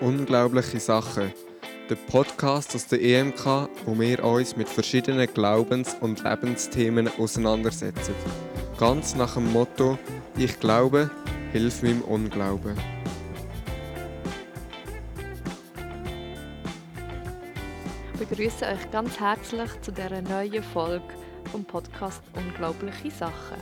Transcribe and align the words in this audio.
Unglaubliche 0.00 0.80
Sachen. 0.80 1.30
Der 1.90 1.94
Podcast 1.94 2.74
aus 2.74 2.86
der 2.86 3.02
EMK, 3.02 3.68
wo 3.84 3.98
wir 3.98 4.24
uns 4.24 4.56
mit 4.56 4.66
verschiedenen 4.66 5.28
Glaubens- 5.34 5.94
und 6.00 6.24
Lebensthemen 6.24 7.10
auseinandersetzen. 7.18 8.14
Ganz 8.78 9.14
nach 9.14 9.34
dem 9.34 9.52
Motto: 9.52 9.98
Ich 10.38 10.58
glaube, 10.58 11.10
hilf 11.52 11.82
meinem 11.82 12.00
Unglauben. 12.02 12.78
Ich 18.14 18.26
begrüße 18.26 18.64
euch 18.64 18.90
ganz 18.90 19.20
herzlich 19.20 19.70
zu 19.82 19.92
dieser 19.92 20.22
neuen 20.22 20.62
Folge 20.62 21.04
vom 21.52 21.62
Podcast 21.66 22.22
Unglaubliche 22.34 23.10
Sachen. 23.10 23.58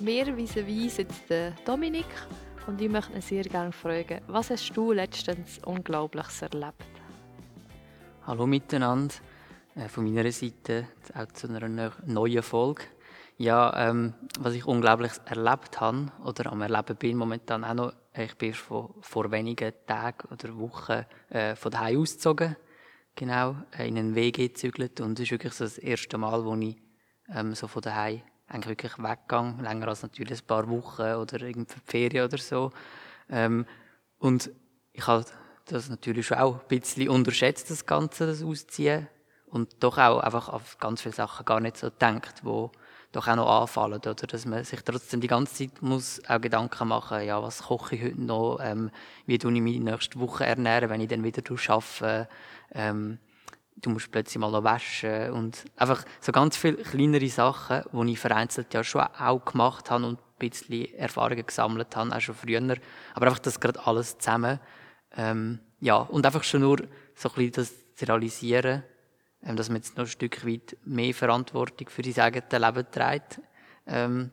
Mir 0.00 0.26
vis-à-vis 0.36 0.96
sitzt 0.96 1.24
Dominik 1.64 2.04
und 2.66 2.80
ich 2.80 2.88
möchte 2.88 3.20
sehr 3.20 3.44
gerne 3.44 3.72
fragen, 3.72 4.20
was 4.26 4.50
hast 4.50 4.76
du 4.76 4.92
letztens 4.92 5.58
Unglaubliches 5.64 6.42
erlebt? 6.42 6.84
Hallo 8.26 8.46
miteinander, 8.46 9.14
äh, 9.74 9.88
von 9.88 10.04
meiner 10.04 10.30
Seite 10.32 10.88
auch 11.14 11.26
zu 11.32 11.48
einer 11.48 11.92
neuen 12.06 12.42
Folge. 12.42 12.84
Ja, 13.36 13.88
ähm, 13.88 14.14
was 14.38 14.54
ich 14.54 14.64
unglaublich 14.64 15.12
erlebt 15.26 15.80
habe 15.80 16.12
oder 16.24 16.52
am 16.52 16.62
Erleben 16.62 16.96
bin 16.96 17.16
momentan 17.16 17.64
auch 17.64 17.74
noch, 17.74 17.92
ich 18.16 18.34
bin 18.36 18.54
vor, 18.54 18.94
vor 19.00 19.30
wenigen 19.30 19.72
Tagen 19.86 20.28
oder 20.30 20.56
Wochen 20.56 21.04
äh, 21.30 21.56
von 21.56 21.72
daheim 21.72 22.00
ausgezogen, 22.00 22.56
genau, 23.14 23.56
äh, 23.76 23.88
in 23.88 23.98
einen 23.98 24.14
WG 24.14 24.48
gezügelt 24.48 25.00
und 25.00 25.18
es 25.18 25.24
ist 25.24 25.32
wirklich 25.32 25.52
so 25.52 25.64
das 25.64 25.78
erste 25.78 26.16
Mal, 26.16 26.44
wo 26.44 26.54
ich 26.54 26.76
ähm, 27.34 27.54
so 27.54 27.66
von 27.66 27.82
daheim 27.82 28.22
eigentlich 28.46 28.78
wirklich 28.78 28.98
weggegangen, 28.98 29.60
länger 29.60 29.88
als 29.88 30.02
natürlich 30.02 30.40
ein 30.40 30.46
paar 30.46 30.68
Wochen 30.68 31.02
oder 31.02 31.40
irgendwie 31.40 31.74
Ferien 31.86 32.26
oder 32.26 32.38
so. 32.38 32.70
Ähm, 33.28 33.66
und 34.18 34.50
ich 34.92 35.06
habe 35.06 35.24
das 35.66 35.88
natürlich 35.88 36.26
schon 36.26 36.38
auch 36.38 36.60
ein 36.60 36.68
bisschen 36.68 37.08
unterschätzt, 37.08 37.70
das 37.70 37.86
Ganze, 37.86 38.26
das 38.26 38.42
Ausziehen. 38.42 39.08
Und 39.46 39.82
doch 39.82 39.98
auch 39.98 40.18
einfach 40.20 40.48
auf 40.48 40.78
ganz 40.78 41.02
viele 41.02 41.14
Sachen 41.14 41.44
gar 41.44 41.60
nicht 41.60 41.76
so 41.76 41.88
denkt, 41.88 42.40
wo 42.42 42.72
doch 43.12 43.28
auch 43.28 43.36
noch 43.36 43.62
anfallen. 43.62 43.94
Oder 43.94 44.14
dass 44.14 44.46
man 44.46 44.64
sich 44.64 44.82
trotzdem 44.82 45.20
die 45.20 45.28
ganze 45.28 45.54
Zeit 45.54 45.82
muss 45.82 46.20
auch 46.28 46.40
Gedanken 46.40 46.88
machen 46.88 47.22
ja, 47.22 47.40
was 47.42 47.62
koche 47.62 47.94
ich 47.94 48.02
heute 48.02 48.20
noch, 48.20 48.58
ähm, 48.60 48.90
wie 49.26 49.38
tue 49.38 49.52
ich 49.52 49.60
mich 49.60 49.78
nächste 49.78 50.18
Woche 50.18 50.44
ernähren, 50.44 50.90
wenn 50.90 51.00
ich 51.00 51.08
dann 51.08 51.22
wieder 51.22 51.42
arbeite. 51.48 52.28
Ähm, 52.72 53.18
du 53.76 53.90
musst 53.90 54.10
plötzlich 54.10 54.38
mal 54.38 54.64
waschen 54.64 55.30
und 55.30 55.64
einfach 55.76 56.04
so 56.20 56.32
ganz 56.32 56.56
viele 56.56 56.76
kleinere 56.76 57.28
Sachen, 57.28 57.82
die 57.92 58.12
ich 58.12 58.18
vereinzelt 58.18 58.72
ja 58.72 58.84
schon 58.84 59.02
auch 59.02 59.44
gemacht 59.44 59.90
habe 59.90 60.06
und 60.06 60.18
ein 60.18 60.38
bisschen 60.38 60.94
Erfahrungen 60.94 61.46
gesammelt 61.46 61.94
habe, 61.96 62.14
auch 62.14 62.20
schon 62.20 62.34
früher. 62.34 62.60
Aber 63.14 63.26
einfach 63.26 63.38
das 63.38 63.60
gerade 63.60 63.84
alles 63.86 64.18
zusammen. 64.18 64.60
Ähm, 65.16 65.60
ja, 65.80 65.96
und 65.96 66.24
einfach 66.24 66.44
schon 66.44 66.62
nur 66.62 66.78
so 67.14 67.28
ein 67.28 67.34
bisschen 67.34 67.52
das 67.52 67.94
zu 67.94 68.06
realisieren, 68.06 68.82
ähm, 69.42 69.56
dass 69.56 69.68
man 69.68 69.76
jetzt 69.76 69.96
noch 69.96 70.04
ein 70.04 70.10
Stück 70.10 70.46
weit 70.46 70.76
mehr 70.84 71.14
Verantwortung 71.14 71.88
für 71.88 72.02
sein 72.04 72.24
eigenes 72.24 72.50
Leben 72.50 72.86
trägt. 72.90 73.40
Ähm, 73.86 74.30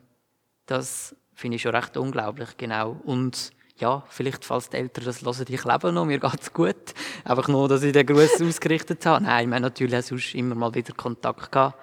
das 0.66 1.14
finde 1.34 1.56
ich 1.56 1.62
schon 1.62 1.74
recht 1.74 1.96
unglaublich, 1.96 2.56
genau. 2.56 3.00
Und 3.04 3.52
ja, 3.78 4.04
vielleicht, 4.08 4.44
falls 4.44 4.68
die 4.68 4.76
Eltern 4.76 5.04
das 5.04 5.22
hören, 5.22 5.46
ich 5.48 5.64
lebe 5.64 5.92
noch, 5.92 6.04
mir 6.04 6.18
geht's 6.18 6.52
gut. 6.52 6.94
Einfach 7.24 7.48
nur, 7.48 7.68
dass 7.68 7.82
ich 7.82 7.92
den 7.92 8.06
Gruß 8.06 8.40
ausgerichtet 8.42 9.04
habe. 9.06 9.24
Nein, 9.24 9.48
wir 9.48 9.56
haben 9.56 9.62
natürlich 9.62 9.96
auch 9.96 10.02
sonst 10.02 10.34
immer 10.34 10.54
mal 10.54 10.74
wieder 10.74 10.92
Kontakt 10.94 11.50
gehabt. 11.50 11.78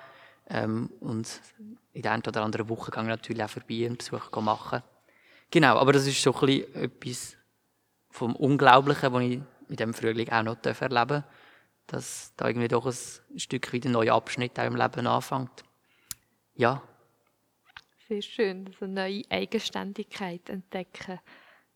Ähm, 0.50 0.90
und 1.00 1.42
in 1.94 2.02
der 2.02 2.12
einen 2.12 2.24
oder 2.26 2.42
anderen 2.44 2.70
Woche 2.70 2.92
gehe 2.92 3.02
ich 3.04 3.08
natürlich 3.08 3.44
auch 3.44 3.50
vorbei 3.50 3.86
einen 3.86 3.98
Besuch 3.98 4.32
machen. 4.42 4.82
Genau, 5.52 5.78
aber 5.78 5.94
das 5.94 6.08
ist 6.08 6.22
so 6.22 6.34
ein 6.34 6.40
bisschen 6.40 6.76
etwas 6.76 7.38
vom 8.10 8.36
Unglaublichen, 8.36 9.14
was 9.14 9.24
ich 9.24 9.42
mit 9.68 9.80
dem 9.80 9.94
Frühling 9.94 10.30
auch 10.30 10.44
noch 10.44 10.58
erleben 10.64 10.90
darf. 10.90 11.24
Dass 11.88 12.34
da 12.38 12.48
irgendwie 12.48 12.68
doch 12.68 12.86
ein 12.86 13.40
Stück 13.40 13.74
wieder 13.74 13.90
ein 13.90 13.94
neuer 13.94 14.14
Abschnitt 14.14 14.60
auch 14.60 14.66
im 14.66 14.76
Leben 14.76 15.08
anfängt. 15.08 15.64
Ja. 16.56 16.84
Sehr 18.08 18.22
schön, 18.22 18.70
so 18.80 18.86
eine 18.86 18.94
neue 18.94 19.24
Eigenständigkeit 19.30 20.50
entdecken. 20.50 21.20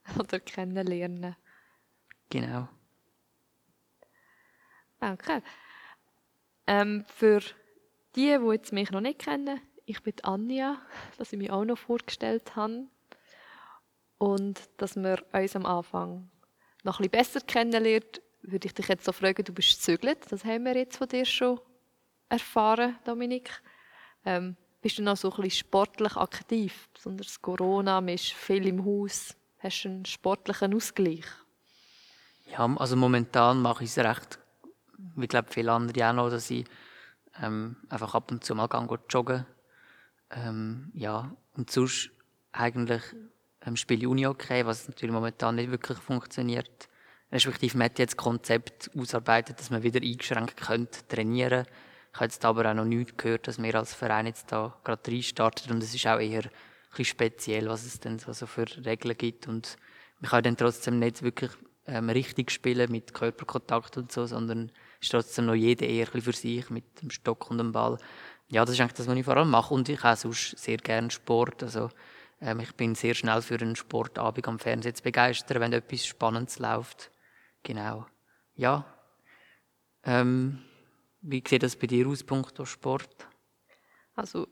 oder 0.20 0.40
kennenlernen. 0.40 1.36
Genau. 2.30 2.68
Danke. 5.00 5.44
Ähm, 6.66 7.06
für 7.08 7.42
die, 8.16 8.38
die 8.40 8.52
jetzt 8.52 8.72
mich 8.72 8.92
noch 8.92 9.02
nicht 9.02 9.20
kennen, 9.20 9.60
ich 9.86 10.02
bin 10.02 10.14
Anja, 10.24 10.82
dass 11.18 11.34
ich 11.34 11.40
mich 11.40 11.52
auch 11.52 11.66
noch 11.66 11.78
vorgestellt 11.78 12.56
habe. 12.56 12.88
Und 14.18 14.70
dass 14.78 14.96
wir 14.96 15.22
uns 15.34 15.56
am 15.56 15.66
Anfang 15.66 16.30
noch 16.84 17.00
ein 17.00 17.10
bisschen 17.10 17.12
besser 17.12 17.42
kennenlernen, 17.42 18.04
würde 18.42 18.68
ich 18.68 18.74
dich 18.74 18.88
jetzt 18.88 19.06
so 19.06 19.12
fragen, 19.12 19.44
du 19.44 19.54
bist 19.54 19.78
gezügelt. 19.78 20.32
Das 20.32 20.46
haben 20.46 20.66
wir 20.66 20.76
jetzt 20.76 20.98
von 20.98 21.08
dir 21.08 21.26
schon 21.26 21.60
erfahren, 22.30 22.98
Dominik. 23.04 23.62
Ähm, 24.26 24.56
bist 24.82 24.98
du 24.98 25.04
noch 25.04 25.18
so 25.18 25.30
ein 25.30 25.36
bisschen 25.42 25.68
sportlich 25.68 26.16
aktiv? 26.16 26.90
Besonders 26.94 27.42
Corona, 27.42 28.02
man 28.02 28.16
ist 28.16 28.34
viel 28.34 28.68
im 28.68 28.86
Haus. 28.86 29.36
Hast 29.64 29.86
du 29.86 29.90
einen 29.90 30.04
sportlichen 30.04 30.76
Ausgleich? 30.76 31.24
Ja, 32.52 32.66
also 32.76 32.98
momentan 32.98 33.62
mache 33.62 33.86
ich 33.86 33.92
es 33.92 33.98
recht, 33.98 34.38
wie 35.16 35.26
glaube 35.26 35.54
viele 35.54 35.72
andere 35.72 36.10
auch 36.10 36.14
noch, 36.14 36.30
dass 36.30 36.52
ich 36.52 36.66
ähm, 37.42 37.78
einfach 37.88 38.14
ab 38.14 38.30
und 38.30 38.44
zu 38.44 38.56
mal 38.56 38.68
gehe, 38.68 39.00
joggen. 39.10 39.46
Ähm, 40.32 40.92
ja, 40.94 41.34
und 41.56 41.72
sonst 41.72 42.12
eigentlich 42.52 43.04
ähm, 43.66 43.78
spiele 43.78 44.02
ich 44.02 44.08
Uni 44.08 44.28
okay, 44.28 44.66
was 44.66 44.90
natürlich 44.90 45.14
momentan 45.14 45.56
nicht 45.56 45.72
wirklich 45.72 45.98
funktioniert. 45.98 46.90
Respektive 47.32 47.78
man 47.78 47.86
hat 47.86 48.00
jetzt 48.00 48.18
das 48.18 48.18
Konzept 48.18 48.92
ausarbeitet, 48.98 49.60
dass 49.60 49.70
man 49.70 49.82
wieder 49.82 50.02
eingeschränkt 50.02 50.58
könnte 50.58 51.08
trainieren. 51.08 51.66
Ich 52.12 52.16
habe 52.16 52.26
jetzt 52.26 52.44
aber 52.44 52.70
auch 52.70 52.74
noch 52.74 52.84
nichts 52.84 53.16
gehört, 53.16 53.48
dass 53.48 53.64
wir 53.64 53.76
als 53.76 53.94
Verein 53.94 54.26
jetzt 54.26 54.52
da 54.52 54.78
gerade 54.84 55.10
reinstarten 55.10 55.72
und 55.72 55.82
es 55.82 55.96
ist 55.96 56.06
auch 56.06 56.20
eher 56.20 56.50
bisschen 56.98 57.06
speziell, 57.06 57.68
was 57.68 57.86
es 57.86 58.00
denn 58.00 58.20
so 58.20 58.46
für 58.46 58.66
Regeln 58.86 59.18
gibt. 59.18 59.48
Und 59.48 59.78
man 60.20 60.32
kann 60.32 60.44
dann 60.44 60.58
trotzdem 60.58 61.00
nicht 61.00 61.22
wirklich 61.22 61.52
ähm, 61.86 62.10
richtig 62.10 62.52
spielen 62.52 62.92
mit 62.92 63.14
Körperkontakt 63.14 63.98
und 63.98 64.12
so, 64.12 64.26
sondern 64.26 64.72
ist 65.02 65.12
trotzdem 65.12 65.46
noch 65.46 65.56
jeder 65.56 65.86
eher 65.86 66.08
für 66.08 66.32
sich 66.32 66.70
mit 66.70 67.02
dem 67.02 67.10
Stock 67.10 67.50
und 67.50 67.58
dem 67.58 67.72
Ball. 67.72 67.98
Ja, 68.48 68.64
das 68.64 68.76
ist 68.76 68.82
eigentlich 68.82 68.94
das, 68.94 69.08
was 69.08 69.18
ich 69.18 69.26
vor 69.26 69.38
allem 69.38 69.50
mache. 69.50 69.74
Und 69.74 69.90
ich 69.90 70.02
habe 70.04 70.16
sonst 70.16 70.58
sehr 70.58 70.78
gerne 70.78 71.12
Sport. 71.12 71.64
Also, 71.64 71.90
ähm, 72.40 72.60
ich 72.60 72.74
bin 72.76 72.96
sehr 72.96 73.16
schnell 73.16 73.42
für 73.42 73.56
einen 73.56 73.76
Sportabend 73.76 74.48
am 74.48 74.60
Fernsehen 74.60 74.96
zu 74.96 75.04
begeistern, 75.04 75.62
wenn 75.62 75.74
etwas 75.74 76.06
Spannendes 76.06 76.60
läuft. 76.60 77.12
Genau. 77.64 78.06
Ja. 78.56 78.86
Ähm, 80.04 80.60
wie 81.22 81.44
sieht 81.48 81.64
das 81.64 81.76
bei 81.76 81.88
dir 81.88 82.08
aus, 82.08 82.24
punkto 82.24 82.66
Sport? 82.66 83.28
Also 84.16 84.48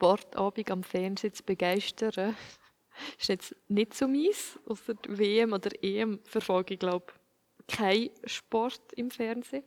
Sportabend 0.00 0.70
am 0.70 0.82
Fernsehen 0.82 1.34
zu 1.34 1.42
begeistern, 1.42 2.34
ist 3.18 3.28
jetzt 3.28 3.54
nicht 3.68 3.92
so 3.92 4.08
meins. 4.08 4.58
Außer 4.66 4.94
WM 5.08 5.52
oder 5.52 5.70
EM 5.82 6.20
verfolge 6.24 6.74
ich, 6.74 6.80
glaube 6.80 7.12
kein 7.68 8.08
Sport 8.24 8.92
im 8.94 9.10
Fernsehen. 9.10 9.62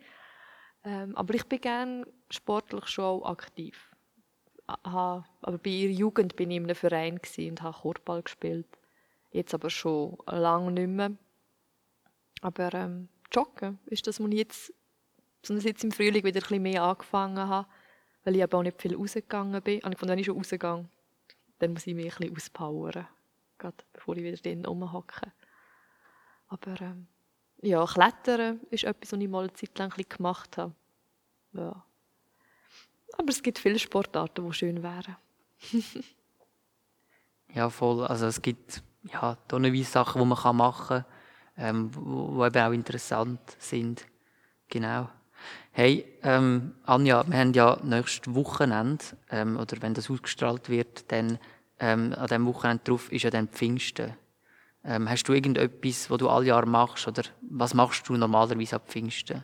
Ähm, 0.83 1.15
aber 1.15 1.35
ich 1.35 1.45
bin 1.45 1.61
gerne 1.61 2.07
sportlich 2.31 2.87
schon 2.87 3.05
auch 3.05 3.29
aktiv. 3.29 3.95
Aha, 4.65 5.23
aber 5.41 5.57
bei 5.59 5.69
ihrer 5.69 5.91
Jugend 5.91 6.35
bin 6.35 6.49
ich 6.49 6.57
in 6.57 6.63
einem 6.63 6.75
Verein 6.75 7.19
und 7.37 7.61
habe 7.61 7.77
Korbball 7.77 8.23
gespielt. 8.23 8.67
Jetzt 9.31 9.53
aber 9.53 9.69
schon 9.69 10.17
lange 10.25 10.71
nicht 10.71 10.87
mehr. 10.87 11.11
Aber 12.41 12.73
ähm, 12.73 13.07
Joggen 13.31 13.77
ist 13.85 14.07
das, 14.07 14.19
was 14.19 14.27
ich 14.29 14.37
jetzt, 14.37 14.73
jetzt 15.47 15.83
im 15.83 15.91
Frühling 15.91 16.23
wieder 16.23 16.39
ein 16.39 16.41
bisschen 16.41 16.63
mehr 16.63 16.83
angefangen 16.83 17.47
habe 17.47 17.67
weil 18.23 18.35
ich 18.35 18.43
aber 18.43 18.57
auch 18.57 18.63
nicht 18.63 18.81
viel 18.81 18.95
rausgegangen 18.95 19.61
bin. 19.61 19.83
Und 19.83 20.01
wenn 20.01 20.19
ich 20.19 20.25
schon 20.25 20.37
rausgehe, 20.37 20.85
dann 21.59 21.73
muss 21.73 21.87
ich 21.87 21.95
mich 21.95 22.05
ein 22.05 22.17
bisschen 22.17 22.35
auspowern, 22.35 23.07
gerade 23.57 23.77
bevor 23.93 24.17
ich 24.17 24.23
wieder 24.23 24.37
drin 24.37 24.65
rumhocke. 24.65 25.31
Aber 26.47 26.81
ähm, 26.81 27.07
ja, 27.61 27.85
Klettern 27.85 28.59
ist 28.69 28.83
etwas, 28.83 29.13
was 29.13 29.19
ich 29.19 29.29
mal 29.29 29.43
eine 29.43 29.53
Zeit 29.53 29.77
lang 29.77 29.93
ein 29.93 30.05
gemacht 30.07 30.57
habe. 30.57 30.73
Ja. 31.53 31.83
Aber 33.17 33.29
es 33.29 33.41
gibt 33.41 33.59
viele 33.59 33.79
Sportarten, 33.79 34.45
die 34.45 34.53
schön 34.53 34.83
wären. 34.83 35.15
ja, 37.53 37.69
voll. 37.69 38.05
Also 38.05 38.27
es 38.27 38.41
gibt 38.41 38.83
ja 39.03 39.35
tonnenweise 39.47 39.89
Sachen, 39.89 40.21
die 40.21 40.27
man 40.27 40.55
machen 40.55 40.87
kann, 40.87 41.05
ähm, 41.57 41.91
die 41.91 41.99
eben 42.45 42.65
auch 42.65 42.71
interessant 42.71 43.39
sind. 43.59 44.05
Genau. 44.67 45.09
Hey, 45.75 46.05
ähm, 46.21 46.75
Anja, 46.83 47.23
wir 47.27 47.35
haben 47.35 47.53
ja 47.53 47.79
nächstes 47.81 48.35
Wochenende, 48.35 49.03
ähm, 49.31 49.57
oder 49.57 49.81
wenn 49.81 49.95
das 49.95 50.07
ausgestrahlt 50.07 50.69
wird, 50.69 51.11
dann 51.11 51.39
ähm, 51.79 52.13
an 52.15 52.27
diesem 52.27 52.45
Wochenende 52.45 52.83
drauf 52.83 53.11
ist 53.11 53.23
ja 53.23 53.31
dann 53.31 53.47
Pfingsten. 53.47 54.13
Ähm, 54.83 55.09
hast 55.09 55.23
du 55.23 55.33
irgendetwas, 55.33 56.11
was 56.11 56.19
du 56.19 56.29
alle 56.29 56.45
Jahre 56.45 56.67
machst, 56.67 57.07
oder 57.07 57.23
was 57.41 57.73
machst 57.73 58.07
du 58.07 58.15
normalerweise 58.15 58.75
ab 58.75 58.83
Pfingsten? 58.87 59.43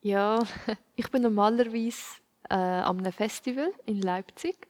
Ja, 0.00 0.42
ich 0.96 1.10
bin 1.10 1.20
normalerweise 1.20 2.00
äh, 2.48 2.54
an 2.54 3.00
einem 3.00 3.12
Festival 3.12 3.70
in 3.84 4.00
Leipzig, 4.00 4.66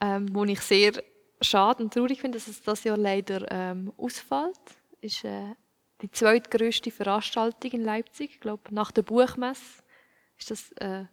ähm, 0.00 0.34
wo 0.34 0.42
ich 0.46 0.60
sehr 0.62 1.00
schade 1.40 1.84
und 1.84 1.94
traurig 1.94 2.20
finde, 2.20 2.38
dass 2.38 2.48
es 2.48 2.60
das 2.60 2.82
Jahr 2.82 2.96
leider 2.96 3.46
ähm, 3.52 3.92
ausfällt. 3.98 4.58
Ist 5.00 5.22
äh, 5.22 5.54
die 6.00 6.10
zweitgrößte 6.10 6.90
Veranstaltung 6.90 7.72
in 7.72 7.82
Leipzig. 7.82 8.30
Ich 8.34 8.40
glaube, 8.40 8.62
nach 8.70 8.92
der 8.92 9.02
Buchmesse 9.02 9.82
ist 10.38 10.50
das 10.50 10.72
äh, 10.72 11.04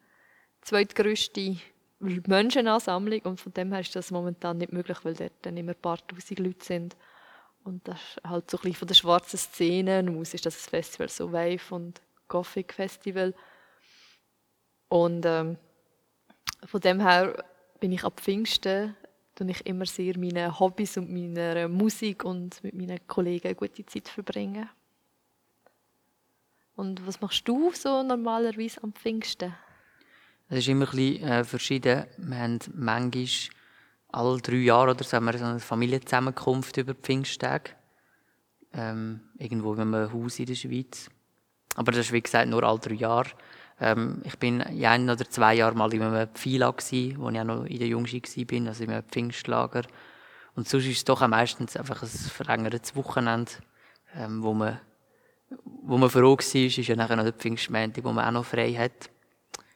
zweitgrößte 0.62 1.58
Menschenansammlung 2.00 3.22
und 3.22 3.40
von 3.40 3.54
dem 3.54 3.72
her 3.72 3.82
ist 3.82 3.96
das 3.96 4.12
momentan 4.12 4.58
nicht 4.58 4.74
möglich, 4.74 4.98
weil 5.04 5.16
dort 5.16 5.34
dann 5.42 5.58
immer 5.58 5.72
ein 5.72 5.82
paar 5.82 6.06
tausend 6.08 6.40
Leute 6.40 6.64
sind. 6.64 6.96
Und 7.64 7.88
das 7.88 8.00
ist 8.00 8.24
halt 8.24 8.52
so 8.52 8.58
ein 8.58 8.62
bisschen 8.62 8.76
von 8.76 8.88
der 8.88 8.96
schwarzen 8.96 9.38
Szene 9.38 10.06
aus 10.20 10.34
ist 10.34 10.46
das 10.46 10.68
Festival 10.68 11.10
so 11.10 11.32
Wave 11.32 11.74
und 11.74 12.02
Gothic 12.28 12.74
Festival. 12.74 13.34
Und 14.88 15.26
ähm, 15.26 15.58
von 16.66 16.82
dem 16.82 17.00
her 17.00 17.44
bin 17.80 17.92
ich 17.92 18.04
ab 18.04 18.20
Pfingsten 18.20 18.96
tue 19.36 19.52
ich 19.52 19.66
immer 19.66 19.86
sehr 19.86 20.18
meine 20.18 20.60
Hobbys 20.60 20.98
und 20.98 21.12
meiner 21.12 21.68
Musik 21.68 22.24
und 22.24 22.64
mit 22.64 22.74
meinen 22.74 23.06
Kollegen 23.08 23.48
eine 23.48 23.56
gute 23.56 23.86
Zeit 23.86 24.08
verbringen. 24.08 24.70
Und 26.76 27.06
was 27.06 27.22
machst 27.22 27.48
du 27.48 27.72
so 27.74 28.04
normalerweise 28.04 28.82
am 28.84 28.94
Pfingsten? 28.94 29.54
Es 30.50 30.60
ist 30.60 30.68
immer 30.68 30.86
ein 30.86 30.92
bisschen 30.92 31.24
äh, 31.24 31.44
verschieden. 31.44 32.06
Wir 32.18 32.38
haben 32.38 32.60
manchmal 32.74 33.28
alle 34.10 34.42
drei 34.42 34.56
Jahre 34.56 34.92
oder 34.92 35.04
so, 35.04 35.18
haben 35.18 35.26
wir 35.26 35.36
eine 35.36 35.60
Familienzusammenkunft 35.60 36.78
über 36.78 36.94
Pfingsttage. 36.94 37.72
Ähm, 38.74 39.22
irgendwo 39.38 39.74
in 39.74 39.82
einem 39.82 40.14
Haus 40.14 40.40
in 40.40 40.46
der 40.46 40.56
Schweiz. 40.56 41.10
Aber 41.76 41.92
das 41.92 42.08
ist, 42.08 42.12
wie 42.12 42.22
gesagt, 42.22 42.50
nur 42.50 42.64
alle 42.64 42.80
drei 42.80 42.96
Jahre. 42.96 43.30
Ähm, 43.80 44.22
ich 44.24 44.38
bin 44.39 44.62
in 44.62 44.86
ein 44.86 45.10
oder 45.10 45.30
zwei 45.30 45.56
Jahren 45.56 45.77
mal 45.77 45.94
in 45.94 46.01
einem 46.01 46.30
Pfila, 46.30 46.74
wo 46.74 47.30
ich 47.30 47.39
auch 47.39 47.44
noch 47.44 47.66
in 47.66 47.80
der 47.80 47.88
Jungschi 47.88 48.22
war, 48.22 48.68
also 48.68 48.83
in 48.83 48.92
einem 48.92 49.04
Pfingstlager. 49.04 49.83
Und 50.56 50.68
sonst 50.68 50.86
ist 50.86 50.98
es 50.98 51.06
doch 51.06 51.22
auch 51.22 51.27
meistens 51.27 51.75
einfach 51.75 52.01
ein 52.01 52.07
verlängertes 52.07 52.95
Wochenende, 52.95 53.51
ähm, 54.16 54.42
wo 54.42 54.54
man, 54.54 54.80
wo 55.83 55.98
man 55.98 56.10
froh 56.10 56.38
war, 56.38 56.56
ist 56.56 56.77
ja 56.77 56.95
nachher 56.95 57.18
noch 57.18 57.24
der 57.24 57.33
Pfingstmontag, 57.33 58.04
wo 58.04 58.13
man 58.13 58.25
auch 58.25 58.31
noch 58.31 58.45
frei 58.45 58.74
hat. 58.74 59.10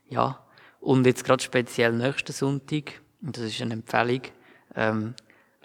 Ja. 0.07 0.39
Und 0.79 1.05
jetzt 1.05 1.25
gerade 1.25 1.43
speziell 1.43 1.91
nächsten 1.91 2.31
Sonntag, 2.31 3.01
und 3.21 3.35
das 3.35 3.43
ist 3.43 3.61
eine 3.61 3.73
Empfehlung, 3.73 4.21
ähm, 4.75 5.15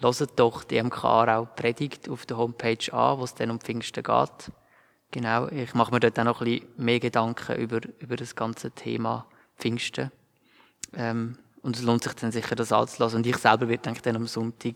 hört 0.00 0.38
doch 0.40 0.64
die 0.64 0.82
MK 0.82 1.04
auch 1.04 1.54
Predigt 1.54 2.08
auf 2.08 2.26
der 2.26 2.36
Homepage 2.36 2.92
an, 2.92 3.18
wo 3.18 3.24
es 3.24 3.34
dann 3.34 3.52
um 3.52 3.60
Pfingsten 3.60 4.02
geht. 4.02 4.52
Genau, 5.14 5.46
ich 5.46 5.74
mache 5.74 5.92
mir 5.92 6.00
dort 6.00 6.18
auch 6.18 6.24
noch 6.24 6.40
ein 6.40 6.46
bisschen 6.46 6.68
mehr 6.76 6.98
Gedanken 6.98 7.54
über, 7.54 7.78
über 8.00 8.16
das 8.16 8.34
ganze 8.34 8.72
Thema 8.72 9.24
Pfingsten. 9.56 10.10
Ähm, 10.92 11.38
und 11.62 11.76
es 11.76 11.82
lohnt 11.82 12.02
sich 12.02 12.14
dann 12.14 12.32
sicher, 12.32 12.56
das 12.56 12.72
anzulassen. 12.72 13.18
Und 13.18 13.26
ich 13.28 13.36
selber 13.36 13.68
werde 13.68 13.92
dann 14.02 14.16
am 14.16 14.26
Sonntag 14.26 14.74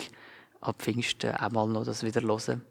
ab 0.61 0.77
Pfingsten 0.79 1.35
auch 1.35 1.51
mal 1.51 1.67
noch 1.67 1.85
das 1.85 2.05
wieder 2.05 2.21
hören. 2.23 2.65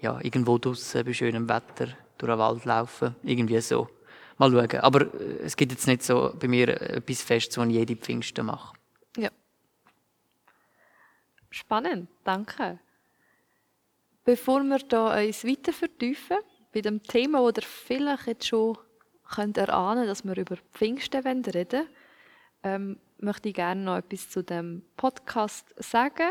Ja, 0.00 0.18
irgendwo 0.20 0.58
draußen 0.58 1.04
bei 1.04 1.12
schönem 1.12 1.48
Wetter 1.48 1.86
durch 2.18 2.32
den 2.32 2.38
Wald 2.40 2.64
laufen. 2.64 3.14
Irgendwie 3.22 3.60
so. 3.60 3.88
Mal 4.36 4.50
schauen. 4.50 4.80
Aber 4.80 5.02
äh, 5.02 5.44
es 5.44 5.56
gibt 5.56 5.70
jetzt 5.70 5.86
nicht 5.86 6.02
so 6.02 6.34
bei 6.36 6.48
mir 6.48 6.68
etwas 6.80 7.22
Festes, 7.22 7.58
was 7.58 7.68
ich 7.68 7.74
jede 7.74 7.94
Pfingsten 7.94 8.46
mache. 8.46 8.76
Ja. 9.16 9.30
Spannend, 11.48 12.08
danke. 12.24 12.80
Bevor 14.24 14.64
wir 14.64 14.80
da 14.80 15.16
uns 15.16 15.44
weiter 15.44 15.72
vertiefen, 15.72 16.38
bei 16.78 16.82
dem 16.82 17.02
Thema, 17.02 17.40
wo 17.40 17.48
ihr 17.48 17.62
vielleicht 17.62 18.28
jetzt 18.28 18.46
schon 18.46 18.78
könnt 19.34 19.58
erahnen 19.58 20.06
dass 20.06 20.24
wir 20.24 20.36
über 20.36 20.56
Pfingsten 20.72 21.44
reden 21.44 21.88
ähm, 22.62 23.00
möchte 23.18 23.48
ich 23.48 23.56
gerne 23.56 23.82
noch 23.82 23.96
etwas 23.96 24.30
zu 24.30 24.42
dem 24.42 24.84
Podcast 24.96 25.74
sagen. 25.76 26.30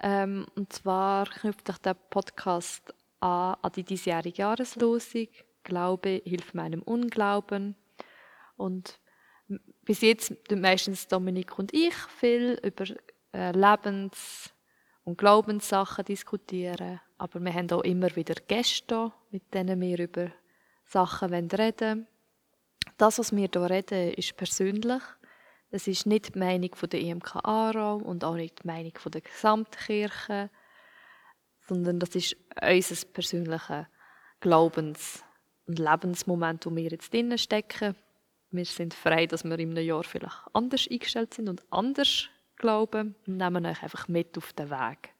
Ähm, 0.00 0.46
und 0.56 0.72
zwar 0.72 1.26
knüpft 1.26 1.68
sich 1.68 1.78
der 1.78 1.94
Podcast 1.94 2.92
an, 3.20 3.54
an 3.62 3.72
die 3.76 3.84
diesjährige 3.84 4.42
Jahreslosung. 4.42 5.28
Glaube 5.62 6.20
hilft 6.24 6.54
meinem 6.54 6.82
Unglauben. 6.82 7.76
Und 8.56 8.98
bis 9.82 10.00
jetzt 10.00 10.34
meistens 10.50 11.06
Dominik 11.06 11.56
und 11.56 11.72
ich 11.72 11.94
viel 11.94 12.58
über 12.64 12.84
äh, 13.32 13.52
Lebens- 13.52 14.52
und 15.04 15.18
Glaubenssachen 15.18 16.04
diskutieren. 16.04 17.00
Aber 17.18 17.40
wir 17.40 17.52
haben 17.52 17.70
auch 17.70 17.82
immer 17.82 18.14
wieder 18.16 18.34
Gäste, 18.48 19.12
mit 19.30 19.54
denen 19.54 19.80
wir 19.80 19.98
über 19.98 20.30
Sachen 20.84 21.32
reden 21.32 21.80
wollen. 21.80 22.06
Das, 22.98 23.18
was 23.18 23.34
wir 23.34 23.48
hier 23.52 23.70
reden, 23.70 24.12
ist 24.14 24.36
persönlich. 24.36 25.02
Es 25.70 25.88
ist 25.88 26.06
nicht 26.06 26.34
die 26.34 26.38
Meinung 26.38 26.70
der 26.90 27.00
EMK 27.00 27.36
Aarau 27.36 27.96
und 27.96 28.24
auch 28.24 28.34
nicht 28.34 28.62
die 28.62 28.66
Meinung 28.66 28.92
der 29.12 29.20
Gesamtkirche, 29.20 30.50
sondern 31.66 31.98
das 31.98 32.14
ist 32.14 32.36
unser 32.62 33.06
persönliches 33.06 33.86
Glaubens- 34.40 35.24
und 35.66 35.78
Lebensmoment, 35.78 36.66
wo 36.66 36.76
wir 36.76 36.90
jetzt 36.90 37.12
drinnen 37.12 37.38
stecken. 37.38 37.96
Wir 38.50 38.64
sind 38.64 38.94
frei, 38.94 39.26
dass 39.26 39.42
wir 39.42 39.58
in 39.58 39.70
einem 39.70 39.84
Jahr 39.84 40.04
vielleicht 40.04 40.36
anders 40.52 40.86
eingestellt 40.88 41.34
sind 41.34 41.48
und 41.48 41.64
anders 41.70 42.28
glauben 42.56 43.16
und 43.26 43.36
nehmen 43.36 43.66
euch 43.66 43.82
einfach 43.82 44.06
mit 44.06 44.36
auf 44.38 44.52
den 44.52 44.70
Weg. 44.70 45.13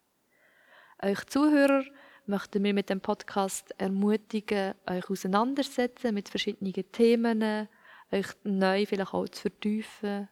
Euch 1.03 1.25
Zuhörer 1.25 1.83
möchten 2.25 2.63
wir 2.63 2.73
mit 2.73 2.89
dem 2.89 3.01
Podcast 3.01 3.75
ermutigen, 3.77 4.75
euch 4.89 5.09
auseinandersetzen 5.09 6.13
mit 6.13 6.29
verschiedenen 6.29 6.73
Themen, 6.91 7.67
euch 8.11 8.27
neu 8.43 8.85
vielleicht 8.85 9.13
auch 9.13 9.27
zu 9.27 9.41
vertiefen, 9.41 10.29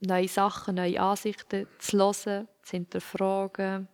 neue 0.00 0.26
Sachen, 0.26 0.74
neue 0.74 1.00
Ansichten 1.00 1.68
zu 1.78 1.98
hören, 1.98 2.48
zu 2.62 2.70
hinterfragen 2.72 3.86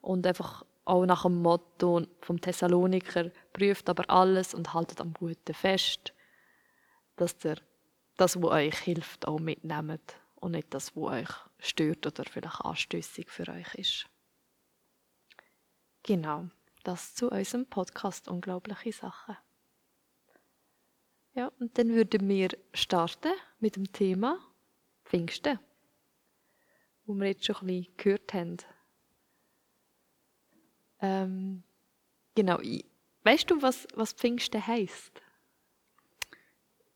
und 0.00 0.26
einfach 0.26 0.64
auch 0.84 1.04
nach 1.04 1.22
dem 1.22 1.42
Motto 1.42 2.06
vom 2.20 2.40
Thessaloniker 2.40 3.30
prüft 3.52 3.88
aber 3.90 4.08
alles 4.08 4.54
und 4.54 4.72
haltet 4.72 5.00
am 5.00 5.12
Guten 5.12 5.54
fest, 5.54 6.14
dass 7.16 7.36
ihr 7.44 7.56
das, 8.16 8.40
was 8.40 8.50
euch 8.50 8.78
hilft, 8.78 9.26
auch 9.26 9.40
mitnehmt 9.40 10.20
und 10.36 10.52
nicht 10.52 10.72
das, 10.72 10.94
was 10.94 11.12
euch 11.12 11.30
stört 11.58 12.06
oder 12.06 12.24
vielleicht 12.24 12.60
anstößig 12.60 13.28
für 13.28 13.48
euch 13.48 13.74
ist. 13.74 14.06
Genau, 16.02 16.48
das 16.82 17.14
zu 17.14 17.30
unserem 17.30 17.66
Podcast 17.66 18.28
Unglaubliche 18.28 18.92
Sachen. 18.92 19.36
Ja, 21.34 21.52
und 21.60 21.78
dann 21.78 21.90
würden 21.90 22.28
wir 22.28 22.48
starten 22.74 23.32
mit 23.60 23.76
dem 23.76 23.92
Thema 23.92 24.38
Pfingsten, 25.04 25.58
wo 27.04 27.14
wir 27.14 27.28
jetzt 27.28 27.44
schon 27.44 27.56
ein 27.56 27.66
bisschen 27.66 27.96
gehört 27.96 28.34
haben. 28.34 28.56
Ähm, 31.00 31.62
genau, 32.34 32.58
weißt 33.24 33.50
du, 33.50 33.62
was, 33.62 33.86
was 33.94 34.12
Pfingsten 34.12 34.66
heisst? 34.66 35.22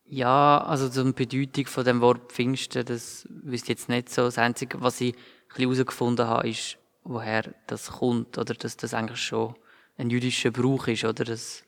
Ja, 0.05 0.59
also 0.59 0.89
zur 0.89 1.13
Bedeutung 1.13 1.67
von 1.67 1.85
dem 1.85 2.01
Wort 2.01 2.33
Pfingsten, 2.33 2.85
das 2.85 3.27
wüsste 3.31 3.67
ich 3.73 3.79
jetzt 3.79 3.89
nicht 3.89 4.11
so. 4.11 4.23
Das 4.23 4.39
Einzige, 4.39 4.81
was 4.81 5.01
ich 5.01 5.15
herausgefunden 5.55 6.27
habe, 6.27 6.49
ist, 6.49 6.79
woher 7.05 7.55
das 7.67 7.93
kommt 7.93 8.39
oder 8.39 8.55
dass 8.55 8.77
das 8.77 8.95
eigentlich 8.95 9.21
schon 9.21 9.55
ein 9.97 10.11
jüdischer 10.11 10.51
Brauch 10.51 10.89
ist 10.89 11.05
oder 11.05 11.25
das, 11.25 11.65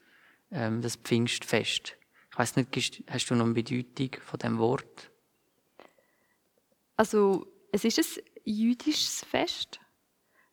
ähm, 0.50 0.82
das 0.82 0.96
Pfingstfest. 0.96 1.96
Ich 2.30 2.38
weiß 2.38 2.56
nicht, 2.56 3.04
hast 3.08 3.30
du 3.30 3.34
noch 3.34 3.44
eine 3.44 3.54
Bedeutung 3.54 4.20
von 4.22 4.38
dem 4.38 4.58
Wort? 4.58 5.10
Also 6.96 7.46
es 7.72 7.84
ist 7.84 7.98
ein 7.98 8.24
jüdisches 8.44 9.24
Fest, 9.24 9.80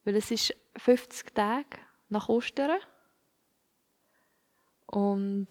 weil 0.03 0.15
es 0.15 0.29
ist 0.29 0.55
50 0.77 1.33
Tage 1.33 1.77
nach 2.09 2.29
Ostern 2.29 2.79
und 4.87 5.47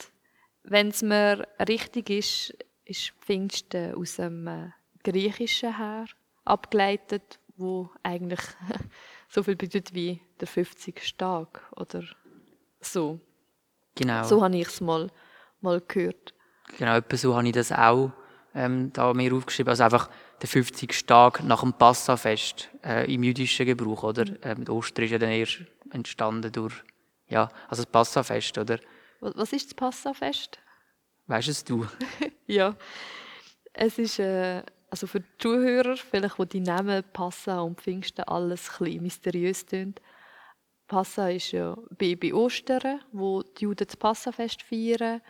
wenn 0.63 0.89
es 0.89 1.03
mir 1.03 1.49
richtig 1.67 2.11
ist, 2.11 2.57
ist 2.85 3.13
Pfingsten 3.21 3.95
aus 3.95 4.17
dem 4.17 4.73
Griechischen 5.03 5.77
her 5.77 6.07
abgeleitet, 6.45 7.41
wo 7.57 7.91
eigentlich 8.03 8.41
so 9.33 9.43
viel 9.43 9.57
bedeutet 9.57 9.95
wie 9.95 10.21
der 10.41 10.47
50. 10.47 11.17
Tag 11.17 11.63
oder 11.75 12.05
so. 12.81 13.19
Genau. 13.95 14.25
So 14.25 14.43
habe 14.43 14.57
ich 14.57 14.69
es 14.69 14.81
mal, 14.83 15.11
mal 15.63 15.81
gehört. 15.81 16.35
Genau, 16.77 16.97
etwa 16.97 17.17
so 17.17 17.35
habe 17.35 17.47
ich 17.47 17.55
das 17.55 17.73
auch 17.73 18.13
ähm, 18.55 18.93
da 18.93 19.15
mir 19.15 19.33
aufgeschrieben. 19.33 19.71
Also 19.71 19.85
einfach 19.85 20.11
der 20.43 20.49
50. 20.49 21.07
Tag 21.07 21.43
nach 21.45 21.63
dem 21.63 21.73
Passafest 21.73 22.69
äh, 22.85 23.13
im 23.13 23.23
jüdischen 23.23 23.65
Gebrauch, 23.65 24.03
oder? 24.03 24.25
Ähm, 24.43 24.69
Ostern 24.69 25.07
ist 25.07 25.13
ja 25.13 25.19
dann 25.19 25.31
erst 25.31 25.63
entstanden 25.91 26.53
durch, 26.53 26.75
ja, 27.29 27.49
also 27.69 27.85
das 27.85 27.91
Passafest, 27.91 28.59
oder? 28.59 28.79
Was 29.21 29.53
ist 29.55 29.69
das 29.69 29.75
Passafest? 29.75 30.59
Weißt 31.27 31.49
es 31.49 31.65
du? 31.65 31.87
ja, 32.47 32.77
es 33.73 33.99
ist 33.99 34.19
äh, 34.19 34.63
also 34.93 35.07
für 35.07 35.21
die 35.21 35.39
Zuhörer, 35.39 35.97
vielleicht 35.97 36.39
wo 36.39 36.45
die 36.45 36.61
Namen 36.61 37.03
Passa 37.15 37.63
und 37.63 37.81
Pfingsten 37.81 38.25
alles 38.25 38.71
ein 38.79 39.01
mysteriös 39.01 39.65
tönt. 39.65 40.03
Passa 40.87 41.31
ist 41.31 41.53
ja 41.53 41.75
Baby 41.97 42.35
Ostern, 42.35 43.01
wo 43.11 43.43
die 43.43 43.63
Juden 43.65 43.87
das 43.87 43.97
Passafest 43.97 44.61
feiern. 44.61 45.23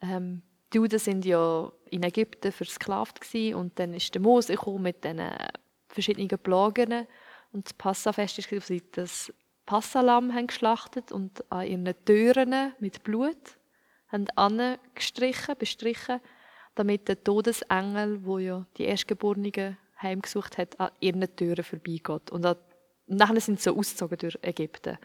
Ähm, 0.00 0.42
die 0.72 0.78
Juden 0.78 0.98
sind 0.98 1.24
ja 1.24 1.70
in 1.90 2.02
Ägypten 2.02 2.50
versklavt 2.50 3.20
gewesen, 3.20 3.54
und 3.54 3.78
dann 3.78 3.94
ist 3.94 4.12
der 4.16 4.20
Mose 4.20 4.56
mit 4.80 5.04
diesen 5.04 5.30
verschiedenen 5.86 6.40
Plagen 6.40 7.06
und 7.52 7.66
das 7.66 7.74
Passafest 7.74 8.40
ist 8.40 8.96
das 8.96 9.32
Passalam 9.64 10.34
haben 10.34 10.48
geschlachtet 10.48 11.12
und 11.12 11.44
an 11.52 11.68
ihren 11.68 12.04
Türen 12.04 12.72
mit 12.80 13.04
Blut 13.04 13.58
haben 14.08 14.26
angestrichen, 14.30 15.54
bestrichen, 15.56 16.20
damit 16.74 17.08
der 17.08 17.22
Todesengel, 17.22 18.24
wo 18.24 18.38
ja 18.38 18.66
die 18.78 18.84
Erstgeborenen 18.84 19.76
heimgesucht 20.00 20.58
hat, 20.58 20.78
an 20.80 20.90
ihren 21.00 21.24
Türen 21.36 21.64
vorbeigeht. 21.64 22.30
Und, 22.30 22.44
an, 22.46 22.56
und 23.06 23.16
nachher 23.16 23.40
sind 23.40 23.60
sie 23.60 23.70
so 23.70 23.76
ausgezogen 23.76 24.18
durch 24.18 24.38
Ägypten. 24.42 24.98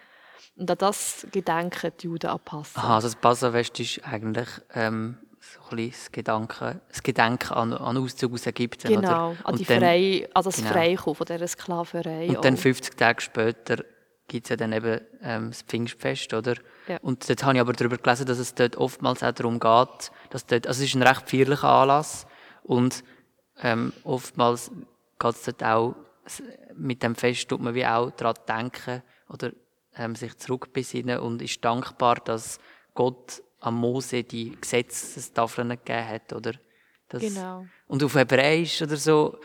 Und 0.55 0.69
an 0.71 0.77
das 0.77 1.27
gedenken 1.31 1.91
die 1.99 2.07
Juden 2.07 2.29
an 2.29 2.39
Passa. 2.39 2.79
Aha, 2.79 2.95
also 2.95 3.07
das 3.07 3.15
Passafest 3.15 3.79
ist 3.79 4.03
eigentlich 4.03 4.47
ähm, 4.73 5.17
so 5.39 5.75
ein 5.75 5.89
das 5.89 6.11
Gedanken, 6.11 6.81
das 6.89 7.03
Gedenken 7.03 7.53
an, 7.53 7.73
an 7.73 7.97
Auszug 7.97 8.33
aus 8.33 8.47
Ägypten. 8.47 8.87
Genau, 8.87 9.31
oder? 9.31 9.37
an 9.43 9.55
die 9.55 9.65
dann, 9.65 9.79
Frei, 9.79 10.29
an 10.33 10.43
das 10.43 10.57
genau. 10.57 10.69
Freikommen 10.69 11.15
von 11.15 11.25
dieser 11.25 11.47
Sklaverei. 11.47 12.27
Und 12.29 12.43
dann 12.43 12.55
auch. 12.55 12.59
50 12.59 12.95
Tage 12.95 13.21
später 13.21 13.83
gibt 14.27 14.45
es 14.45 14.49
ja 14.49 14.55
dann 14.55 14.73
eben 14.73 15.01
ähm, 15.21 15.49
das 15.49 15.61
Pfingstfest, 15.61 16.33
oder? 16.33 16.55
Ja. 16.87 16.97
Und 17.01 17.27
dort 17.29 17.43
habe 17.43 17.55
ich 17.55 17.59
aber 17.61 17.73
darüber 17.73 17.97
gelesen, 17.97 18.25
dass 18.25 18.37
es 18.39 18.53
dort 18.55 18.77
oftmals 18.77 19.23
auch 19.23 19.31
darum 19.31 19.59
geht, 19.59 20.11
dass 20.29 20.45
dort, 20.45 20.67
also 20.67 20.81
es 20.83 20.89
ist 20.89 20.95
ein 20.95 21.03
recht 21.03 21.29
feierlicher 21.29 21.67
Anlass 21.69 22.25
und 22.63 23.03
ähm, 23.61 23.91
oftmals 24.03 24.71
geht 25.19 25.31
es 25.35 25.43
dort 25.43 25.63
auch, 25.63 25.95
mit 26.75 27.01
dem 27.03 27.15
Fest 27.15 27.47
tut 27.49 27.61
man 27.61 27.73
wie 27.73 27.85
auch 27.85 28.11
daran 28.11 28.35
denken 28.47 29.01
oder 29.29 29.51
ähm, 29.95 30.15
sich 30.15 30.37
zurückbesinnen 30.37 31.19
und 31.19 31.41
ist 31.41 31.63
dankbar, 31.65 32.15
dass 32.15 32.59
Gott 32.93 33.41
am 33.59 33.75
Mose 33.75 34.23
die 34.23 34.55
Gesetzestafeln 34.61 35.69
gegeben 35.69 36.07
hat, 36.07 36.33
oder? 36.33 36.53
Das, 37.09 37.21
Genau. 37.21 37.65
Und 37.87 38.03
auf 38.03 38.15
Hebräisch 38.15 38.81
oder 38.81 38.97
so, 38.97 39.37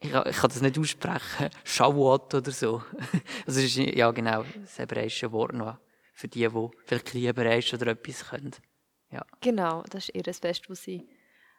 ich, 0.00 0.10
kann- 0.10 0.28
ich 0.28 0.36
kann 0.36 0.50
das 0.50 0.60
nicht 0.60 0.78
aussprechen, 0.78 1.48
Shavuot 1.64 2.34
oder 2.34 2.50
so. 2.50 2.82
Also 3.46 3.60
ist, 3.60 3.76
ja 3.76 4.10
genau, 4.10 4.44
das 4.60 4.78
hebräische 4.78 5.30
Wort 5.32 5.54
noch 5.54 5.76
für 6.18 6.26
die, 6.26 6.48
die 6.48 6.68
vielleicht 6.84 7.06
kein 7.06 7.20
Hebräisch 7.20 7.72
oder 7.72 7.92
etwas 7.92 8.28
können. 8.28 8.50
Ja. 9.12 9.24
Genau, 9.40 9.84
das 9.88 10.08
ist 10.08 10.14
ihr 10.16 10.34
Fest, 10.34 10.68
wo 10.68 10.74
sie... 10.74 11.08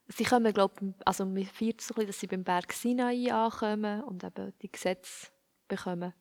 Sie 0.10 0.24
kommen, 0.26 0.52
glaube 0.54 0.94
also 1.06 1.24
so 1.24 1.30
ein 1.30 1.34
bisschen, 1.36 2.08
dass 2.08 2.20
sie 2.20 2.28
beim 2.28 2.44
Berg 2.44 2.74
Sinai 2.74 3.32
ankommen 3.32 4.04
und 4.04 4.24
eben 4.24 4.54
die 4.62 4.72
Gesetze 4.72 5.28
bekommen. 5.68 6.14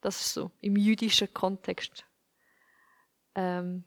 Das 0.00 0.20
ist 0.20 0.32
so, 0.32 0.50
im 0.60 0.76
jüdischen 0.76 1.32
Kontext. 1.32 2.04
Ähm, 3.34 3.84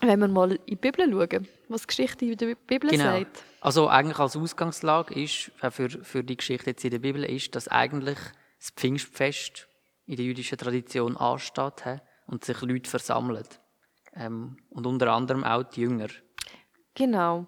wenn 0.00 0.18
wir 0.18 0.28
mal 0.28 0.52
in 0.52 0.66
die 0.66 0.76
Bibel 0.76 1.10
schauen, 1.10 1.48
was 1.68 1.82
die 1.82 1.86
Geschichte 1.86 2.24
in 2.26 2.36
der 2.36 2.56
Bibel 2.56 2.90
Genau. 2.90 3.04
sagt. 3.04 3.44
Also 3.60 3.88
eigentlich 3.88 4.18
als 4.18 4.36
Ausgangslage 4.36 5.14
ist, 5.14 5.52
äh, 5.62 5.70
für, 5.70 5.88
für 5.88 6.24
die 6.24 6.36
Geschichte 6.36 6.70
jetzt 6.70 6.84
in 6.84 6.90
der 6.90 6.98
Bibel, 6.98 7.24
ist, 7.24 7.54
dass 7.54 7.68
eigentlich 7.68 8.18
das 8.58 8.70
Pfingstfest 8.70 9.68
in 10.04 10.16
der 10.16 10.24
jüdischen 10.26 10.58
Tradition 10.58 11.16
ansteht 11.16 12.02
und 12.26 12.44
sich 12.44 12.60
Leute 12.62 12.88
versammeln. 12.88 13.46
Ähm, 14.14 14.56
und 14.70 14.86
unter 14.86 15.12
anderem 15.12 15.44
auch 15.44 15.62
die 15.64 15.82
Jünger. 15.82 16.08
Genau. 16.94 17.46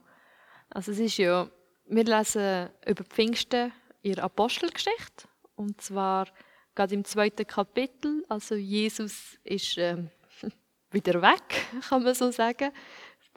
Also 0.71 0.93
es 0.93 0.99
ist 0.99 1.19
ja, 1.19 1.49
wir 1.87 2.05
lesen 2.05 2.71
über 2.87 3.05
Pfingsten 3.05 3.73
in 4.03 4.15
der 4.15 4.25
Apostelgeschichte 4.25 5.29
und 5.57 5.81
zwar 5.81 6.27
gerade 6.75 6.95
im 6.95 7.05
zweiten 7.05 7.47
Kapitel. 7.47 8.25
Also 8.29 8.55
Jesus 8.55 9.39
ist 9.45 9.77
ähm, 9.79 10.11
wieder 10.91 11.21
weg, 11.21 11.67
kann 11.89 12.03
man 12.03 12.15
so 12.15 12.31
sagen. 12.31 12.73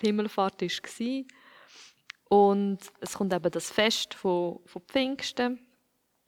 Die 0.02 0.08
Himmelfahrt 0.08 0.62
war 0.62 1.24
und 2.30 2.80
es 3.00 3.14
kommt 3.14 3.34
eben 3.34 3.52
das 3.52 3.72
Fest 3.72 4.14
von, 4.14 4.60
von 4.66 4.82
Pfingsten, 4.84 5.60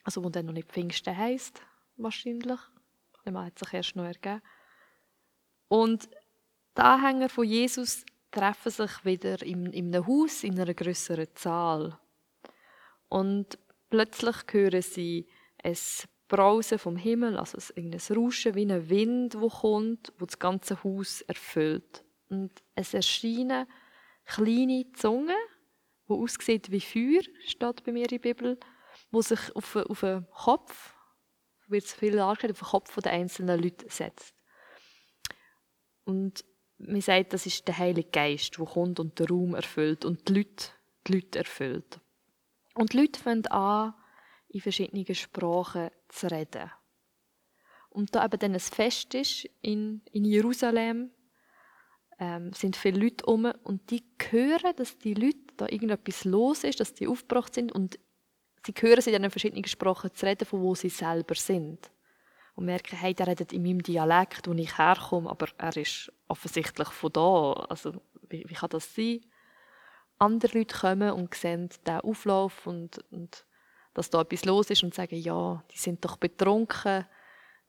also 0.03 0.23
wo 0.23 0.29
dann 0.29 0.45
noch 0.45 0.53
nicht 0.53 0.71
Pfingsten 0.71 1.15
heißt 1.15 1.61
wahrscheinlich. 1.97 2.59
Der 3.25 3.33
hat 3.33 3.59
sich 3.59 3.73
erst 3.73 3.95
noch 3.95 4.05
ergeben. 4.05 4.41
Und 5.69 6.09
die 6.77 6.81
Anhänger 6.81 7.29
von 7.29 7.45
Jesus 7.45 8.03
treffen 8.31 8.71
sich 8.71 9.05
wieder 9.05 9.41
in, 9.41 9.67
in 9.67 9.95
einem 9.95 10.05
Haus 10.05 10.43
in 10.43 10.59
einer 10.59 10.73
größeren 10.73 11.27
Zahl. 11.35 11.97
Und 13.07 13.57
plötzlich 13.89 14.35
hören 14.51 14.81
sie 14.81 15.27
ein 15.63 15.77
Brausen 16.27 16.77
vom 16.77 16.95
Himmel, 16.95 17.38
also 17.38 17.57
ein 17.75 17.93
Rauschen 18.15 18.55
wie 18.55 18.71
ein 18.71 18.89
Wind, 18.89 19.39
wo 19.39 19.49
kommt, 19.49 20.13
wo 20.19 20.25
das 20.25 20.38
ganze 20.38 20.83
Haus 20.83 21.21
erfüllt. 21.21 22.03
Und 22.29 22.51
es 22.75 22.93
erscheinen 22.93 23.67
kleine 24.25 24.91
Zungen, 24.93 25.35
die 26.07 26.13
aussieht 26.13 26.71
wie 26.71 26.81
Feuer, 26.81 27.23
steht 27.45 27.83
bei 27.83 27.91
mir 27.91 28.03
in 28.03 28.09
der 28.09 28.19
Bibel, 28.19 28.59
wo 29.11 29.21
sich 29.21 29.55
auf, 29.55 29.75
auf 29.75 30.01
den 30.01 30.27
Kopf, 30.31 30.93
wird 31.67 31.85
es 31.85 31.93
viel 31.93 32.15
dargestellt, 32.15 32.53
auf 32.53 32.59
den 32.59 32.69
Kopf 32.69 32.95
der 33.01 33.11
einzelnen 33.11 33.61
Leute 33.61 33.85
setzt. 33.89 34.38
Und 36.09 36.43
man 36.79 37.01
sagt, 37.01 37.33
das 37.33 37.45
ist 37.45 37.67
der 37.67 37.77
Heilige 37.77 38.09
Geist, 38.09 38.57
der 38.57 38.65
kommt 38.65 38.99
und 38.99 39.19
den 39.19 39.27
Raum 39.27 39.53
erfüllt 39.53 40.05
und 40.05 40.27
die 40.27 40.33
Leute, 40.33 40.69
die 41.05 41.13
Leute 41.13 41.37
erfüllt. 41.37 41.99
Und 42.73 42.93
die 42.93 42.97
Leute 43.01 43.19
fangen 43.19 43.45
an, 43.47 43.93
in 44.47 44.59
verschiedenen 44.59 45.13
Sprachen 45.13 45.91
zu 46.07 46.31
reden. 46.31 46.71
Und 47.91 48.15
da 48.15 48.25
eben 48.25 48.39
dann 48.39 48.53
ein 48.53 48.59
Fest 48.59 49.13
ist 49.13 49.47
in, 49.61 50.01
in 50.11 50.25
Jerusalem, 50.25 51.11
ähm, 52.17 52.53
sind 52.53 52.75
viele 52.75 53.01
Leute 53.01 53.27
um 53.27 53.45
und 53.63 53.91
die 53.91 54.03
hören, 54.31 54.75
dass 54.77 54.97
die 54.97 55.13
Leute 55.13 55.37
da 55.57 55.67
irgendetwas 55.67 56.25
los 56.25 56.63
ist, 56.63 56.79
dass 56.79 56.95
die 56.95 57.07
aufgebracht 57.07 57.53
sind 57.53 57.71
und 57.71 57.99
sie 58.65 58.73
hören 58.79 59.01
sie 59.01 59.11
dann 59.11 59.23
in 59.23 59.29
verschiedenen 59.29 59.63
Sprachen 59.65 60.11
zu 60.15 60.25
reden, 60.25 60.45
von 60.45 60.59
wo 60.59 60.73
sie 60.73 60.89
selber 60.89 61.35
sind. 61.35 61.91
Und 62.59 62.65
merken, 62.65 62.97
hey, 62.97 63.13
der 63.13 63.27
redet 63.27 63.53
in 63.53 63.63
meinem 63.63 63.81
Dialekt, 63.81 64.45
wo 64.45 64.51
ich 64.51 64.77
herkomme, 64.77 65.29
aber 65.29 65.47
er 65.57 65.77
ist 65.77 66.11
offensichtlich 66.27 66.89
von 66.89 67.13
da. 67.13 67.53
Also, 67.69 67.93
wie, 68.27 68.43
wie 68.49 68.53
kann 68.53 68.69
das 68.69 68.93
sein? 68.93 69.21
Andere 70.17 70.57
Leute 70.57 70.77
kommen 70.77 71.11
und 71.11 71.33
sehen 71.33 71.69
den 71.87 72.01
Auflauf 72.01 72.67
und, 72.67 72.97
und 73.11 73.45
dass 73.93 74.09
da 74.09 74.19
etwas 74.19 74.43
los 74.43 74.69
ist 74.71 74.83
und 74.83 74.93
sagen, 74.93 75.15
ja, 75.15 75.63
die 75.71 75.77
sind 75.77 76.03
doch 76.03 76.17
betrunken, 76.17 77.05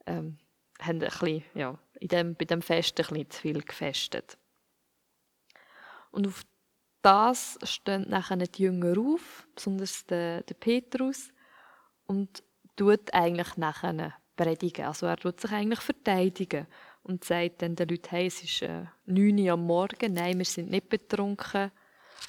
ähm, 0.06 0.38
haben 0.80 0.97
ein 0.97 0.99
bisschen, 0.99 1.44
ja, 1.54 1.78
in 2.00 2.09
dem, 2.09 2.35
bei 2.35 2.47
dem 2.47 2.61
Fest 2.61 2.99
ein 2.99 3.06
bisschen 3.06 3.30
zu 3.30 3.40
viel 3.42 3.62
gefestet. 3.62 4.38
Und 6.11 6.26
auf 6.26 6.42
das 7.02 7.61
stehen 7.62 8.09
nachher 8.09 8.38
die 8.38 8.64
Jünger 8.64 8.99
auf, 8.99 9.47
besonders 9.54 10.04
der, 10.06 10.42
der 10.42 10.54
Petrus, 10.54 11.28
und 12.09 12.42
tut 12.75 13.14
eigentlich 13.14 13.56
nachher 13.56 14.20
predigen. 14.40 14.87
Also 14.87 15.06
er 15.06 15.16
tut 15.16 15.40
sich 15.40 15.52
eigentlich 15.52 15.80
verteidigen 15.80 16.66
und 17.02 17.25
sagt 17.25 17.62
dann 17.62 17.76
den 17.76 17.88
Leuten, 17.88 18.09
hey, 18.11 18.26
es 18.26 18.42
ist 18.42 18.62
äh, 18.62 18.85
9 19.06 19.38
Uhr 19.38 19.52
am 19.52 19.66
Morgen, 19.66 20.14
nein, 20.14 20.38
wir 20.38 20.44
sind 20.47 20.70
nicht 20.70 20.88
betrunken, 20.88 21.70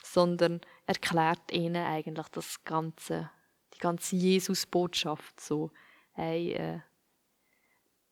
sondern 0.04 0.60
erklärt 0.86 1.52
ihnen 1.52 1.86
eigentlich 1.86 2.28
das 2.30 2.64
ganze, 2.66 3.30
die 3.74 3.80
ganze 3.80 4.16
Jesus-Botschaft 4.18 5.40
so. 5.40 5.72
Hey, 6.14 6.54
äh, 6.54 6.80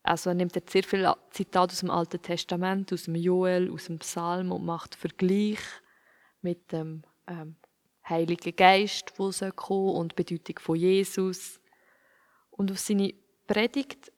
also 0.02 0.30
er 0.30 0.36
nimmt 0.36 0.56
jetzt 0.56 0.72
sehr 0.72 0.84
viele 0.84 1.16
Zitate 1.32 1.74
aus 1.74 1.80
dem 1.82 1.92
Alten 1.92 2.22
Testament, 2.22 2.94
aus 2.94 3.04
dem 3.04 3.16
Joel, 3.16 3.70
aus 3.72 3.86
dem 3.86 4.00
Psalm 4.00 4.52
und 4.54 4.66
macht 4.66 4.96
Vergleich 4.96 5.60
mit 6.42 6.72
dem 6.72 7.04
ähm, 7.28 7.58
Heiligen 8.08 8.56
Geist, 8.56 9.14
soll 9.18 9.52
kommen 9.52 9.96
und 9.96 10.14
die 10.14 10.24
Bedeutung 10.24 10.60
von 10.60 10.78
Jesus. 10.78 11.60
Und 12.50 12.72
auf 12.72 12.80
seine 12.80 13.14
Predigt 13.50 14.12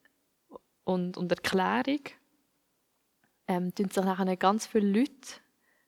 und, 0.84 1.16
und 1.16 1.32
Erklärung 1.32 2.02
ähm, 3.48 3.74
tun 3.74 3.90
sich 3.90 4.04
nachher 4.04 4.36
ganz 4.36 4.68
viele 4.68 5.00
Leute 5.00 5.40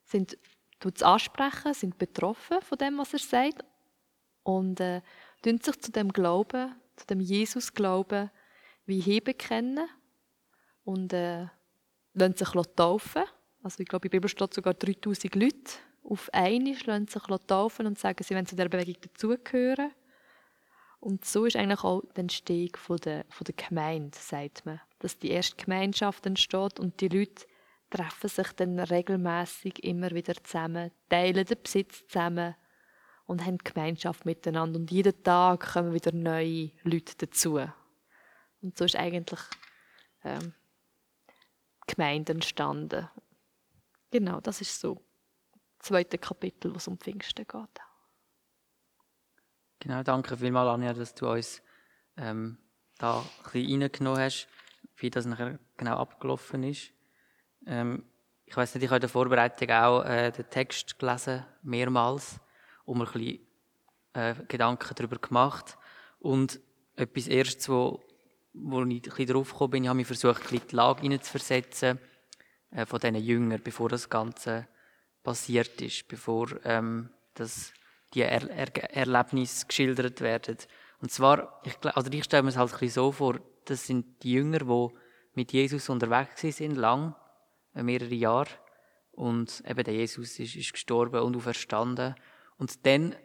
sind 0.05 0.38
tut's 0.79 1.03
ansprechen, 1.03 1.73
sind 1.73 1.97
betroffen 1.97 2.62
von 2.62 2.77
dem, 2.77 2.97
was 2.97 3.12
er 3.12 3.19
sagt 3.19 3.65
und 4.43 4.79
äh, 4.79 5.01
tun 5.41 5.59
sich 5.59 5.77
zu 5.81 5.91
dem 5.91 6.13
Glauben, 6.13 6.73
zu 6.95 7.05
dem 7.07 7.19
Jesus-Glauben 7.19 8.31
wie 8.85 9.01
Hebe 9.01 9.33
kennen 9.33 9.89
und 10.85 11.12
äh, 11.12 11.47
sich 12.13 12.50
taufen. 12.77 13.23
Also 13.62 13.81
ich 13.81 13.89
glaube, 13.89 14.07
in 14.07 14.12
der 14.12 14.17
Bibel 14.19 14.29
steht 14.29 14.53
sogar 14.53 14.73
3000 14.73 15.35
Leute 15.35 15.73
auf 16.05 16.29
einmal 16.33 16.75
lassen 16.85 17.07
sich 17.07 17.23
taufen 17.47 17.88
und 17.88 18.00
sagen, 18.00 18.23
sie 18.23 18.35
wollen 18.35 18.45
zu 18.45 18.55
dieser 18.55 18.69
Bewegung 18.69 19.01
dazugehören. 19.01 19.91
Und 21.03 21.25
so 21.25 21.43
ist 21.43 21.57
eigentlich 21.57 21.83
auch 21.83 22.01
die 22.15 22.22
Entstehung 22.22 22.77
von 22.77 22.95
der, 22.95 23.25
von 23.27 23.43
der 23.43 23.55
Gemeinde, 23.55 24.17
sagt 24.17 24.65
man. 24.65 24.79
Dass 25.00 25.19
die 25.19 25.31
erste 25.31 25.57
Gemeinschaft 25.57 26.25
entsteht 26.25 26.79
und 26.79 27.01
die 27.01 27.10
Leute 27.10 27.45
treffen 27.89 28.29
sich 28.29 28.48
dann 28.53 28.79
regelmäßig 28.79 29.83
immer 29.83 30.12
wieder 30.12 30.41
zusammen, 30.41 30.91
teilen 31.10 31.45
den 31.45 31.62
Besitz 31.62 32.07
zusammen 32.07 32.55
und 33.25 33.45
haben 33.45 33.57
Gemeinschaft 33.57 34.25
miteinander. 34.25 34.79
Und 34.79 34.91
jeden 34.91 35.22
Tag 35.24 35.74
kommen 35.74 35.93
wieder 35.93 36.13
neue 36.13 36.72
Leute 36.83 37.15
dazu. 37.17 37.60
Und 38.62 38.77
so 38.77 38.86
ist 38.86 38.95
eigentlich 38.95 39.41
ähm, 40.24 40.53
die 41.81 41.95
Gemeinde 41.95 42.31
entstanden. 42.31 43.10
Genau, 44.10 44.39
das 44.39 44.62
ist 44.62 44.79
so. 44.79 45.01
Das 45.79 45.89
zweite 45.89 46.17
Kapitel, 46.17 46.72
wo 46.72 46.77
es 46.77 46.88
um 46.88 46.98
Pfingsten 46.98 47.45
geht. 47.45 47.81
Genau, 49.83 50.01
danke 50.01 50.37
vielmals, 50.37 50.69
Anja, 50.69 50.93
dass 50.93 51.13
du 51.13 51.29
uns 51.29 51.61
ähm, 52.15 52.57
da 52.99 53.19
ein 53.19 53.51
bisschen 53.51 53.81
reingenommen 53.81 54.21
hast. 54.21 54.47
wie 54.95 55.09
das 55.09 55.25
nachher 55.25 55.59
genau 55.75 55.97
abgelaufen 55.97 56.63
ist. 56.63 56.93
Ähm, 57.65 58.05
ich 58.45 58.55
weiß 58.55 58.75
nicht, 58.75 58.83
ich 58.85 58.89
habe 58.89 58.97
in 58.97 59.01
der 59.01 59.09
Vorbereitung 59.09 59.69
auch 59.71 60.05
äh, 60.05 60.31
den 60.31 60.49
Text 60.49 60.97
gelesen, 60.97 61.45
mehrmals, 61.63 62.39
und 62.85 62.97
mir 62.97 63.07
ein 63.07 63.11
bisschen 63.11 63.39
äh, 64.13 64.35
Gedanken 64.47 64.95
darüber 64.95 65.17
gemacht. 65.17 65.77
Und 66.19 66.61
etwas 66.95 67.27
Erstes, 67.27 67.67
wo, 67.67 68.01
wo 68.53 68.81
ich 68.83 68.87
ein 68.87 69.01
bisschen 69.01 69.27
drauf 69.27 69.51
gekommen 69.51 69.71
bin, 69.71 69.83
ich 69.83 69.89
habe 69.89 69.97
mich 69.97 70.07
versucht, 70.07 70.49
ein 70.49 70.61
die 70.65 70.75
Lage 70.77 71.01
hineinzuversetzen 71.01 71.99
äh, 72.71 72.85
von 72.85 73.01
diesen 73.01 73.15
Jüngern, 73.15 73.61
bevor 73.61 73.89
das 73.89 74.09
Ganze 74.09 74.65
passiert 75.23 75.81
ist, 75.81 76.07
bevor 76.07 76.47
ähm, 76.63 77.09
das, 77.33 77.73
die 78.13 78.22
er 78.22 78.50
er 78.50 78.96
Erlebnisse 78.96 79.65
geschildert 79.67 80.22
werden. 80.22 80.58
Und 81.01 81.12
zwar, 81.12 81.62
ich, 81.65 81.77
also 81.84 82.12
ich 82.12 82.24
stelle 82.24 82.43
mir 82.43 82.50
es 82.50 82.58
halt 82.58 82.72
ein 82.72 82.79
bisschen 82.79 83.03
so 83.03 83.12
vor, 83.12 83.39
das 83.65 83.88
sind 83.88 84.24
die 84.24 84.34
Jünger, 84.34 84.60
die 84.60 84.88
mit 85.36 85.51
Jesus 85.51 85.89
unterwegs 85.89 86.41
sind, 86.41 86.75
lang, 86.75 87.15
äh, 87.75 87.84
mehrere 87.84 88.13
Jahre. 88.13 88.50
Und 89.12 89.63
eben 89.67 89.84
der 89.84 89.93
Jesus 89.93 90.39
ist, 90.39 90.55
ist 90.55 90.74
gestorben 90.74 91.22
und 91.22 91.36
auferstanden. 91.36 92.15
Und 92.58 92.86
dann 92.86 93.15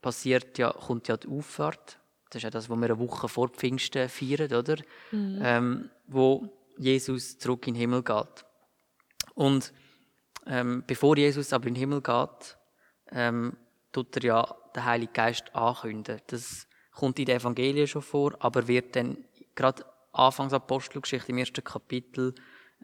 passiert 0.00 0.58
ja, 0.58 0.72
kommt 0.72 1.08
ja 1.08 1.16
die 1.16 1.28
Auffahrt. 1.28 1.98
Das 2.30 2.36
ist 2.36 2.44
ja 2.44 2.50
das, 2.50 2.68
was 2.68 2.76
wir 2.78 2.84
eine 2.84 2.98
Woche 2.98 3.28
vor 3.28 3.48
Pfingsten 3.48 4.08
feiern, 4.08 4.52
oder? 4.52 4.76
Mhm. 5.10 5.38
Ähm, 5.42 5.90
wo 6.06 6.48
Jesus 6.78 7.38
zurück 7.38 7.66
in 7.66 7.74
den 7.74 7.80
Himmel 7.80 8.02
geht. 8.02 8.44
Und 9.34 9.72
ähm, 10.46 10.84
bevor 10.86 11.16
Jesus 11.16 11.52
aber 11.52 11.66
in 11.66 11.74
den 11.74 11.80
Himmel 11.80 12.02
geht, 12.02 12.56
ähm, 13.10 13.56
tut 13.92 14.16
er 14.16 14.22
ja 14.22 14.56
den 14.74 14.84
Heiligen 14.84 15.12
Geist 15.12 15.54
ankündigen. 15.54 16.20
Das 16.26 16.66
kommt 16.92 17.18
in 17.18 17.26
den 17.26 17.36
Evangelien 17.38 17.86
schon 17.86 18.02
vor, 18.02 18.34
aber 18.40 18.66
wird 18.66 18.96
dann 18.96 19.24
gerade 19.54 19.84
Anfangs 20.12 20.52
Apostelgeschichte 20.52 21.32
im 21.32 21.38
ersten 21.38 21.64
Kapitel 21.64 22.34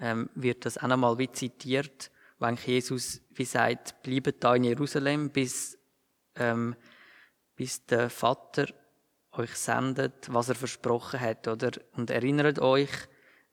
ähm, 0.01 0.31
wird 0.35 0.65
das 0.65 0.79
auch 0.79 0.87
nochmal 0.87 1.19
wie 1.19 1.31
zitiert, 1.31 2.11
wenn 2.39 2.57
Jesus 2.57 3.21
wie 3.31 3.45
sagt, 3.45 4.03
bleibt 4.03 4.43
da 4.43 4.55
in 4.55 4.65
Jerusalem, 4.65 5.31
bis, 5.31 5.79
ähm, 6.37 6.75
bis 7.55 7.85
der 7.87 8.09
Vater 8.09 8.67
euch 9.33 9.55
sendet, 9.55 10.33
was 10.33 10.49
er 10.49 10.55
versprochen 10.55 11.21
hat, 11.21 11.47
oder? 11.49 11.71
Und 11.97 12.11
erinnert 12.11 12.59
euch, 12.61 12.91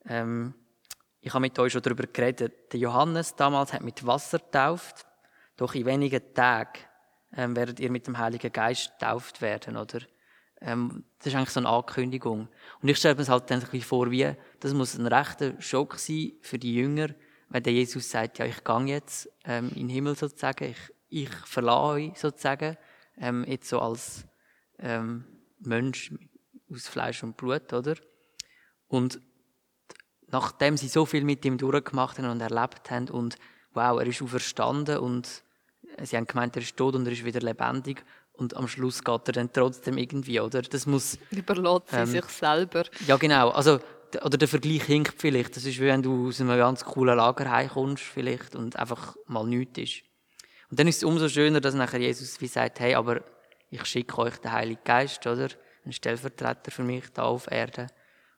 ähm, 0.05 0.53
ich 1.19 1.33
habe 1.33 1.41
mit 1.41 1.57
euch 1.59 1.73
schon 1.73 1.81
darüber 1.81 2.05
geredet, 2.07 2.71
der 2.71 2.79
Johannes 2.79 3.35
damals 3.35 3.73
hat 3.73 3.81
mit 3.81 4.05
Wasser 4.05 4.39
getauft, 4.39 5.05
doch 5.57 5.73
in 5.75 5.85
wenigen 5.85 6.33
Tagen 6.33 6.79
ähm, 7.35 7.55
werdet 7.55 7.79
ihr 7.79 7.91
mit 7.91 8.07
dem 8.07 8.17
Heiligen 8.17 8.51
Geist 8.51 8.91
getauft 8.99 9.41
werden, 9.41 9.77
oder? 9.77 9.99
Ähm, 10.61 11.03
das 11.19 11.27
ist 11.27 11.35
eigentlich 11.35 11.49
so 11.49 11.59
eine 11.59 11.69
Ankündigung. 11.69 12.47
Und 12.81 12.89
ich 12.89 12.97
stelle 12.97 13.15
mir 13.15 13.27
halt 13.27 13.51
dann 13.51 13.61
vor, 13.61 14.09
wie, 14.11 14.35
das 14.59 14.73
muss 14.73 14.97
ein 14.97 15.07
rechter 15.07 15.59
Schock 15.61 15.99
sein 15.99 16.33
für 16.41 16.57
die 16.57 16.75
Jünger, 16.75 17.09
wenn 17.49 17.63
der 17.63 17.73
Jesus 17.73 18.09
sagt, 18.09 18.39
ja, 18.39 18.45
ich 18.45 18.63
gehe 18.63 18.85
jetzt 18.85 19.29
ähm, 19.45 19.69
in 19.75 19.87
den 19.87 19.89
Himmel 19.89 20.15
sozusagen, 20.15 20.71
ich, 20.71 20.93
ich 21.09 21.29
verlasse 21.29 21.93
euch 21.93 22.17
sozusagen, 22.17 22.77
ähm, 23.17 23.45
jetzt 23.47 23.69
so 23.69 23.79
als 23.79 24.25
ähm, 24.79 25.25
Mensch 25.59 26.13
aus 26.71 26.87
Fleisch 26.87 27.23
und 27.23 27.37
Blut, 27.37 27.71
oder? 27.73 27.95
Und 28.87 29.19
nachdem 30.27 30.77
sie 30.77 30.87
so 30.87 31.05
viel 31.05 31.23
mit 31.23 31.45
ihm 31.45 31.57
durchgemacht 31.57 32.17
haben 32.17 32.29
und 32.29 32.41
erlebt 32.41 32.89
haben 32.89 33.09
und 33.09 33.37
wow, 33.73 33.99
er 33.99 34.07
ist 34.07 34.21
auferstanden 34.21 34.97
und 34.97 35.43
sie 36.03 36.17
haben 36.17 36.27
gemeint, 36.27 36.55
er 36.55 36.61
ist 36.61 36.75
tot 36.75 36.95
und 36.95 37.05
er 37.05 37.13
ist 37.13 37.25
wieder 37.25 37.39
lebendig 37.39 38.03
und 38.33 38.55
am 38.55 38.67
Schluss 38.67 39.03
geht 39.03 39.27
er 39.27 39.33
dann 39.33 39.51
trotzdem 39.51 39.97
irgendwie, 39.97 40.39
oder? 40.39 40.61
Das 40.61 40.85
muss... 40.85 41.17
Überlässt 41.31 41.89
sie 41.89 41.97
ähm, 41.97 42.05
sich 42.05 42.25
selber. 42.25 42.83
Ja, 43.07 43.17
genau. 43.17 43.49
Also, 43.49 43.79
oder 44.23 44.37
der 44.37 44.47
Vergleich 44.47 44.83
hinkt 44.83 45.15
vielleicht. 45.17 45.55
Das 45.55 45.65
ist, 45.65 45.79
wie 45.79 45.85
wenn 45.85 46.01
du 46.01 46.27
aus 46.27 46.41
einem 46.41 46.57
ganz 46.57 46.83
coolen 46.83 47.17
Lager 47.17 47.49
heimkommst 47.49 48.03
vielleicht 48.03 48.55
und 48.55 48.75
einfach 48.77 49.15
mal 49.27 49.45
nichts 49.45 49.79
ist. 49.79 50.03
Und 50.69 50.79
dann 50.79 50.87
ist 50.87 50.97
es 50.97 51.03
umso 51.03 51.29
schöner, 51.29 51.61
dass 51.61 51.75
nachher 51.75 51.99
Jesus 51.99 52.39
wie 52.41 52.47
sagt, 52.47 52.79
hey, 52.79 52.95
aber 52.95 53.21
ich 53.69 53.85
schicke 53.85 54.17
euch 54.19 54.37
den 54.37 54.51
Heiligen 54.51 54.83
Geist, 54.83 55.25
oder? 55.27 55.49
Ein 55.85 55.93
Stellvertreter 55.93 56.71
für 56.71 56.83
mich 56.83 57.11
da 57.13 57.23
auf 57.23 57.49
Erde. 57.51 57.87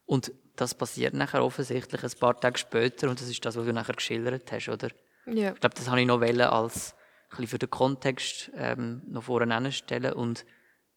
Und 0.05 0.31
das 0.55 0.73
passiert 0.73 1.13
nachher 1.13 1.43
offensichtlich 1.43 2.03
ein 2.03 2.19
paar 2.19 2.39
Tage 2.39 2.57
später 2.57 3.09
und 3.09 3.21
das 3.21 3.29
ist 3.29 3.45
das, 3.45 3.55
was 3.55 3.65
du 3.65 3.73
nachher 3.73 3.95
geschildert 3.95 4.51
hast, 4.51 4.69
oder? 4.69 4.89
Ja. 5.25 5.53
Ich 5.53 5.59
glaube, 5.59 5.75
das 5.75 5.87
habe 5.89 6.01
ich 6.01 6.07
noch 6.07 6.21
als 6.21 6.95
bisschen 7.29 7.47
für 7.47 7.59
den 7.59 7.69
Kontext 7.69 8.51
ähm, 8.55 9.01
noch 9.07 9.23
vorne 9.23 9.71
stellen 9.71 10.13
und 10.13 10.45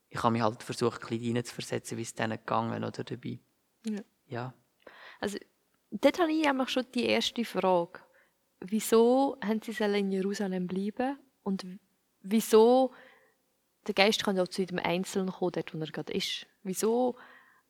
ich 0.08 0.22
habe 0.22 0.32
mich 0.32 0.42
halt 0.42 0.62
versucht, 0.62 1.02
ein 1.02 1.08
bisschen 1.08 1.36
reinzuversetzen, 1.36 1.96
wie 1.96 2.02
es 2.02 2.14
denen 2.14 2.38
gegangen 2.38 2.84
oder 2.84 3.04
dabei. 3.04 3.38
Ja. 3.84 4.00
ja. 4.26 4.54
Also, 5.20 5.38
dort 5.90 6.18
habe 6.18 6.32
ich 6.32 6.48
einfach 6.48 6.68
schon 6.68 6.86
die 6.94 7.06
erste 7.06 7.44
Frage. 7.44 8.00
Wieso 8.60 9.38
haben 9.42 9.62
sie 9.62 9.72
in 9.72 10.10
Jerusalem 10.10 10.66
bleiben 10.66 11.18
und 11.42 11.64
wieso 12.22 12.92
der 13.86 13.94
Geist 13.94 14.24
kann 14.24 14.38
auch 14.38 14.48
zu 14.48 14.62
jedem 14.62 14.78
Einzelnen 14.78 15.32
kommen, 15.32 15.52
dort 15.52 15.74
wo 15.74 15.78
er 15.78 15.86
gerade 15.86 16.12
ist. 16.12 16.46
Wieso 16.62 17.16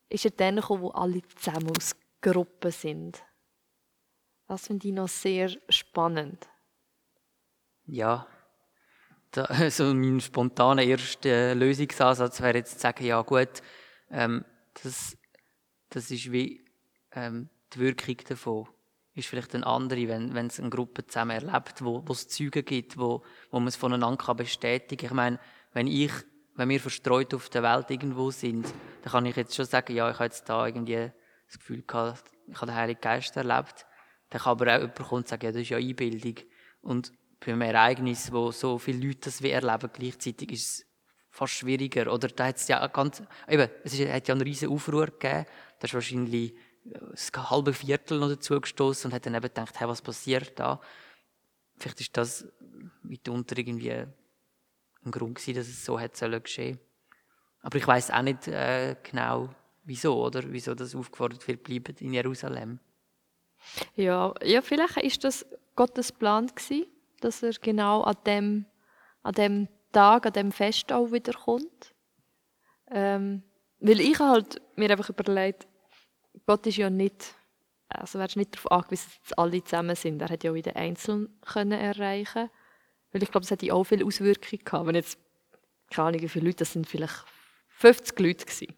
ist 0.09 0.25
er 0.25 0.31
dann 0.31 0.57
gekommen, 0.57 0.83
wo 0.83 0.89
alle 0.89 1.21
zusammen 1.35 1.71
aus 1.75 1.95
Gruppen 2.21 2.71
sind? 2.71 3.23
Das 4.47 4.67
finde 4.67 4.87
ich 4.89 4.93
noch 4.93 5.07
sehr 5.07 5.49
spannend. 5.69 6.49
Ja, 7.85 8.27
da, 9.31 9.43
also 9.45 9.93
mein 9.93 10.19
spontaner 10.19 10.83
erster 10.83 11.55
Lösungsansatz 11.55 12.41
wäre 12.41 12.57
jetzt 12.57 12.75
zu 12.75 12.79
sagen, 12.79 13.05
ja 13.05 13.21
gut, 13.21 13.61
ähm, 14.09 14.45
das, 14.83 15.17
das 15.89 16.11
ist 16.11 16.31
wie 16.31 16.65
ähm, 17.13 17.49
die 17.73 17.79
Wirkung 17.79 18.17
davon 18.27 18.67
ist 19.13 19.27
vielleicht 19.27 19.53
eine 19.55 19.65
andere, 19.65 20.07
wenn, 20.07 20.33
wenn 20.33 20.47
es 20.47 20.59
eine 20.59 20.69
Gruppe 20.69 21.05
zusammen 21.05 21.31
erlebt, 21.31 21.83
wo, 21.83 22.01
wo 22.05 22.13
es 22.13 22.27
Züge 22.29 22.63
gibt, 22.63 22.97
wo, 22.97 23.23
wo 23.49 23.59
man 23.59 23.67
es 23.67 23.75
voneinander 23.75 24.23
kann 24.23 24.37
bestätigen 24.37 24.97
kann. 24.97 25.07
Ich 25.07 25.13
meine, 25.13 25.39
wenn 25.73 25.87
ich, 25.87 26.11
wenn 26.55 26.69
wir 26.69 26.79
verstreut 26.79 27.33
auf 27.33 27.49
der 27.49 27.63
Welt 27.63 27.89
irgendwo 27.89 28.31
sind, 28.31 28.73
dann 29.01 29.11
kann 29.11 29.25
ich 29.25 29.35
jetzt 29.35 29.55
schon 29.55 29.65
sagen, 29.65 29.93
ja, 29.95 30.09
ich 30.09 30.15
habe 30.15 30.25
jetzt 30.25 30.47
da 30.47 30.65
irgendwie 30.65 31.11
das 31.47 31.59
Gefühl 31.59 31.83
gehabt, 31.85 32.23
ich 32.47 32.55
habe 32.55 32.67
den 32.67 32.75
Heiligen 32.75 33.01
Geist 33.01 33.35
erlebt. 33.35 33.85
Dann 34.29 34.41
kann 34.41 34.51
aber 34.51 34.75
auch 34.75 34.79
jemand 34.79 34.95
kommen 34.95 35.21
und 35.21 35.27
sagen, 35.27 35.45
ja, 35.45 35.51
das 35.51 35.61
ist 35.61 35.69
ja 35.69 35.77
Einbildung. 35.77 36.35
Und 36.81 37.11
bei 37.43 37.51
einem 37.51 37.61
Ereignis, 37.61 38.31
wo 38.31 38.51
so 38.51 38.77
viele 38.77 39.05
Leute 39.05 39.21
das 39.21 39.41
wie 39.41 39.49
erleben 39.49 39.89
gleichzeitig, 39.91 40.51
ist 40.51 40.67
es 40.67 40.85
fast 41.31 41.53
schwieriger. 41.53 42.13
Oder 42.13 42.27
da 42.27 42.45
hat 42.47 42.57
es 42.57 42.67
ja 42.67 42.85
ganz, 42.87 43.23
eben, 43.47 43.69
es 43.83 43.99
hat 43.99 44.27
ja 44.27 44.35
einen 44.35 44.43
riesen 44.43 44.69
Aufruhr 44.69 45.07
gegeben. 45.07 45.45
Da 45.79 45.85
ist 45.85 45.93
wahrscheinlich 45.93 46.53
ein 46.85 47.49
halbe 47.49 47.73
Viertel 47.73 48.19
noch 48.19 48.29
dazugestoßen 48.29 49.09
und 49.09 49.15
hat 49.15 49.25
dann 49.25 49.33
eben 49.33 49.41
gedacht, 49.41 49.79
hey, 49.79 49.87
was 49.87 50.01
passiert 50.01 50.59
da? 50.59 50.79
Vielleicht 51.77 52.01
ist 52.01 52.15
das 52.15 52.47
mitunter 53.01 53.57
irgendwie 53.57 53.91
ein 53.91 54.13
Grund 55.11 55.35
gewesen, 55.35 55.55
dass 55.55 55.67
es 55.67 55.83
so 55.83 55.99
hat 55.99 56.15
sollen 56.15 56.43
geschehen. 56.43 56.79
Aber 57.63 57.77
ich 57.77 57.87
weiß 57.87 58.11
auch 58.11 58.21
nicht 58.21 58.47
äh, 58.47 58.95
genau, 59.01 59.49
wieso, 59.83 60.23
oder? 60.23 60.43
Wieso 60.51 60.75
das 60.75 60.95
aufgefordert 60.95 61.47
wird, 61.47 61.63
bleibt 61.63 62.01
in 62.01 62.13
Jerusalem. 62.13 62.79
Ja, 63.95 64.33
ja, 64.43 64.61
vielleicht 64.61 64.97
ist 64.97 65.23
das 65.23 65.45
Gottes 65.75 66.11
Plan 66.11 66.47
gewesen 66.47 66.85
dass 67.23 67.43
er 67.43 67.53
genau 67.53 68.01
an 68.01 68.17
dem, 68.25 68.65
an 69.23 69.33
dem 69.33 69.67
Tag, 69.91 70.25
an 70.25 70.33
dem 70.33 70.51
Fest 70.51 70.91
auch 70.91 71.11
wiederkommt. 71.11 71.93
Ähm, 72.89 73.43
weil 73.79 73.99
ich 73.99 74.19
halt 74.19 74.61
mir 74.75 74.91
einfach 74.91 75.09
überlegt, 75.09 75.67
Gott 76.45 76.65
ist 76.67 76.77
ja 76.77 76.89
nicht, 76.89 77.33
also 77.89 78.19
ist 78.19 78.35
nicht 78.35 78.55
darauf 78.55 78.71
angewiesen, 78.71 79.11
dass 79.23 79.37
alle 79.37 79.63
zusammen 79.63 79.95
sind. 79.95 80.21
Er 80.21 80.29
hätte 80.29 80.47
ja 80.47 80.51
auch 80.51 80.55
wieder 80.55 80.75
einzeln 80.75 81.29
können 81.41 81.79
erreichen 81.79 82.49
Weil 83.11 83.23
ich 83.23 83.31
glaube, 83.31 83.43
es 83.43 83.51
hätte 83.51 83.73
auch 83.73 83.83
viele 83.83 84.05
Auswirkungen 84.05 84.63
gehabt. 84.63 84.87
Wenn 84.87 84.95
jetzt, 84.95 85.17
keine 85.89 86.09
Ahnung, 86.09 86.21
wie 86.21 86.29
viele 86.29 86.45
Leute, 86.45 86.59
das 86.59 86.73
sind 86.73 86.87
vielleicht 86.87 87.25
50 87.69 88.19
Leute 88.19 88.45
gewesen. 88.45 88.75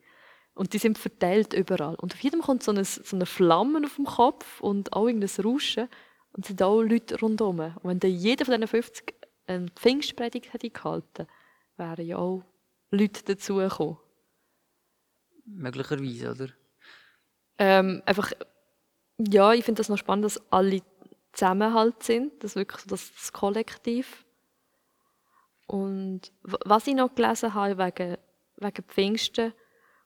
Und 0.56 0.74
die 0.74 0.78
sind 0.78 0.98
verteilt 0.98 1.54
überall. 1.54 1.96
Und 1.96 2.14
auf 2.14 2.20
jedem 2.20 2.42
kommt 2.42 2.64
so 2.64 2.72
eine, 2.72 2.86
so 2.86 3.16
eine 3.16 3.26
Flamme 3.26 3.82
auf 3.84 3.96
dem 3.96 4.06
Kopf 4.06 4.62
und 4.62 4.94
auch 4.94 5.08
irgendein 5.08 5.44
Rauschen. 5.44 5.90
Und 6.34 6.44
es 6.44 6.48
sind 6.48 6.62
auch 6.62 6.82
Leute 6.82 7.20
rundherum. 7.20 7.60
Und 7.60 7.84
wenn 7.84 8.00
dann 8.00 8.12
jeder 8.12 8.46
von 8.46 8.54
diesen 8.54 8.68
50 8.68 9.14
eine 9.46 9.68
Pfingstpredigt 9.70 10.54
hätte 10.54 10.70
gehalten, 10.70 11.28
wären 11.78 12.06
ja 12.06 12.18
auch 12.18 12.44
Leute 12.92 13.24
dazugekommen. 13.24 13.98
Möglicherweise, 15.46 16.32
oder? 16.32 16.48
Ähm, 17.58 18.02
einfach, 18.06 18.32
ja, 19.18 19.54
ich 19.54 19.64
finde 19.64 19.80
das 19.80 19.90
noch 19.90 19.98
spannend, 19.98 20.26
dass 20.26 20.42
alle 20.52 20.82
Zusammenhalt 21.34 22.02
sind, 22.04 22.44
das 22.44 22.56
wirklich 22.56 22.82
so 22.82 22.90
das, 22.90 23.14
das 23.14 23.34
Kollektiv. 23.34 24.26
Und 25.68 26.32
was 26.42 26.88
ich 26.88 26.96
noch 26.96 27.14
gelesen 27.14 27.54
habe 27.54 27.78
wegen, 27.78 28.18
wegen 28.58 28.84
Pfingsten, 28.84 29.54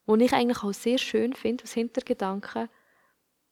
was 0.06 0.20
ich 0.20 0.32
eigentlich 0.32 0.62
auch 0.62 0.72
sehr 0.72 0.98
schön 0.98 1.34
finde, 1.34 1.64
als 1.64 1.74
Hintergedanke, 1.74 2.68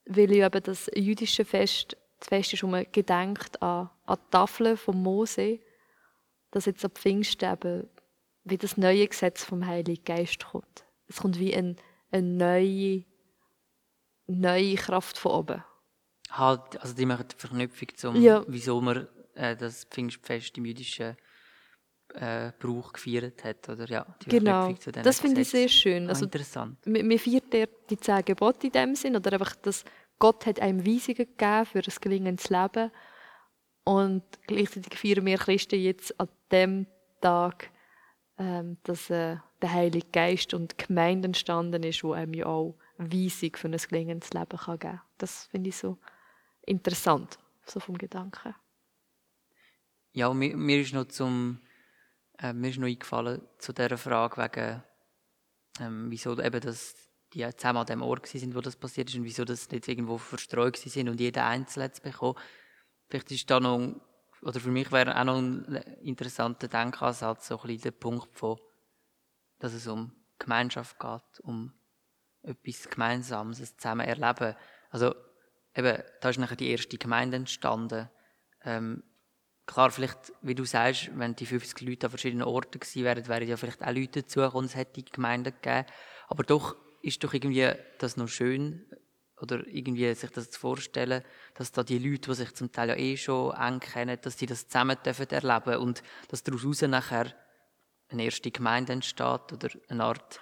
weil 0.07 0.31
ich 0.33 0.43
eben 0.43 0.63
das 0.63 0.91
jüdische 0.95 1.45
Fest 1.45 1.97
das 2.19 2.29
Fest 2.29 2.53
ist, 2.55 2.63
wo 2.63 2.67
man 2.69 2.87
gedenkt 2.93 3.63
an, 3.63 3.91
an 4.07 4.19
die 4.19 4.31
Tafeln 4.31 4.77
von 4.77 5.03
Mose, 5.03 5.61
dass 6.51 6.65
jetzt 6.67 6.85
am 6.85 6.91
Pfingsten 6.93 7.53
eben 7.53 7.89
wie 8.45 8.57
das 8.57 8.77
neue 8.77 9.07
Gesetz 9.09 9.45
vom 9.45 9.67
Heiligen 9.67 10.05
Geist 10.05 10.45
kommt. 10.47 10.85
Es 11.09 11.17
kommt 11.21 11.39
wie 11.39 11.55
ein, 11.55 11.77
eine 12.13 12.23
neue 12.27 13.05
neue 14.29 14.75
Kraft 14.77 15.19
von 15.19 15.33
oben. 15.33 15.65
Halt, 16.31 16.81
also 16.81 16.95
die 16.95 17.07
machen 17.07 17.27
die 17.29 17.37
Verknüpfung 17.37 17.89
zum, 17.97 18.17
Ja. 18.17 18.45
wieso 18.49 18.81
man 18.81 19.07
äh, 19.35 19.57
das 19.57 19.85
Pfingstfest 19.85 20.57
im 20.59 20.65
jüdischen 20.65 21.17
äh, 22.15 22.51
Brauch 22.59 22.93
gefeiert 22.93 23.45
hat, 23.45 23.69
oder? 23.69 23.87
Ja, 23.89 24.07
die 24.23 24.29
Genau, 24.31 24.63
Verknüpfung 24.63 24.81
zu 24.81 24.93
das 25.03 25.21
finde 25.21 25.41
ich 25.43 25.49
sehr 25.51 25.69
schön. 25.69 26.07
Ah, 26.07 26.11
Also, 26.11 26.25
interessant. 26.25 26.79
wir, 26.85 27.09
wir 27.09 27.19
feiern 27.21 27.69
die 27.91 27.97
zehn 27.99 28.25
Gebote 28.25 28.67
in 28.67 28.73
dem 28.73 28.95
Sinn, 28.97 29.15
oder 29.17 29.33
einfach, 29.35 29.55
dass 29.57 29.85
Gott 30.19 30.47
hat 30.47 30.61
einem 30.61 30.87
Weisungen 30.87 31.17
gegeben 31.17 31.67
für 31.67 31.79
ein 31.79 31.95
gelingendes 32.01 32.51
Leben. 32.51 32.91
Und 33.85 34.25
gleichzeitig 34.47 34.99
feiern 34.99 35.27
wir 35.27 35.39
Christen 35.39 35.81
jetzt 35.81 36.19
an 36.19 36.29
dem 36.51 36.87
Tag, 37.21 37.71
ähm, 38.39 38.79
dass 38.83 39.11
äh, 39.11 39.37
der 39.63 39.73
Heilige 39.73 40.09
Geist 40.13 40.55
und 40.55 40.73
die 40.73 40.87
Gemeinde 40.87 41.27
entstanden 41.27 41.83
ist, 41.83 42.03
wo 42.03 42.13
einem 42.13 42.35
ja 42.35 42.47
auch 42.47 42.77
Weisung 42.99 43.55
für 43.57 43.69
ein 43.69 43.77
gelingendes 43.77 44.33
Leben 44.33 44.59
kann 44.59 44.79
geben 44.79 44.97
kann. 44.97 45.03
Das 45.19 45.47
finde 45.47 45.69
ich 45.69 45.77
so 45.77 45.99
interessant, 46.63 47.39
so 47.65 47.81
vom 47.81 47.97
Gedanken. 47.97 48.55
Ja, 50.13 50.33
mir, 50.33 50.57
mir 50.57 50.81
ist 50.81 50.95
noch 50.95 51.07
zum 51.09 51.61
äh, 52.39 52.53
mir 52.53 52.71
ist 52.71 52.79
noch 52.79 52.87
eingefallen 52.87 53.43
zu 53.59 53.73
dieser 53.73 53.99
Frage 53.99 54.43
wegen 54.43 54.83
ähm, 55.81 56.11
wieso 56.11 56.39
eben 56.41 56.61
das 56.61 57.06
die 57.35 57.49
zusammen 57.57 57.79
an 57.81 57.87
dem 57.87 58.03
Ort 58.03 58.27
sind, 58.27 58.55
wo 58.55 58.61
das 58.61 58.77
passiert 58.77 59.09
ist 59.09 59.17
und 59.17 59.25
wieso 59.25 59.45
das 59.45 59.71
nicht 59.71 59.89
irgendwo 59.89 60.19
verstreut 60.19 60.77
sind 60.77 61.09
und 61.09 61.21
jeder 61.21 61.47
einzeln 61.47 61.85
hat 61.85 61.95
es 61.95 62.01
bekommen. 62.01 62.39
Vielleicht 63.09 63.31
ist 63.31 63.51
da 63.51 63.61
noch 63.61 63.95
oder 64.43 64.61
für 64.61 64.71
mich 64.71 64.93
wäre 64.93 65.19
auch 65.19 65.25
noch 65.25 65.39
ein 65.39 65.75
interessanter 66.03 66.69
Denkansatz 66.69 67.49
so 67.49 67.59
ein 67.59 67.67
bisschen 67.67 67.83
der 67.83 67.91
Punkt 67.93 68.37
von, 68.37 68.59
dass 69.59 69.73
es 69.73 69.87
um 69.87 70.13
Gemeinschaft 70.39 70.99
geht, 70.99 71.41
um 71.43 71.73
etwas 72.43 72.89
Gemeinsames, 72.89 73.61
ein 73.61 73.79
zusammen 73.79 74.07
erleben. 74.07 74.55
Also 74.91 75.15
eben, 75.75 76.03
da 76.21 76.29
ist 76.29 76.39
nachher 76.39 76.57
die 76.57 76.71
erste 76.71 76.99
Gemeinde 76.99 77.39
entstanden. 77.39 78.09
Ähm, 78.63 79.03
klar, 79.67 79.91
vielleicht, 79.91 80.33
wie 80.43 80.55
du 80.55 80.65
sagst, 80.65 81.11
wenn 81.19 81.35
die 81.35 81.47
50 81.47 81.81
Leute 81.81 82.07
an 82.07 82.11
verschiedenen 82.11 82.47
Orten 82.47 82.79
gewesen 82.79 83.05
wären, 83.05 83.27
wären 83.27 83.49
ja 83.49 83.57
vielleicht 83.57 83.83
auch 83.83 83.93
Leute 83.93 84.23
dazugekommen, 84.23 84.67
es 84.67 84.77
hätte 84.77 85.03
Gemeinden 85.03 85.55
gegeben. 85.61 85.87
Aber 86.29 86.45
doch 86.45 86.77
ist 87.07 87.23
doch 87.23 87.33
irgendwie 87.33 87.73
das 87.99 88.17
noch 88.17 88.29
schön, 88.29 88.87
oder 89.41 89.67
irgendwie 89.67 90.13
sich 90.15 90.31
das 90.31 90.51
zu 90.51 90.59
vorstellen, 90.59 91.23
dass 91.55 91.73
da 91.73 91.83
die 91.83 91.99
Leute, 91.99 92.31
die 92.31 92.35
sich 92.35 92.55
zum 92.55 92.73
Teil 92.73 92.89
ja 92.89 92.97
eh 92.97 93.17
schon 93.17 93.55
eng 93.55 93.81
kennen, 93.81 94.19
dass 94.23 94.37
die 94.37 94.47
das 94.47 94.67
zusammen 94.67 94.97
dürfen 95.05 95.29
erleben 95.29 95.77
und 95.77 96.03
dass 96.29 96.43
daraus 96.43 96.83
nachher 96.83 97.35
eine 98.09 98.25
erste 98.25 98.51
Gemeinde 98.51 98.93
entsteht 98.95 99.53
oder 99.53 99.69
eine 99.89 100.05
Art 100.05 100.41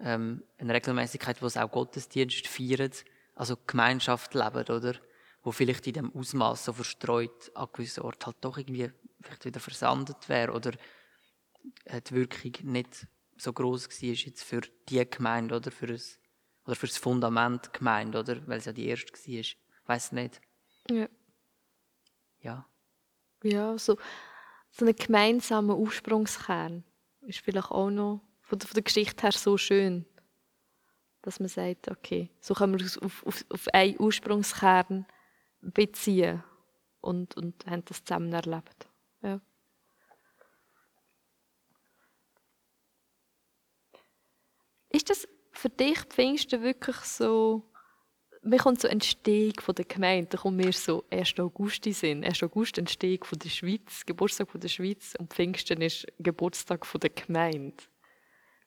ähm, 0.00 0.42
eine 0.58 0.74
Regelmäßigkeit, 0.74 1.40
wo 1.40 1.46
es 1.46 1.56
auch 1.56 1.70
Gottesdienst 1.70 2.46
feiert, 2.46 3.04
also 3.34 3.56
Gemeinschaft 3.66 4.34
lebt, 4.34 4.68
oder? 4.70 4.94
Wo 5.42 5.52
vielleicht 5.52 5.86
in 5.86 5.92
dem 5.94 6.14
Ausmaß 6.14 6.64
so 6.64 6.72
verstreut 6.72 7.52
an 7.54 7.68
gewissen 7.72 8.02
Orten 8.02 8.26
halt 8.26 8.36
doch 8.40 8.58
irgendwie 8.58 8.90
vielleicht 9.22 9.44
wieder 9.44 9.60
versandet 9.60 10.28
wäre 10.28 10.52
oder 10.52 10.72
die 10.72 12.14
Wirkung 12.14 12.72
nicht 12.72 13.06
so 13.36 13.52
groß 13.52 13.88
war 13.88 14.08
jetzt 14.08 14.44
für 14.44 14.60
die 14.88 15.08
Gemeinde 15.08 15.56
oder 15.56 15.70
für 15.70 15.86
das 15.86 16.18
oder 16.66 16.76
für 16.76 16.86
das 16.86 16.96
Fundament 16.96 17.72
Gemeinde, 17.72 18.20
oder? 18.20 18.46
Weil 18.46 18.58
es 18.58 18.64
ja 18.64 18.72
die 18.72 18.86
erste 18.86 19.12
war. 19.12 19.44
Weiß 19.86 20.12
nicht. 20.12 20.40
Ja. 20.90 21.08
Ja. 22.40 22.66
Ja, 23.42 23.76
so, 23.78 23.98
so 24.70 24.84
einen 24.84 24.96
gemeinsamen 24.96 25.76
Ursprungskern 25.76 26.84
ist 27.22 27.40
vielleicht 27.40 27.70
auch 27.70 27.90
noch 27.90 28.22
von 28.40 28.58
der, 28.58 28.68
von 28.68 28.74
der 28.74 28.82
Geschichte 28.82 29.22
her 29.22 29.32
so 29.32 29.58
schön, 29.58 30.06
dass 31.22 31.40
man 31.40 31.48
sagt, 31.48 31.90
okay, 31.90 32.30
so 32.40 32.54
können 32.54 32.74
wir 32.74 32.80
uns 32.80 32.98
auf, 32.98 33.24
auf, 33.26 33.44
auf 33.50 33.68
einen 33.68 34.00
Ursprungskern 34.00 35.06
beziehen 35.60 36.42
und, 37.00 37.36
und 37.36 37.66
haben 37.66 37.84
das 37.84 38.04
zusammen 38.04 38.32
erlebt. 38.32 38.88
Ja. 39.22 39.40
Ist 44.94 45.10
das 45.10 45.26
für 45.50 45.70
dich 45.70 45.98
Pfingsten 46.02 46.62
wirklich 46.62 46.94
so, 46.98 47.64
mir 48.42 48.58
kommt 48.58 48.80
so 48.80 48.86
Entstehung 48.86 49.54
von 49.60 49.74
der 49.74 49.86
Gemeinde, 49.86 50.28
da 50.30 50.38
kommt 50.38 50.56
mir 50.56 50.72
so 50.72 51.02
1. 51.10 51.40
August 51.40 51.84
in 51.88 51.92
Sinn. 51.92 52.24
1. 52.24 52.44
August 52.44 52.78
Entstehung 52.78 53.24
von 53.24 53.36
der 53.40 53.48
Schweiz, 53.48 54.06
Geburtstag 54.06 54.48
von 54.48 54.60
der 54.60 54.68
Schweiz 54.68 55.16
und 55.18 55.34
Pfingsten 55.34 55.82
ist 55.82 56.06
Geburtstag 56.20 56.86
von 56.86 57.00
der 57.00 57.10
Gemeinde. 57.10 57.74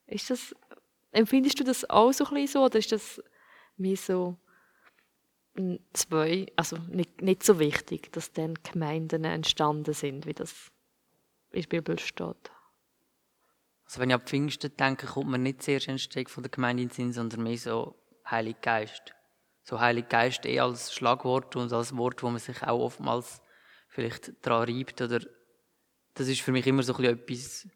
Ist 0.06 0.30
das, 0.30 0.54
empfindest 1.14 1.62
du 1.62 1.64
das 1.64 1.90
auch 1.90 2.12
so 2.12 2.26
ein 2.26 2.46
so 2.46 2.66
oder 2.66 2.80
ist 2.80 2.92
das 2.92 3.24
mir 3.78 3.96
so 3.96 4.36
zwei, 5.94 6.48
also 6.58 6.76
nicht, 6.90 7.22
nicht 7.22 7.42
so 7.42 7.58
wichtig, 7.58 8.12
dass 8.12 8.34
dann 8.34 8.56
Gemeinden 8.70 9.24
entstanden 9.24 9.94
sind, 9.94 10.26
wie 10.26 10.34
das 10.34 10.72
in 11.52 11.62
der 11.62 11.70
Bibel 11.70 11.98
steht? 11.98 12.52
Also 13.88 14.02
wenn 14.02 14.10
ich 14.10 14.16
an 14.16 14.22
Pfingsten 14.22 14.76
denke, 14.76 15.08
kommt 15.08 15.30
mir 15.30 15.38
nicht 15.38 15.64
zuerst 15.64 15.88
Entstehung 15.88 16.28
von 16.28 16.44
der 16.44 16.52
Gemeinde 16.52 16.84
in 16.84 16.90
den 16.90 16.94
Sinn, 16.94 17.14
sondern 17.14 17.44
mehr 17.44 17.58
so 17.58 17.96
Heilig 18.30 18.60
Geist. 18.62 19.14
So 19.64 19.80
Heilig 19.80 20.10
Geist 20.10 20.46
eh 20.46 20.60
als 20.60 20.94
Schlagwort 20.94 21.56
und 21.56 21.72
als 21.72 21.96
Wort, 21.96 22.22
wo 22.22 22.30
man 22.30 22.40
sich 22.40 22.62
auch 22.64 22.80
oftmals 22.82 23.42
vielleicht 23.88 24.34
daran 24.46 24.68
reibt. 24.68 25.02
Oder 25.02 25.22
das 26.16 26.28
ist 26.28 26.42
für 26.42 26.52
mich 26.52 26.68
immer 26.68 26.84
so 26.84 26.96
ein 26.98 27.06
etwas 27.06 27.66
ein 27.66 27.72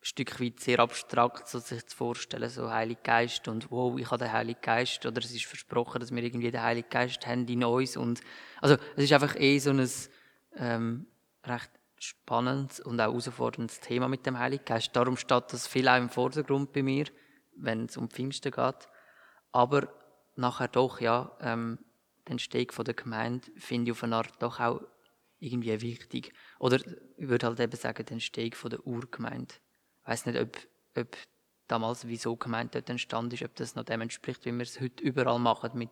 Stück 0.00 0.40
weit 0.40 0.60
sehr 0.60 0.78
abstrakt, 0.78 1.46
so 1.46 1.58
sich 1.58 1.84
zu 1.86 1.94
vorstellen, 1.94 2.48
so 2.48 2.70
Heilig 2.70 3.02
Geist 3.02 3.48
und 3.48 3.70
wow, 3.70 3.98
ich 3.98 4.10
habe 4.10 4.24
den 4.24 4.32
Heiligen 4.32 4.60
Geist 4.62 5.04
oder 5.04 5.18
es 5.18 5.32
ist 5.32 5.44
versprochen, 5.44 6.00
dass 6.00 6.14
wir 6.14 6.22
irgendwie 6.22 6.50
den 6.50 6.62
Heiligen 6.62 6.88
Geist 6.88 7.26
haben 7.26 7.46
in 7.48 7.64
uns 7.64 7.96
und 7.96 8.20
also 8.62 8.76
es 8.94 9.04
ist 9.04 9.12
einfach 9.12 9.34
eh 9.38 9.58
so 9.58 9.70
ein 9.70 9.90
ähm, 10.56 11.06
recht 11.44 11.70
spannendes 11.98 12.80
und 12.80 13.00
auch 13.00 13.06
herausforderndes 13.06 13.80
Thema 13.80 14.08
mit 14.08 14.26
dem 14.26 14.38
Heiligen 14.38 14.64
Geist. 14.64 14.94
Darum 14.94 15.16
steht 15.16 15.52
das 15.52 15.66
viel 15.66 15.88
auch 15.88 15.96
im 15.96 16.10
Vordergrund 16.10 16.72
bei 16.72 16.82
mir, 16.82 17.06
wenn 17.56 17.86
es 17.86 17.96
um 17.96 18.10
Pfingsten 18.10 18.52
geht. 18.52 18.88
Aber 19.52 19.88
nachher 20.36 20.68
doch, 20.68 21.00
ja, 21.00 21.32
ähm, 21.40 21.78
die 22.26 22.32
Entstehung 22.32 22.70
von 22.72 22.84
der 22.84 22.94
Gemeinde 22.94 23.48
finde 23.56 23.90
ich 23.90 23.96
auf 23.96 24.04
eine 24.04 24.16
Art 24.16 24.34
doch 24.40 24.60
auch 24.60 24.80
irgendwie 25.38 25.80
wichtig. 25.80 26.32
Oder 26.58 26.78
ich 27.16 27.28
würde 27.28 27.46
halt 27.46 27.60
eben 27.60 27.76
sagen, 27.76 28.04
die 28.04 28.12
Entstehung 28.12 28.54
von 28.54 28.70
der 28.70 28.86
Urgemeinde. 28.86 29.54
Ich 30.02 30.08
weiß 30.08 30.26
nicht, 30.26 30.40
ob, 30.40 30.56
ob 30.96 31.16
damals, 31.68 32.06
wieso 32.06 32.36
Gemeinde 32.36 32.72
dort 32.72 32.90
entstanden 32.90 33.34
ist, 33.34 33.42
ob 33.42 33.54
das 33.56 33.74
noch 33.74 33.84
dem 33.84 34.00
entspricht, 34.00 34.44
wie 34.44 34.52
wir 34.52 34.62
es 34.62 34.80
heute 34.80 35.02
überall 35.02 35.38
machen 35.38 35.72
mit 35.74 35.90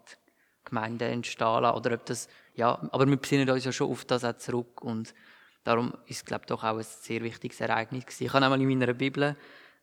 Gemeinden 0.65 1.11
entstehen 1.11 1.63
lassen, 1.63 1.77
oder 1.77 1.95
ob 1.95 2.07
das, 2.07 2.29
ja, 2.55 2.89
aber 2.91 3.07
wir 3.07 3.17
besinnen 3.17 3.49
uns 3.51 3.65
ja 3.65 3.73
schon 3.73 3.91
auf 3.91 4.05
das 4.05 4.25
auch 4.25 4.37
zurück 4.37 4.83
und 4.83 5.15
Darum 5.65 5.95
ist 6.07 6.19
es, 6.19 6.25
glaube 6.25 6.43
ich, 6.43 6.47
doch 6.47 6.63
auch 6.63 6.77
ein 6.77 6.85
sehr 6.85 7.23
wichtiges 7.23 7.61
Ereignis 7.61 8.05
gewesen. 8.05 8.25
Ich 8.25 8.33
habe 8.33 8.45
einmal 8.45 8.61
in 8.61 8.69
meiner 8.69 8.93
Bibel 8.93 9.37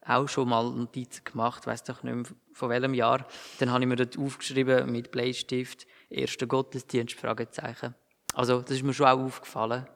auch 0.06 0.28
schon 0.28 0.50
mal 0.50 0.72
Notizen 0.72 1.24
gemacht, 1.24 1.68
weiß 1.68 1.84
doch 1.84 2.04
nicht 2.04 2.16
mehr 2.16 2.26
von 2.54 2.70
welchem 2.70 2.94
Jahr. 2.94 3.28
Dann 3.60 3.72
habe 3.72 3.84
ich 3.84 3.88
mir 3.88 3.96
dort 3.96 4.18
aufgeschrieben 4.18 4.92
mit 4.92 5.12
Bleistift, 5.12 5.86
erster 6.10 6.48
Gottesdienst, 6.48 7.16
Fragezeichen. 7.20 7.96
Also, 8.34 8.62
das 8.62 8.72
ist 8.72 8.84
mir 8.84 8.94
schon 8.94 9.08
auch 9.08 9.20
aufgefallen. 9.20 9.88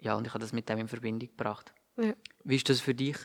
Ja, 0.00 0.14
und 0.16 0.26
ich 0.26 0.34
habe 0.34 0.40
das 0.40 0.52
mit 0.52 0.68
dem 0.68 0.78
in 0.78 0.88
Verbindung 0.88 1.28
gebracht. 1.28 1.72
Ja. 1.96 2.12
Wie 2.44 2.56
ist 2.56 2.68
das 2.68 2.80
für 2.80 2.94
dich? 2.94 3.16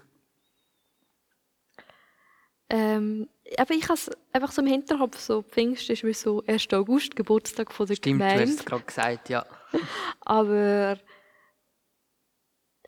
Ähm, 2.69 3.27
aber 3.57 3.73
ich 3.73 3.83
habe 3.83 3.95
es 3.95 4.11
einfach 4.31 4.51
so 4.51 4.61
im 4.61 4.67
Hinterkopf, 4.67 5.19
so 5.19 5.41
Pfingsten 5.41 5.93
ist 5.93 6.03
wie 6.03 6.13
so 6.13 6.43
1. 6.45 6.71
August, 6.73 7.15
Geburtstag 7.15 7.73
von 7.73 7.87
der 7.87 7.95
Stimmt, 7.95 8.21
du 8.21 8.25
hast 8.25 8.33
Gemeinde. 8.33 8.53
es 8.53 8.65
gerade 8.65 8.83
gesagt, 8.83 9.29
ja. 9.29 9.45
Aber 10.21 10.99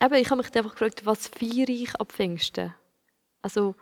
eben, 0.02 0.16
ich 0.16 0.30
habe 0.30 0.42
mich 0.42 0.56
einfach 0.56 0.72
gefragt, 0.72 1.06
was 1.06 1.28
feiere 1.28 1.70
ich 1.70 1.96
ab 1.96 2.12
Pfingsten? 2.12 2.74
Also, 3.42 3.76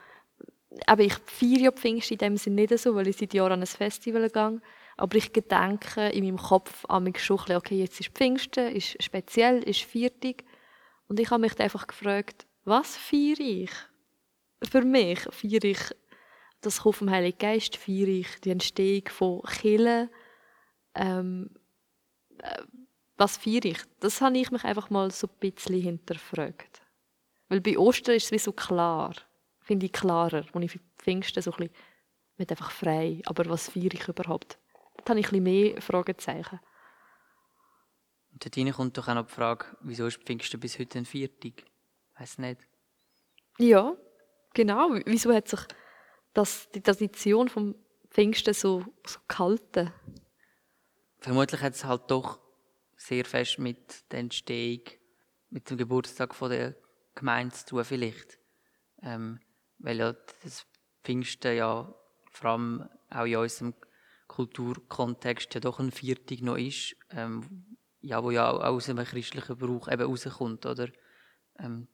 eben, 0.87 1.01
ich 1.01 1.15
feiere 1.25 1.59
ja 1.59 1.71
Pfingsten 1.71 2.13
in 2.13 2.19
dem 2.19 2.37
Sinne 2.37 2.55
nicht 2.57 2.77
so, 2.77 2.95
weil 2.95 3.07
ich 3.07 3.17
seit 3.17 3.33
Jahren 3.33 3.53
an 3.53 3.61
ein 3.61 3.67
Festival 3.67 4.29
gehe. 4.29 4.61
Aber 4.97 5.15
ich 5.15 5.31
gedenke 5.31 6.09
in 6.09 6.25
meinem 6.25 6.37
Kopf 6.37 6.85
an 6.89 7.03
mich 7.03 7.23
schon 7.23 7.39
okay, 7.39 7.79
jetzt 7.79 7.99
ist 7.99 8.09
Pfingsten, 8.09 8.75
ist 8.75 9.01
speziell, 9.01 9.63
ist 9.63 9.81
Viertig. 9.81 10.43
Und 11.07 11.19
ich 11.19 11.31
habe 11.31 11.41
mich 11.41 11.57
einfach 11.59 11.87
gefragt, 11.87 12.45
was 12.65 12.97
feiere 12.97 13.39
ich? 13.39 13.71
Für 14.69 14.83
mich 14.83 15.19
feiere 15.31 15.63
ich 15.63 15.79
das 16.61 16.81
Kommen 16.81 16.93
vom 16.93 17.09
Heiligen 17.09 17.37
Geist, 17.37 17.77
feiere 17.77 18.09
ich 18.09 18.27
die 18.41 18.51
Entstehung 18.51 19.07
von 19.07 19.41
Kirchen, 19.43 20.09
ähm, 20.95 21.49
was 23.19 23.37
feiere 23.37 23.65
ich? 23.65 23.79
Das 23.99 24.21
habe 24.21 24.37
ich 24.37 24.49
mich 24.49 24.63
einfach 24.63 24.89
mal 24.89 25.11
so 25.11 25.27
ein 25.27 25.39
bisschen 25.39 25.81
hinterfragt. 25.81 26.81
Weil 27.49 27.61
bei 27.61 27.77
Ostern 27.77 28.15
ist 28.15 28.25
es 28.25 28.31
wie 28.31 28.39
so 28.39 28.53
klar, 28.53 29.13
finde 29.59 29.87
ich 29.87 29.91
klarer, 29.91 30.45
wo 30.53 30.59
ich 30.59 30.71
für 30.71 30.79
Pfingsten 30.97 31.43
so 31.43 31.51
ein 31.51 31.57
bisschen, 31.57 31.75
nicht 32.37 32.51
einfach 32.51 32.71
frei, 32.71 33.21
aber 33.25 33.45
was 33.49 33.69
feiere 33.69 33.93
ich 33.93 34.07
überhaupt? 34.07 34.57
Da 35.03 35.09
habe 35.09 35.19
ich 35.19 35.27
ein 35.27 35.43
bisschen 35.43 35.43
mehr 35.43 35.81
Fragezeichen. 35.81 36.59
Und 38.31 38.45
dort 38.45 38.55
hinein 38.55 38.73
kommt 38.73 38.97
doch 38.97 39.07
auch 39.09 39.15
noch 39.15 39.27
die 39.27 39.33
Frage, 39.33 39.65
wieso 39.81 40.07
ist 40.07 40.23
Pfingsten 40.23 40.59
bis 40.59 40.79
heute 40.79 40.99
ein 40.99 41.05
Viertig? 41.05 41.65
Weiß 42.17 42.37
nicht. 42.37 42.65
Ja, 43.57 43.97
genau. 44.53 44.91
Wieso 45.05 45.33
hat 45.33 45.49
sich 45.49 45.59
das, 46.33 46.69
die 46.71 46.81
Tradition 46.81 47.49
vom 47.49 47.75
Pfingsten 48.09 48.53
so, 48.53 48.85
so 49.05 49.19
gehalten? 49.27 49.91
Vermutlich 51.19 51.61
hat 51.61 51.73
es 51.73 51.83
halt 51.83 52.09
doch 52.09 52.39
sehr 52.99 53.25
fest 53.25 53.59
mit 53.59 54.11
der 54.11 54.19
Entstehung, 54.19 54.83
mit 55.49 55.69
dem 55.69 55.77
Geburtstag 55.77 56.35
von 56.35 56.51
der 56.51 56.75
Gemeinde 57.15 57.55
zu 57.55 57.65
tun, 57.65 57.85
vielleicht. 57.85 58.37
Ähm, 59.01 59.39
weil 59.79 59.97
ja 59.97 60.13
das 60.43 60.67
Pfingsten 61.03 61.55
ja 61.55 61.93
vor 62.31 62.51
allem 62.51 62.89
auch 63.09 63.25
in 63.25 63.37
unserem 63.37 63.73
Kulturkontext 64.27 65.53
ja 65.55 65.61
doch 65.61 65.79
ein 65.79 65.91
Viertig 65.91 66.41
noch 66.41 66.57
ist, 66.57 66.95
ähm, 67.11 67.77
ja, 68.01 68.23
wo 68.23 68.31
ja 68.31 68.51
auch 68.51 68.61
aus 68.61 68.89
einem 68.89 69.05
christlichen 69.05 69.57
Brauch 69.57 69.87
eben 69.87 70.03
rauskommt, 70.03 70.65
oder? 70.65 70.89
Ähm, 71.57 71.87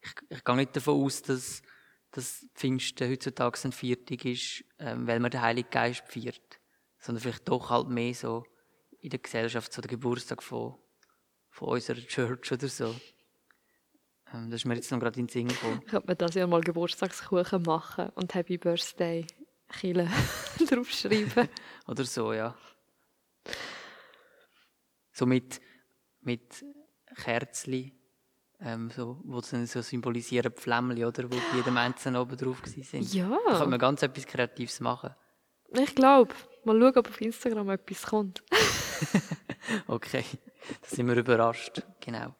ich, 0.00 0.12
ich 0.30 0.44
gehe 0.44 0.56
nicht 0.56 0.76
davon 0.76 1.04
aus, 1.04 1.22
dass, 1.22 1.62
dass 2.12 2.46
Pfingsten 2.54 3.10
heutzutage 3.10 3.58
ein 3.64 3.72
Viertig 3.72 4.24
ist, 4.24 4.64
ähm, 4.78 5.06
weil 5.06 5.20
man 5.20 5.32
den 5.32 5.42
Heiligen 5.42 5.70
Geist 5.70 6.04
feiert, 6.06 6.60
sondern 6.98 7.22
vielleicht 7.22 7.48
doch 7.48 7.70
halt 7.70 7.88
mehr 7.88 8.14
so 8.14 8.44
in 9.08 9.10
der 9.10 9.20
Gesellschaft, 9.20 9.72
so 9.72 9.80
der 9.80 9.88
Geburtstag 9.88 10.42
von, 10.42 10.74
von 11.48 11.68
unserer 11.68 11.96
Church 11.96 12.52
oder 12.52 12.68
so. 12.68 12.94
Ähm, 14.34 14.50
das 14.50 14.60
ist 14.60 14.64
mir 14.66 14.74
jetzt 14.74 14.92
noch 14.92 15.00
gerade 15.00 15.18
in 15.18 15.26
den 15.26 15.32
Sinn 15.32 15.48
gekommen. 15.48 15.82
Könnte 15.86 16.08
mir 16.08 16.14
das 16.14 16.34
ja 16.34 16.46
mal 16.46 16.60
Geburtstagskuchen 16.60 17.62
machen 17.62 18.10
und 18.10 18.34
Happy 18.34 18.58
Birthday 18.58 19.26
Chile 19.72 20.10
draufschreiben. 20.70 21.48
Oder 21.86 22.04
so, 22.04 22.32
ja. 22.32 22.54
So 25.12 25.26
mit, 25.26 25.60
mit 26.20 26.64
Kerzli, 27.16 27.92
ähm, 28.60 28.90
so, 28.90 29.20
wo 29.24 29.40
sie 29.40 29.66
so 29.66 29.82
symbolisieren, 29.82 30.52
Flämmchen, 30.54 31.04
oder? 31.04 31.24
Wo 31.24 31.36
bei 31.36 31.56
jedem 31.56 31.76
Einzelnen 31.76 32.20
oben 32.20 32.36
drauf 32.36 32.62
sind. 32.64 33.12
Ja. 33.12 33.38
Da 33.46 33.58
kann 33.58 33.70
man 33.70 33.78
ganz 33.78 34.02
etwas 34.02 34.26
Kreatives 34.26 34.80
machen. 34.80 35.14
Ich 35.70 35.94
glaube. 35.94 36.34
Mal 36.68 36.78
schauen, 36.80 36.96
ob 36.98 37.08
auf 37.08 37.20
Instagram 37.22 37.70
etwas 37.70 38.02
kommt. 38.02 38.42
okay, 39.86 40.24
da 40.82 40.88
sind 40.88 41.06
wir 41.08 41.16
überrascht. 41.16 41.82
Genau. 42.00 42.34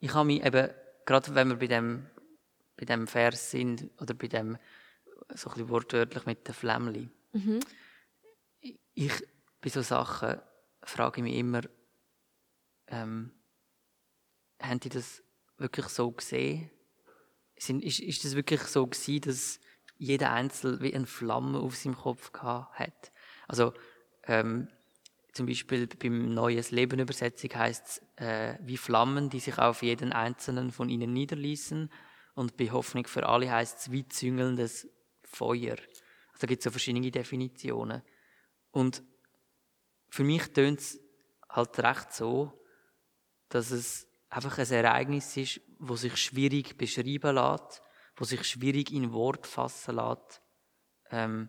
Ich 0.00 0.14
habe 0.14 0.26
mich 0.26 0.42
eben, 0.42 0.70
gerade 1.04 1.34
wenn 1.34 1.48
wir 1.50 1.56
bei 1.56 1.66
dem, 1.66 2.06
bei 2.78 2.86
dem 2.86 3.06
Vers 3.06 3.50
sind, 3.50 3.90
oder 4.00 4.14
bei 4.14 4.26
dem, 4.26 4.56
so 5.34 5.50
ein 5.50 5.54
bisschen 5.54 5.68
wortwörtlich 5.68 6.24
mit 6.24 6.48
den 6.48 6.54
Flämmchen, 6.54 7.12
Mhm. 7.32 7.58
ich, 8.94 9.12
bei 9.60 9.68
so 9.68 9.82
Sachen 9.82 10.40
frage 10.82 11.18
ich 11.18 11.24
mich 11.24 11.34
immer, 11.34 11.62
ähm, 12.86 13.32
haben 14.62 14.80
die 14.80 14.88
das 14.88 15.22
wirklich 15.58 15.88
so 15.88 16.12
gesehen? 16.12 16.70
Sind, 17.58 17.82
ist, 17.82 17.98
ist 17.98 18.24
das 18.24 18.34
wirklich 18.36 18.62
so 18.62 18.86
gewesen, 18.86 19.20
dass 19.22 19.58
jeder 19.96 20.32
Einzelne 20.32 20.80
wie 20.80 20.94
eine 20.94 21.06
Flamme 21.06 21.58
auf 21.58 21.76
seinem 21.76 21.96
Kopf 21.96 22.32
gehabt 22.32 22.78
hat? 22.78 23.12
Also, 23.48 23.72
ähm, 24.24 24.68
zum 25.32 25.46
Beispiel 25.46 25.88
beim 25.88 26.32
Neues 26.32 26.70
Leben 26.70 27.00
Übersetzung 27.00 27.50
heißt 27.52 27.86
es, 27.86 28.24
äh, 28.24 28.56
wie 28.62 28.76
Flammen, 28.76 29.30
die 29.30 29.40
sich 29.40 29.58
auf 29.58 29.82
jeden 29.82 30.12
einzelnen 30.12 30.70
von 30.70 30.88
ihnen 30.88 31.12
niederließen. 31.12 31.90
Und 32.34 32.56
bei 32.56 32.70
Hoffnung 32.70 33.06
für 33.06 33.26
alle 33.26 33.50
heißt 33.50 33.80
es 33.80 33.90
wie 33.90 34.06
züngelndes 34.06 34.88
Feuer. 35.24 35.76
Also 36.28 36.40
da 36.40 36.46
gibt 36.46 36.60
es 36.60 36.64
so 36.64 36.70
verschiedene 36.70 37.10
Definitionen. 37.10 38.02
Und 38.70 39.02
für 40.08 40.22
mich 40.22 40.52
tönt 40.52 40.80
es 40.80 41.00
halt 41.48 41.78
recht 41.80 42.12
so, 42.12 42.52
dass 43.48 43.72
es 43.72 44.08
einfach 44.28 44.58
ein 44.58 44.70
Ereignis 44.70 45.36
ist, 45.36 45.60
wo 45.78 45.96
sich 45.96 46.16
schwierig 46.16 46.76
beschreiben 46.76 47.34
lässt, 47.34 47.82
wo 48.16 48.24
sich 48.24 48.44
schwierig 48.44 48.92
in 48.92 49.12
Wort 49.12 49.46
fassen 49.46 49.96
lässt. 49.96 50.42
Ähm, 51.10 51.48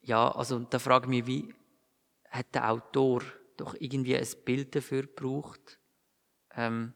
ja, 0.00 0.30
also 0.30 0.60
da 0.60 0.78
frage 0.78 1.06
ich 1.06 1.10
mich, 1.10 1.26
wie 1.26 1.54
hat 2.30 2.54
der 2.54 2.70
Autor 2.70 3.22
doch 3.56 3.74
irgendwie 3.78 4.16
ein 4.16 4.26
Bild 4.44 4.74
dafür 4.74 5.02
gebraucht? 5.02 5.78
Ähm, 6.54 6.94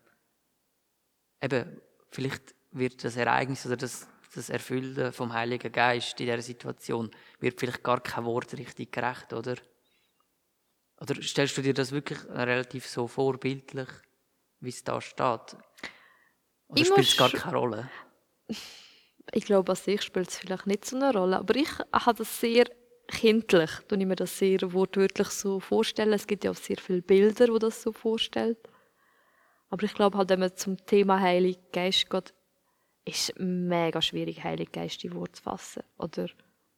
eben, 1.42 1.81
vielleicht 2.11 2.55
wird 2.72 3.03
das 3.05 3.16
Ereignis 3.16 3.66
oder 3.66 3.76
das, 3.76 4.09
das 4.35 4.48
Erfüllen 4.48 5.12
vom 5.12 5.33
Heiligen 5.33 5.72
Geist 5.72 6.20
in 6.20 6.26
dieser 6.26 6.42
Situation 6.42 7.11
wird 7.40 7.59
vielleicht 7.59 7.83
gar 7.83 8.00
kein 8.00 8.24
Wort 8.24 8.53
richtig 8.57 8.92
gerecht, 8.92 9.33
oder? 9.33 9.57
Oder 11.00 11.20
stellst 11.22 11.57
du 11.57 11.62
dir 11.62 11.74
das 11.74 11.92
wirklich 11.92 12.22
relativ 12.29 12.87
so 12.87 13.09
vorbildlich, 13.09 13.88
wie 14.61 14.68
es 14.68 14.85
da 14.85 15.00
steht? 15.00 15.57
Oder 16.68 16.85
spielt 16.85 17.09
es 17.09 17.16
gar 17.16 17.31
keine 17.31 17.57
Rolle? 17.57 17.90
Ich 19.33 19.45
glaube, 19.45 19.73
an 19.73 19.77
sich 19.77 20.03
spielt 20.03 20.29
es 20.29 20.39
vielleicht 20.39 20.67
nicht 20.67 20.85
so 20.85 20.97
eine 20.97 21.13
Rolle, 21.13 21.39
aber 21.39 21.55
ich 21.57 21.71
habe 21.93 22.19
das 22.19 22.41
sehr 22.41 22.65
kindlich, 23.07 23.71
tue 23.89 23.99
ich 23.99 24.07
mir 24.07 24.17
das 24.17 24.39
sehr 24.39 24.73
wortwörtlich 24.73 25.29
so 25.29 25.61
vorstellen. 25.61 26.13
Es 26.13 26.27
gibt 26.27 26.45
ja 26.45 26.51
auch 26.51 26.57
sehr 26.57 26.77
viele 26.79 27.03
Bilder, 27.03 27.49
wo 27.49 27.59
das 27.59 27.83
so 27.83 27.93
vorstellt. 27.93 28.59
Aber 29.69 29.85
ich 29.85 29.95
glaube 29.95 30.19
halt, 30.19 30.31
wenn 30.31 30.41
man 30.41 30.57
zum 30.57 30.85
Thema 30.85 31.21
Heilig 31.21 31.59
Geist 31.73 32.11
geht, 32.11 32.35
ist 33.05 33.31
es 33.31 33.35
mega 33.39 34.03
schwierig, 34.03 34.43
Heilig 34.43 34.73
Geist 34.73 35.05
in 35.05 35.15
Wort 35.15 35.37
zu 35.37 35.43
fassen. 35.43 35.83
Oder 35.97 36.29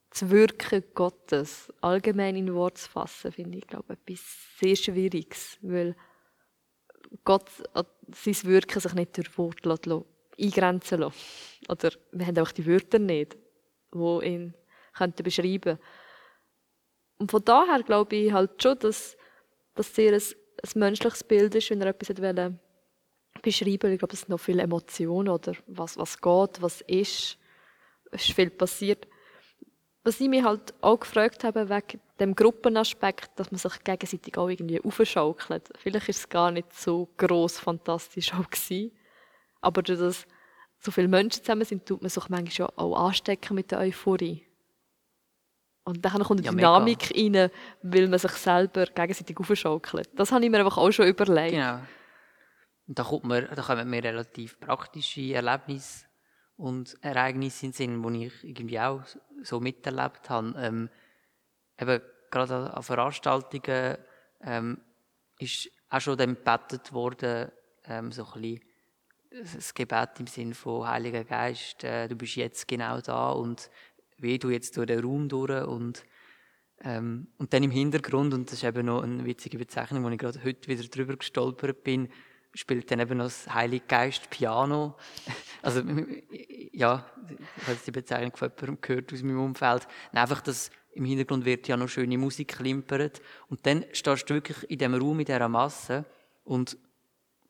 das 0.09 0.29
Wirken 0.29 0.83
Gottes 0.93 1.73
allgemein 1.81 2.35
in 2.35 2.53
Wort 2.53 2.77
zu 2.77 2.89
fassen, 2.89 3.31
finde 3.31 3.57
ich, 3.57 3.67
glaube 3.67 3.93
etwas 3.93 4.21
sehr 4.59 4.75
Schwieriges, 4.75 5.57
weil 5.61 5.95
Gott 7.23 7.49
äh, 7.73 7.83
sein 8.13 8.37
Wirken 8.43 8.79
sich 8.79 8.93
nicht 8.93 9.17
durch 9.17 9.37
Wort 9.37 9.65
eingrenzen 10.39 11.01
lässt. 11.01 11.17
Oder 11.69 11.91
wir 12.11 12.25
haben 12.25 12.39
auch 12.39 12.51
die 12.51 12.65
Wörter 12.65 12.99
nicht, 12.99 13.37
die 13.93 14.25
ihn 14.25 14.53
könnten 14.93 15.23
beschreiben 15.23 15.79
Und 17.17 17.31
von 17.31 17.43
daher 17.43 17.83
glaube 17.83 18.15
ich 18.15 18.31
halt 18.31 18.61
schon, 18.61 18.77
dass 18.79 19.17
das 19.75 19.93
sehr 19.93 20.13
ein, 20.13 20.21
ein 20.21 20.79
menschliches 20.79 21.23
Bild 21.23 21.55
ist, 21.55 21.69
wenn 21.69 21.81
er 21.81 21.87
etwas 21.87 22.09
wollte 22.09 22.59
beschreiben 23.41 23.91
Ich 23.91 23.99
glaube, 23.99 24.13
es 24.13 24.21
sind 24.21 24.29
noch 24.29 24.39
viele 24.39 24.63
Emotionen 24.63 25.29
oder 25.29 25.53
was, 25.67 25.97
was 25.97 26.19
geht, 26.19 26.61
was 26.61 26.81
ist. 26.81 27.37
Es 28.11 28.27
ist 28.27 28.35
viel 28.35 28.49
passiert. 28.49 29.07
Was 30.03 30.19
ich 30.19 30.29
mich 30.29 30.43
halt 30.43 30.73
auch 30.81 30.99
gefragt 30.99 31.43
habe, 31.43 31.69
wegen 31.69 32.01
dem 32.19 32.35
Gruppenaspekt, 32.35 33.31
dass 33.37 33.51
man 33.51 33.57
sich 33.57 33.83
gegenseitig 33.83 34.37
auch 34.37 34.49
irgendwie 34.49 34.83
aufschaukelt. 34.83 35.69
Vielleicht 35.77 36.09
ist 36.09 36.19
es 36.19 36.29
gar 36.29 36.51
nicht 36.51 36.73
so 36.73 37.09
gross 37.17 37.57
fantastisch 37.57 38.33
auch 38.33 38.49
gewesen. 38.49 38.91
Aber 39.63 39.81
durch 39.81 39.99
das 39.99 40.27
so 40.79 40.91
viele 40.91 41.07
Menschen 41.07 41.43
zusammen 41.43 41.65
sind, 41.65 41.85
tut 41.85 42.01
man 42.01 42.09
sich 42.09 42.29
manchmal 42.29 42.69
auch 42.75 43.07
anstecken 43.07 43.55
mit 43.55 43.71
der 43.71 43.79
Euphorie. 43.79 44.45
Und 45.85 46.03
dann 46.03 46.23
kommt 46.23 46.39
eine 46.39 46.45
Ja, 46.45 46.51
mega. 46.51 46.79
Dynamik 46.79 47.11
rein, 47.15 47.51
weil 47.81 48.07
man 48.07 48.19
sich 48.19 48.31
selber 48.31 48.85
gegenseitig 48.85 49.37
aufschaukelt. 49.37 50.09
Das 50.15 50.31
habe 50.31 50.43
ich 50.43 50.51
mir 50.51 50.59
einfach 50.59 50.77
auch 50.77 50.91
schon 50.91 51.07
überlegt. 51.07 51.51
Genau. 51.51 51.79
Und 52.87 52.99
da, 52.99 53.03
kommt 53.03 53.25
mir, 53.25 53.43
da 53.43 53.61
kommen 53.61 53.89
mir 53.89 54.03
relativ 54.03 54.59
praktische 54.59 55.33
Erlebnisse 55.33 56.05
und 56.57 56.97
Ereignisse 57.01 57.65
in 57.65 57.71
den 57.71 57.75
Sinn, 57.75 58.13
die 58.13 58.27
ich 58.27 58.43
irgendwie 58.43 58.79
auch 58.79 59.03
so 59.41 59.59
miterlebt 59.59 60.29
habe. 60.29 60.53
Ähm, 60.57 60.89
eben, 61.79 62.01
gerade 62.29 62.55
an, 62.55 62.67
an 62.67 62.83
Veranstaltungen 62.83 63.97
ähm, 64.41 64.81
ist 65.39 65.69
auch 65.89 66.01
schon 66.01 66.17
dann 66.17 66.35
gebetet 66.35 66.91
worden, 66.93 67.51
ähm, 67.85 68.11
so 68.11 68.25
ein 68.25 68.41
bisschen 68.41 68.61
das 69.41 69.73
Gebet 69.73 70.19
im 70.19 70.27
Sinn 70.27 70.53
von 70.53 70.87
Heiliger 70.87 71.23
Geist, 71.23 71.83
äh, 71.83 72.07
du 72.07 72.15
bist 72.15 72.35
jetzt 72.35 72.67
genau 72.67 73.01
da 73.01 73.31
und 73.31 73.69
wie 74.17 74.37
du 74.37 74.49
jetzt 74.49 74.77
durch 74.77 74.87
den 74.87 75.03
Raum 75.03 75.27
durch 75.27 75.65
und 75.65 76.03
ähm, 76.85 77.27
und 77.37 77.53
dann 77.53 77.63
im 77.63 77.71
Hintergrund, 77.71 78.33
und 78.33 78.47
das 78.47 78.55
ist 78.55 78.63
eben 78.63 78.85
noch 78.85 79.03
eine 79.03 79.23
witzige 79.25 79.57
Bezeichnung, 79.57 80.03
wo 80.03 80.09
ich 80.09 80.17
gerade 80.17 80.43
heute 80.43 80.67
wieder 80.67 80.83
drüber 80.83 81.15
gestolpert 81.15 81.83
bin, 81.83 82.09
spielt 82.53 82.91
dann 82.91 82.99
eben 82.99 83.17
noch 83.17 83.25
das 83.25 83.51
Heilige 83.53 83.85
Geist 83.87 84.29
Piano. 84.29 84.97
Also, 85.61 85.79
ja, 86.73 87.09
ich 87.29 87.67
habe 87.67 87.77
die 87.87 87.91
Bezeichnung 87.91 88.35
von 88.35 88.49
jemandem 88.49 88.81
gehört 88.81 89.13
aus 89.13 89.23
meinem 89.23 89.39
Umfeld. 89.39 89.87
Und 90.11 90.17
einfach, 90.17 90.41
dass 90.41 90.71
im 90.91 91.05
Hintergrund 91.05 91.45
wird 91.45 91.69
ja 91.69 91.77
noch 91.77 91.87
schöne 91.87 92.17
Musik 92.17 92.57
klimpert. 92.57 93.21
Und 93.47 93.65
dann 93.65 93.85
stehst 93.93 94.29
du 94.29 94.33
wirklich 94.33 94.69
in 94.69 94.77
diesem 94.77 94.95
Raum, 94.95 95.21
in 95.21 95.25
dieser 95.25 95.47
Masse. 95.47 96.03
Und 96.43 96.77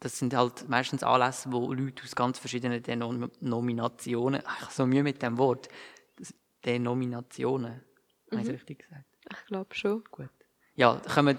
das 0.04 0.20
sind 0.20 0.34
halt 0.34 0.68
meistens 0.68 1.02
Anlässe, 1.02 1.50
wo 1.54 1.72
Leute 1.72 2.04
aus 2.04 2.14
ganz 2.14 2.38
verschiedenen 2.38 2.84
Denominationen, 2.84 4.42
ich 4.42 4.62
habe 4.62 4.74
so 4.74 4.86
Mühe 4.86 5.02
mit 5.02 5.22
dem 5.22 5.38
Wort, 5.38 5.70
Denominationen, 6.66 7.82
habe 8.30 8.42
ich 8.42 8.50
richtig 8.50 8.80
gesagt? 8.80 9.06
Ich 9.32 9.46
glaube 9.46 9.74
schon. 9.74 10.04
Gut. 10.12 10.30
Ja, 10.76 11.02
kommen 11.14 11.38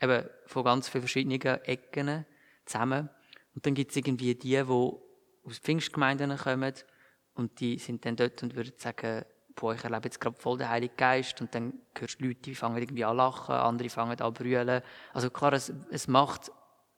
eben 0.00 0.28
von 0.46 0.64
ganz 0.64 0.88
vielen 0.88 1.02
verschiedenen 1.02 1.40
Ecken 1.40 2.24
zusammen. 2.66 3.08
Und 3.54 3.66
dann 3.66 3.74
gibt 3.74 3.90
es 3.90 3.96
irgendwie 3.96 4.36
die, 4.36 4.60
die 4.60 4.60
aus 4.60 5.58
Pfingstgemeinden 5.58 6.36
kommen 6.36 6.74
und 7.34 7.58
die 7.58 7.78
sind 7.78 8.04
dann 8.06 8.14
dort 8.14 8.42
und 8.44 8.54
würden 8.54 8.74
sagen, 8.76 9.24
boah, 9.56 9.74
ich 9.74 9.82
erlebe 9.82 10.04
jetzt 10.04 10.20
gerade 10.20 10.38
voll 10.38 10.58
den 10.58 10.68
Heiligen 10.68 10.96
Geist 10.96 11.40
und 11.40 11.52
dann 11.52 11.74
hörst 11.98 12.20
du 12.20 12.26
Leute, 12.26 12.42
die 12.42 12.54
fangen 12.54 12.80
irgendwie 12.80 13.04
an 13.04 13.16
lachen, 13.16 13.54
andere 13.54 13.88
fangen 13.88 14.20
an 14.20 14.34
zu 14.34 14.42
brüllen. 14.42 14.82
Also 15.12 15.30
klar, 15.30 15.52
es, 15.54 15.72
es 15.90 16.06
macht 16.06 16.52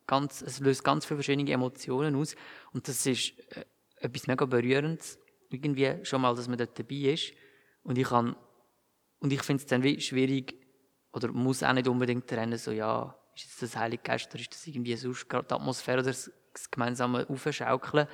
ganz, 0.07 0.43
es 0.43 0.61
löst 0.61 0.85
ganz 0.85 1.05
viele 1.05 1.19
verschiedene 1.19 1.51
Emotionen 1.51 2.17
aus 2.17 2.35
und 2.73 2.89
das 2.89 3.07
ist 3.07 3.39
äh, 3.57 3.65
etwas 3.97 4.27
mega 4.27 4.45
Berührendes, 4.45 5.19
irgendwie 5.51 6.05
schon 6.05 6.21
mal, 6.21 6.35
dass 6.35 6.49
man 6.49 6.59
dort 6.59 6.79
dabei 6.79 7.13
ist. 7.13 7.33
Und 7.83 7.99
ich 7.99 8.09
kann, 8.09 8.37
und 9.21 9.33
ich 9.33 9.43
finde 9.43 9.63
es 9.63 9.67
dann 9.67 9.83
wie 9.83 10.01
schwierig, 10.01 10.55
oder 11.13 11.29
muss 11.33 11.63
auch 11.63 11.73
nicht 11.73 11.89
unbedingt 11.89 12.27
trennen, 12.27 12.59
so, 12.59 12.71
ja, 12.71 13.17
ist 13.35 13.45
jetzt 13.45 13.63
das 13.63 13.77
Heilige 13.77 14.03
Geist 14.03 14.33
oder 14.33 14.41
ist 14.41 14.53
das 14.53 14.67
irgendwie 14.67 14.97
sonst 14.97 15.29
gerade 15.29 15.47
die 15.49 15.55
Atmosphäre 15.55 15.99
oder 15.99 16.09
das, 16.09 16.31
das 16.53 16.71
gemeinsame 16.71 17.29
Aufschaukeln. 17.29 18.07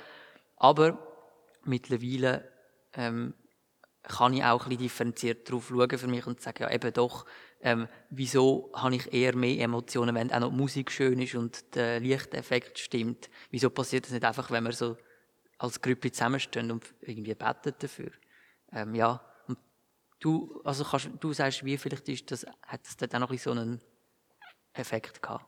Aber 0.57 0.99
mittlerweile 1.63 2.51
ähm, 2.93 3.33
kann 4.03 4.33
ich 4.33 4.43
auch 4.43 4.63
ein 4.63 4.69
bisschen 4.69 4.83
differenziert 4.83 5.49
darauf 5.49 5.67
schauen 5.67 5.97
für 5.97 6.07
mich 6.07 6.25
und 6.25 6.41
sagen, 6.41 6.63
ja 6.63 6.71
eben 6.71 6.93
doch, 6.93 7.25
ähm, 7.63 7.87
wieso 8.09 8.71
habe 8.73 8.95
ich 8.95 9.13
eher 9.13 9.35
mehr 9.35 9.63
Emotionen, 9.63 10.15
wenn 10.15 10.31
auch 10.31 10.39
noch 10.39 10.49
die 10.49 10.55
Musik 10.55 10.91
schön 10.91 11.21
ist 11.21 11.35
und 11.35 11.75
der 11.75 11.99
Lichteffekt 11.99 12.79
stimmt. 12.79 13.29
Wieso 13.51 13.69
passiert 13.69 14.05
das 14.05 14.11
nicht 14.11 14.25
einfach, 14.25 14.49
wenn 14.51 14.63
wir 14.63 14.73
so 14.73 14.97
als 15.57 15.79
Gruppe 15.79 16.11
zusammenstehen 16.11 16.71
und 16.71 16.85
irgendwie 17.01 17.35
beten 17.35 17.73
dafür? 17.77 18.11
Ähm, 18.71 18.95
ja, 18.95 19.21
und 19.47 19.59
du, 20.19 20.61
also 20.63 20.83
kannst, 20.83 21.09
du 21.19 21.33
sagst, 21.33 21.63
wie 21.63 21.77
vielleicht 21.77 22.09
ist 22.09 22.31
das, 22.31 22.45
hat 22.63 22.85
das 22.85 22.97
dort 22.97 23.13
auch 23.15 23.19
noch 23.19 23.37
so 23.37 23.51
einen 23.51 23.79
Effekt 24.73 25.21
gehabt? 25.21 25.45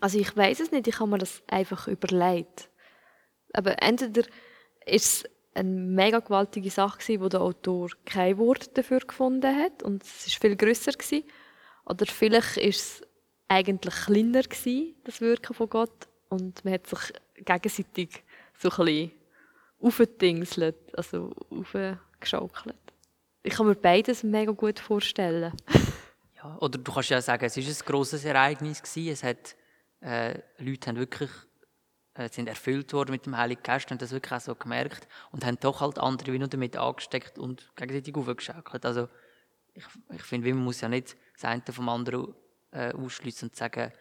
Also 0.00 0.18
ich 0.18 0.34
weiß 0.34 0.60
es 0.60 0.70
nicht, 0.70 0.86
ich 0.86 1.00
habe 1.00 1.10
mir 1.10 1.18
das 1.18 1.42
einfach 1.48 1.88
überlegt. 1.88 2.70
Aber 3.52 3.82
entweder 3.82 4.22
ist 4.86 5.24
es 5.24 5.30
eine 5.54 5.68
mega 5.68 6.20
gewaltige 6.20 6.70
Sache 6.70 6.98
gewesen, 6.98 7.22
wo 7.22 7.28
der 7.28 7.40
Autor 7.40 7.90
kein 8.04 8.38
Wort 8.38 8.76
dafür 8.76 9.00
gefunden 9.00 9.56
hat 9.56 9.82
und 9.82 10.02
es 10.02 10.26
ist 10.26 10.40
viel 10.40 10.56
größer 10.56 10.92
gewesen. 10.92 11.24
Oder 11.84 12.06
vielleicht 12.06 12.56
ist 12.58 12.80
es 12.80 13.02
eigentlich 13.48 13.94
kleiner 13.94 14.42
gewesen, 14.42 14.94
das 15.04 15.20
Wirken 15.20 15.54
von 15.54 15.68
Gott 15.68 16.08
und 16.28 16.64
man 16.64 16.74
hat 16.74 16.86
sich 16.86 17.12
gegenseitig 17.36 18.22
so 18.54 18.70
ein 18.70 18.84
bisschen 18.84 19.12
aufgedingselt, 19.80 20.96
also 20.96 21.32
aufgeschaukelt. 21.50 22.76
Ich 23.42 23.54
kann 23.54 23.66
mir 23.66 23.74
beides 23.74 24.22
mega 24.22 24.52
gut 24.52 24.78
vorstellen. 24.78 25.52
Ja, 26.36 26.56
oder 26.60 26.78
du 26.78 26.92
kannst 26.92 27.10
ja 27.10 27.20
sagen, 27.20 27.44
es 27.44 27.56
ist 27.56 27.82
ein 27.82 27.86
grosses 27.86 28.24
Ereignis 28.24 28.82
gewesen. 28.82 29.12
Es 29.12 29.24
hat, 29.24 29.56
äh, 30.00 30.38
Leute 30.58 30.88
haben 30.88 30.96
wirklich 30.96 31.30
sind 32.30 32.48
erfüllt 32.48 32.92
worden 32.92 33.12
mit 33.12 33.26
dem 33.26 33.36
Heiligen 33.36 33.62
Geist 33.62 33.90
und 33.92 34.02
das 34.02 34.10
wirklich 34.10 34.32
auch 34.32 34.40
so 34.40 34.54
gemerkt 34.54 35.06
und 35.30 35.44
haben 35.44 35.58
doch 35.60 35.80
halt 35.80 35.98
andere 35.98 36.32
wie 36.32 36.38
nur 36.38 36.48
damit 36.48 36.76
angesteckt 36.76 37.38
und 37.38 37.70
gegenseitig 37.76 38.16
aufgeschaukelt. 38.16 38.84
Also 38.84 39.08
ich, 39.74 39.84
ich 40.14 40.22
finde, 40.22 40.52
man 40.52 40.64
muss 40.64 40.80
ja 40.80 40.88
nicht 40.88 41.16
das 41.34 41.44
eine 41.44 41.62
vom 41.70 41.88
anderen 41.88 42.34
äh, 42.72 42.92
ausschließen 42.92 43.48
und 43.48 43.56
sagen, 43.56 43.92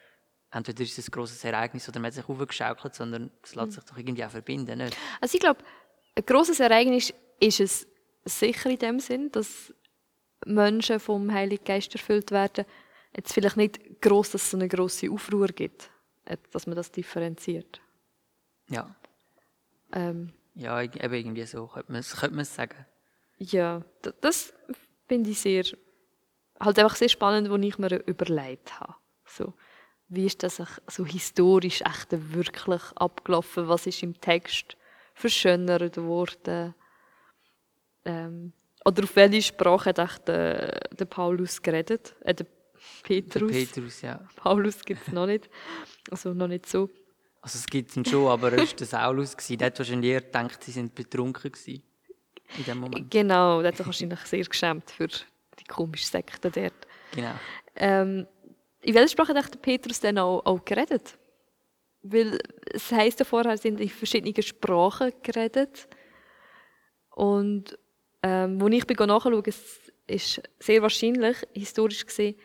entweder 0.51 0.83
ist 0.83 0.97
es 0.97 1.07
ein 1.07 1.11
grosses 1.11 1.43
Ereignis 1.43 1.87
oder 1.87 1.99
man 1.99 2.07
hat 2.07 2.15
sich 2.15 2.27
aufgeschaukelt, 2.27 2.95
sondern 2.95 3.31
es 3.43 3.55
lässt 3.55 3.73
sich 3.73 3.83
doch 3.83 3.97
irgendwie 3.97 4.25
auch 4.25 4.31
verbinden, 4.31 4.79
nicht? 4.79 4.97
Also 5.21 5.35
ich 5.35 5.41
glaube, 5.41 5.63
ein 6.15 6.25
grosses 6.25 6.59
Ereignis 6.59 7.13
ist 7.39 7.59
es 7.59 7.87
sicher 8.25 8.69
in 8.69 8.79
dem 8.79 8.99
Sinn, 8.99 9.31
dass 9.31 9.73
Menschen 10.45 10.99
vom 10.99 11.31
Heiligen 11.31 11.63
Geist 11.63 11.93
erfüllt 11.93 12.31
werden. 12.31 12.65
Jetzt 13.15 13.33
vielleicht 13.33 13.57
nicht 13.57 14.01
gross, 14.01 14.31
dass 14.31 14.43
es 14.43 14.51
so 14.51 14.57
eine 14.57 14.67
grosse 14.67 15.11
Aufruhr 15.11 15.47
gibt, 15.47 15.89
dass 16.51 16.67
man 16.67 16.75
das 16.75 16.91
differenziert. 16.91 17.81
Ja. 18.69 18.95
Ähm, 19.93 20.33
ja, 20.55 20.81
eben 20.81 21.13
irgendwie 21.13 21.45
so 21.45 21.67
könnte 21.67 21.91
man, 21.91 22.01
könnte 22.01 22.41
es 22.41 22.55
sagen. 22.55 22.85
Ja, 23.37 23.83
das 24.21 24.53
finde 25.07 25.29
ich 25.29 25.39
sehr, 25.39 25.63
halt 26.59 26.79
einfach 26.79 26.95
sehr 26.95 27.09
spannend, 27.09 27.49
was 27.49 27.61
ich 27.61 27.77
mir 27.77 28.03
überlegt 28.05 28.79
habe. 28.79 28.95
So, 29.25 29.53
wie 30.09 30.25
ist 30.25 30.41
das 30.43 30.61
so 30.87 31.05
historisch 31.05 31.81
echt 31.81 32.07
wirklich 32.11 32.83
abgelaufen? 32.95 33.67
Was 33.67 33.85
ist 33.87 34.03
im 34.03 34.19
Text 34.19 34.77
verschönert 35.13 35.97
worden? 35.97 36.73
Ähm, 38.05 38.53
oder 38.85 39.03
auf 39.03 39.15
welche 39.15 39.41
Sprache 39.41 39.93
hat 39.97 40.27
der, 40.27 40.79
der 40.91 41.05
Paulus 41.05 41.61
geredet? 41.61 42.15
Äh, 42.21 42.33
der 42.33 42.47
Petrus. 43.03 43.51
Der 43.51 43.59
Petrus, 43.59 44.01
ja. 44.01 44.27
Paulus 44.35 44.83
gibt 44.83 45.07
es 45.07 45.13
noch 45.13 45.25
nicht. 45.25 45.49
Also 46.09 46.33
noch 46.33 46.47
nicht 46.47 46.67
so. 46.67 46.89
Also 47.47 47.59
es 47.59 47.65
gibt 47.65 47.95
ihn 47.95 48.03
schon, 48.03 48.27
aber 48.27 48.51
er 48.51 48.57
war 48.57 48.65
der 48.65 48.85
Saulus. 48.85 49.33
Der 49.37 49.67
hat 49.67 49.79
wahrscheinlich 49.79 50.11
eher 50.11 50.19
gedacht, 50.19 50.61
sie 50.61 50.71
sind 50.71 50.93
betrunken 50.93 51.49
gewesen. 51.49 51.81
In 52.57 52.65
dem 52.65 52.77
Moment. 52.77 53.09
Genau, 53.09 53.61
der 53.61 53.69
hat 53.69 53.77
sich 53.77 53.85
wahrscheinlich 53.85 54.19
sehr 54.19 54.43
geschämt 54.43 54.91
für 54.91 55.07
die 55.07 55.63
komische 55.65 56.07
Sekte 56.07 56.51
dort. 56.51 56.73
Genau. 57.15 57.31
Ähm, 57.77 58.27
in 58.81 58.93
welcher 58.93 59.07
Sprache 59.07 59.33
hat 59.33 59.53
der 59.53 59.59
Petrus 59.59 60.01
dann 60.01 60.17
auch, 60.17 60.45
auch 60.45 60.65
geredet? 60.65 61.17
Weil 62.01 62.37
es 62.65 62.91
heisst 62.91 63.19
ja 63.19 63.25
vorher, 63.25 63.57
sind 63.57 63.79
in 63.79 63.87
verschiedenen 63.87 64.43
Sprachen 64.43 65.13
geredet. 65.23 65.87
Und 67.11 67.79
ähm, 68.23 68.59
wo 68.59 68.67
ich 68.67 68.85
nachschaue, 68.85 69.43
es 69.45 69.93
ist 70.05 70.41
sehr 70.59 70.81
wahrscheinlich, 70.81 71.37
historisch 71.53 72.05
gesehen, 72.05 72.35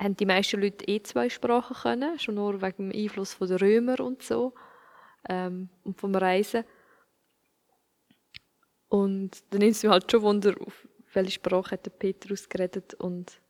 haben 0.00 0.16
die 0.16 0.26
meisten 0.26 0.60
Leute 0.60 0.86
eh 0.88 1.02
zwei 1.02 1.28
Sprachen 1.28 1.76
können, 1.76 2.18
schon 2.18 2.36
nur 2.36 2.62
wegen 2.62 2.90
dem 2.90 3.02
Einfluss 3.02 3.36
der 3.38 3.60
Römer 3.60 4.00
und 4.00 4.22
so 4.22 4.54
ähm, 5.28 5.68
und 5.84 6.00
vom 6.00 6.14
Reisen. 6.14 6.64
Und 8.88 9.44
dann 9.50 9.60
nimmt 9.60 9.76
es 9.76 9.82
mir 9.82 9.90
halt 9.90 10.10
schon 10.10 10.22
Wunder, 10.22 10.54
auf 10.64 10.88
welche 11.12 11.32
Sprache 11.32 11.72
hat 11.72 11.86
der 11.86 11.90
Petrus 11.90 12.48
geredet 12.48 12.94
und 12.94 13.40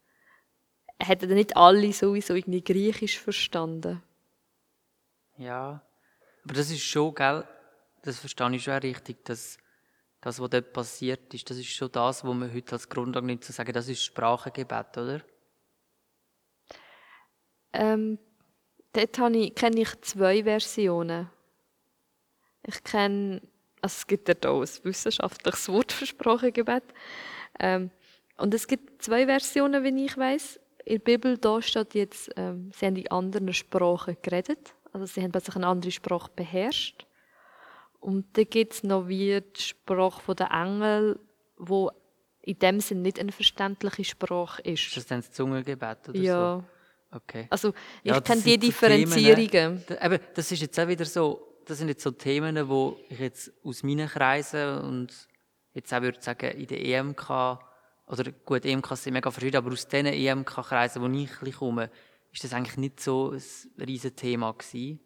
hätten 0.98 1.28
dann 1.28 1.38
nicht 1.38 1.56
alle 1.56 1.92
sowieso 1.92 2.34
irgendwie 2.34 2.62
Griechisch 2.62 3.18
verstanden. 3.18 4.02
Ja, 5.38 5.82
aber 6.44 6.54
das 6.54 6.70
ist 6.70 6.82
schon, 6.82 7.14
gell, 7.14 7.46
das 8.02 8.18
verstehe 8.18 8.54
ich 8.54 8.64
schon 8.64 8.74
richtig, 8.74 9.24
dass 9.24 9.56
das, 10.20 10.40
was 10.40 10.50
dort 10.50 10.72
passiert 10.72 11.32
ist, 11.32 11.48
das 11.48 11.56
ist 11.56 11.68
schon 11.68 11.92
das, 11.92 12.24
was 12.24 12.34
man 12.34 12.52
heute 12.52 12.72
als 12.72 12.88
Grundlage 12.88 13.26
nimmt, 13.26 13.44
zu 13.44 13.52
sagen, 13.52 13.72
das 13.72 13.88
ist 13.88 14.02
Sprachengebet, 14.02 14.98
oder? 14.98 15.22
Ähm, 17.72 18.18
dort 18.92 19.34
ich, 19.34 19.54
kenne 19.54 19.80
ich 19.80 20.00
zwei 20.02 20.42
Versionen. 20.44 21.30
Ich 22.66 22.82
kenne, 22.84 23.42
also 23.80 23.94
es 23.94 24.06
gibt 24.06 24.28
ja 24.28 24.34
auch 24.50 24.60
ein 24.60 24.84
wissenschaftliches 24.84 25.68
Wort 25.68 25.92
für 25.92 26.06
Sprachengebet. 26.06 26.84
Ähm, 27.58 27.90
und 28.36 28.54
es 28.54 28.66
gibt 28.66 29.02
zwei 29.02 29.26
Versionen, 29.26 29.84
wie 29.84 30.04
ich 30.04 30.16
weiß. 30.16 30.60
In 30.84 30.96
der 30.96 31.04
Bibel 31.04 31.38
da 31.38 31.60
steht 31.60 31.94
jetzt, 31.94 32.30
ähm, 32.36 32.70
sie 32.74 32.86
haben 32.86 32.96
in 32.96 33.10
anderen 33.10 33.52
Sprachen 33.52 34.16
geredet. 34.22 34.74
Also 34.92 35.06
sie 35.06 35.22
haben 35.22 35.30
plötzlich 35.30 35.56
eine 35.56 35.66
andere 35.66 35.90
Sprache 35.90 36.30
beherrscht. 36.34 37.06
Und 38.00 38.36
dann 38.36 38.46
gibt 38.46 38.72
es 38.74 38.82
noch 38.82 39.08
wie 39.08 39.40
die 39.40 39.60
Sprache 39.60 40.34
der 40.34 40.50
Engel, 40.50 41.20
wo 41.58 41.90
in 42.42 42.58
dem 42.58 42.80
Sinne 42.80 43.02
nicht 43.02 43.20
eine 43.20 43.32
verständliche 43.32 44.04
Sprache 44.04 44.62
ist. 44.62 44.88
Ist 44.88 44.96
das 44.96 45.06
dann 45.06 45.20
das 45.20 45.30
Zungengebet 45.30 46.08
oder 46.08 46.18
ja. 46.18 46.56
so? 46.56 46.64
Okay. 47.12 47.46
Also 47.50 47.74
ich 48.02 48.10
ja, 48.10 48.20
kenne 48.20 48.42
die 48.42 48.58
Differenzierungen. 48.58 49.82
So 49.86 49.94
Themen, 49.94 50.20
das 50.34 50.52
ist 50.52 50.60
jetzt 50.60 50.78
auch 50.78 50.86
wieder 50.86 51.04
so, 51.04 51.58
das 51.66 51.78
sind 51.78 51.88
jetzt 51.88 52.02
so 52.02 52.10
Themen, 52.12 52.68
wo 52.68 52.98
ich 53.08 53.18
jetzt 53.18 53.52
aus 53.64 53.82
meinen 53.82 54.08
Kreisen 54.08 54.78
und 54.78 55.28
jetzt 55.74 55.92
auch 55.92 56.02
würde 56.02 56.20
sagen, 56.20 56.50
in 56.52 56.66
der 56.66 56.80
EMK, 56.80 57.30
oder 58.06 58.32
gut, 58.44 58.64
EMK 58.64 58.96
sind 58.96 59.12
mega 59.12 59.30
verschieden, 59.30 59.56
aber 59.56 59.72
aus 59.72 59.86
diesen 59.86 60.06
EMK-Kreisen, 60.06 61.02
wo 61.02 61.08
ich 61.08 61.56
komme, 61.56 61.90
ist 62.32 62.44
das 62.44 62.52
eigentlich 62.52 62.76
nicht 62.76 63.00
so 63.00 63.32
ein 63.32 63.84
riesen 63.84 64.14
Thema 64.14 64.52
gewesen. 64.52 65.00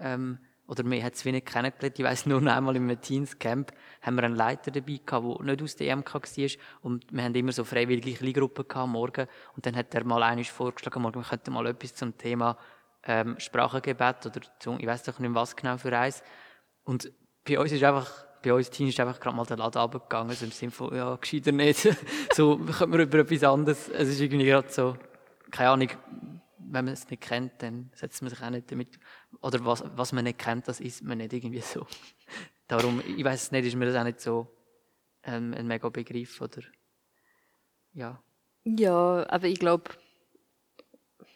Ähm, 0.00 0.38
oder 0.66 0.82
mir 0.82 1.02
hat 1.02 1.14
es 1.14 1.24
wenig 1.24 1.44
kennengelernt. 1.44 1.98
Ich 1.98 2.04
weiss 2.04 2.26
nur 2.26 2.40
noch 2.40 2.52
einmal 2.52 2.74
im 2.76 3.00
Teenscamp 3.00 3.72
haben 4.00 4.16
wir 4.16 4.24
einen 4.24 4.34
Leiter 4.34 4.70
dabei 4.70 5.00
gehabt, 5.04 5.40
der 5.40 5.46
nicht 5.46 5.62
aus 5.62 5.76
der 5.76 5.88
EMK 5.88 6.14
war. 6.14 6.50
Und 6.82 7.04
wir 7.10 7.22
haben 7.22 7.34
immer 7.34 7.52
so 7.52 7.64
freiwillige 7.64 8.14
Kleingruppen 8.14 8.66
gehabt, 8.66 8.88
morgen. 8.88 9.26
Und 9.56 9.66
dann 9.66 9.76
hat 9.76 9.94
er 9.94 10.04
mal 10.04 10.22
eines 10.22 10.48
vorgeschlagen, 10.48 11.02
morgen, 11.02 11.20
wir 11.20 11.28
könnten 11.28 11.52
mal 11.52 11.66
etwas 11.66 11.94
zum 11.94 12.16
Thema, 12.16 12.56
ähm, 13.06 13.36
Sprachengebet 13.38 14.26
oder 14.26 14.40
zum, 14.58 14.80
ich 14.80 14.86
weiss 14.86 15.02
doch 15.02 15.18
nicht 15.18 15.34
was 15.34 15.54
genau 15.54 15.76
für 15.76 15.96
eins. 15.96 16.22
Und 16.84 17.12
bei 17.46 17.58
uns 17.58 17.72
ist 17.72 17.82
einfach, 17.82 18.24
bei 18.42 18.52
uns 18.54 18.70
Team 18.70 18.88
ist 18.88 18.98
einfach 19.00 19.20
gerade 19.20 19.36
mal 19.36 19.44
der 19.44 19.58
Laden 19.58 19.80
runtergegangen, 19.80 20.34
so 20.34 20.44
im 20.46 20.52
Sinne 20.52 20.72
von, 20.72 20.94
ja, 20.94 21.16
gescheiter 21.16 21.52
nicht. 21.52 21.88
so, 22.32 22.56
können 22.56 22.92
wir 22.92 23.00
über 23.00 23.18
etwas 23.18 23.44
anderes, 23.44 23.88
es 23.90 24.08
ist 24.08 24.20
irgendwie 24.20 24.46
gerade 24.46 24.70
so, 24.70 24.96
keine 25.50 25.70
Ahnung, 25.70 25.88
wenn 26.66 26.84
man 26.84 26.94
es 26.94 27.08
nicht 27.10 27.22
kennt, 27.22 27.62
dann 27.62 27.90
setzt 27.94 28.22
man 28.22 28.30
sich 28.30 28.42
auch 28.42 28.50
nicht 28.50 28.70
damit. 28.70 28.98
Oder 29.40 29.64
was, 29.64 29.84
was 29.96 30.12
man 30.12 30.24
nicht 30.24 30.38
kennt, 30.38 30.68
das 30.68 30.80
ist 30.80 31.02
man 31.02 31.18
nicht 31.18 31.32
irgendwie 31.32 31.60
so. 31.60 31.86
Darum, 32.68 33.02
ich 33.06 33.24
weiß 33.24 33.52
nicht, 33.52 33.66
ist 33.66 33.76
mir 33.76 33.86
das 33.86 33.96
auch 33.96 34.04
nicht 34.04 34.20
so 34.20 34.48
ähm, 35.22 35.54
ein 35.54 35.66
mega 35.66 35.88
Begriff 35.88 36.40
oder 36.40 36.62
ja. 37.92 38.22
Ja, 38.64 39.26
aber 39.28 39.46
ich 39.46 39.58
glaube, 39.58 39.90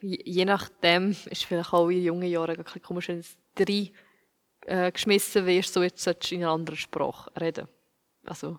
je 0.01 0.45
nachdem 0.45 1.11
ist 1.11 1.45
vielleicht 1.45 1.73
auch 1.73 1.89
in 1.89 2.03
jungen 2.03 2.29
Jahren 2.29 2.57
ein 2.57 2.65
bisschen 2.65 2.83
komisch, 2.83 3.09
wenn 3.09 3.21
du 3.21 3.65
drei 3.65 3.93
äh, 4.67 4.93
geschmissen 4.93 5.47
wirst, 5.47 5.75
so 5.75 5.83
jetzt 5.83 6.03
solltest 6.03 6.31
du 6.31 6.37
in 6.37 6.43
einer 6.43 6.53
anderen 6.53 6.79
Sprache 6.79 7.31
reden. 7.41 7.69
Also, 8.25 8.59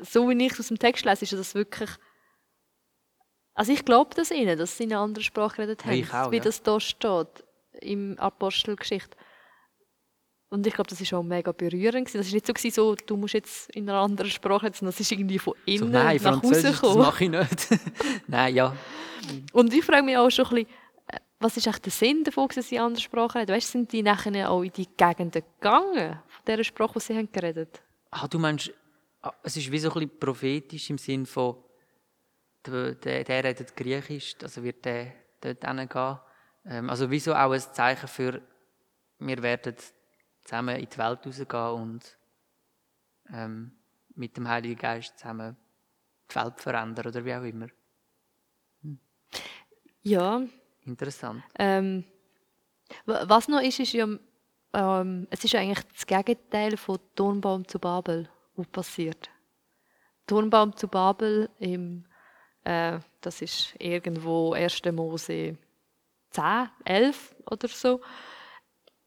so 0.00 0.28
wie 0.28 0.44
ich 0.44 0.52
es 0.52 0.60
aus 0.60 0.68
dem 0.68 0.78
Text 0.78 1.04
lese, 1.04 1.24
ist 1.24 1.32
das 1.32 1.54
wirklich 1.54 1.90
also 3.58 3.72
ich 3.72 3.84
glaube 3.84 4.10
das 4.14 4.30
ihnen, 4.30 4.56
dass 4.56 4.76
sie 4.76 4.84
in 4.84 4.92
einer 4.92 5.02
anderen 5.02 5.24
Sprache 5.24 5.56
geredet 5.56 5.84
haben, 5.84 6.08
auch, 6.12 6.30
wie 6.30 6.36
ja. 6.36 6.42
das 6.44 6.62
da 6.62 6.78
steht 6.78 7.44
im 7.80 8.16
Apostelgeschichte. 8.16 9.16
Und 10.48 10.64
ich 10.64 10.74
glaube, 10.74 10.88
das 10.88 11.00
war 11.10 11.18
auch 11.18 11.24
mega 11.24 11.50
berührend. 11.50 12.06
Das 12.14 12.24
war 12.26 12.34
nicht 12.34 12.46
so, 12.46 12.52
gewesen, 12.52 12.74
so, 12.74 12.94
du 12.94 13.16
musst 13.16 13.34
jetzt 13.34 13.68
in 13.70 13.90
einer 13.90 13.98
anderen 13.98 14.30
Sprache 14.30 14.70
sondern 14.72 14.92
das 14.92 15.00
ist 15.00 15.10
irgendwie 15.10 15.40
von 15.40 15.54
innen 15.66 15.78
So, 15.78 15.86
nein, 15.86 16.20
nach 16.22 16.40
das 16.40 16.62
gekommen. 16.62 16.98
mache 16.98 17.24
ich 17.24 17.30
nicht. 17.30 17.68
nein, 18.28 18.54
ja. 18.54 18.76
Und 19.52 19.74
ich 19.74 19.84
frage 19.84 20.04
mich 20.04 20.16
auch 20.16 20.30
schon 20.30 20.46
ein 20.46 20.54
bisschen, 20.54 20.70
äh, 21.08 21.18
was 21.40 21.56
ist 21.56 21.66
eigentlich 21.66 21.82
der 21.82 21.92
Sinn 21.92 22.22
davon, 22.22 22.48
dass 22.54 22.68
sie 22.68 22.76
in 22.76 22.82
anderen 22.82 23.02
Sprachen 23.02 23.38
reden? 23.38 23.56
Weißt 23.56 23.68
du, 23.70 23.72
sind 23.72 23.92
die 23.92 24.04
nachher 24.04 24.48
auch 24.48 24.62
in 24.62 24.70
die 24.70 24.86
Gegenden 24.96 25.42
gegangen, 25.60 26.20
von 26.28 26.44
dieser 26.46 26.62
Sprache, 26.62 26.92
die 26.94 27.00
sie 27.00 27.16
haben 27.16 27.32
geredet 27.32 27.82
Ah, 28.12 28.28
du 28.28 28.38
meinst, 28.38 28.70
ah, 29.20 29.32
es 29.42 29.56
ist 29.56 29.68
wie 29.70 29.80
so 29.80 29.88
ein 29.88 29.94
bisschen 29.94 30.18
prophetisch 30.20 30.90
im 30.90 30.98
Sinn 30.98 31.26
von, 31.26 31.56
der, 32.66 32.94
der, 32.94 33.24
der 33.24 33.44
redet 33.44 33.76
Griechisch, 33.76 34.36
also 34.42 34.62
wird 34.62 34.84
der 34.84 35.12
dort 35.40 35.64
hingehen. 35.64 36.18
Ähm, 36.64 36.90
also 36.90 37.10
wie 37.10 37.20
so 37.20 37.34
auch 37.34 37.52
ein 37.52 37.60
Zeichen 37.60 38.08
für, 38.08 38.42
wir 39.18 39.42
werden 39.42 39.74
zusammen 40.44 40.76
in 40.76 40.88
die 40.88 40.98
Welt 40.98 41.26
rausgehen 41.26 41.72
und 41.72 42.18
ähm, 43.32 43.72
mit 44.14 44.36
dem 44.36 44.48
Heiligen 44.48 44.78
Geist 44.78 45.18
zusammen 45.18 45.56
die 46.30 46.34
Welt 46.34 46.60
verändern 46.60 47.06
oder 47.06 47.24
wie 47.24 47.34
auch 47.34 47.42
immer. 47.42 47.68
Ja, 50.02 50.42
Interessant. 50.84 51.42
ähm, 51.58 52.04
wa- 53.04 53.24
was 53.28 53.48
noch 53.48 53.60
ist, 53.60 53.80
ist 53.80 53.92
ja, 53.92 54.06
ähm, 54.72 55.26
es 55.30 55.44
ist 55.44 55.54
eigentlich 55.54 55.84
das 55.92 56.06
Gegenteil 56.06 56.76
von 56.76 56.98
Turmbaum 57.14 57.66
zu 57.66 57.78
Babel, 57.78 58.28
was 58.54 58.66
passiert. 58.68 59.30
Turmbaum 60.26 60.74
zu 60.76 60.88
Babel, 60.88 61.50
im, 61.58 62.04
äh, 62.64 62.98
das 63.20 63.42
ist 63.42 63.74
irgendwo 63.78 64.52
1. 64.52 64.82
Mose 64.92 65.56
10, 66.30 66.70
11 66.84 67.34
oder 67.50 67.68
so, 67.68 68.00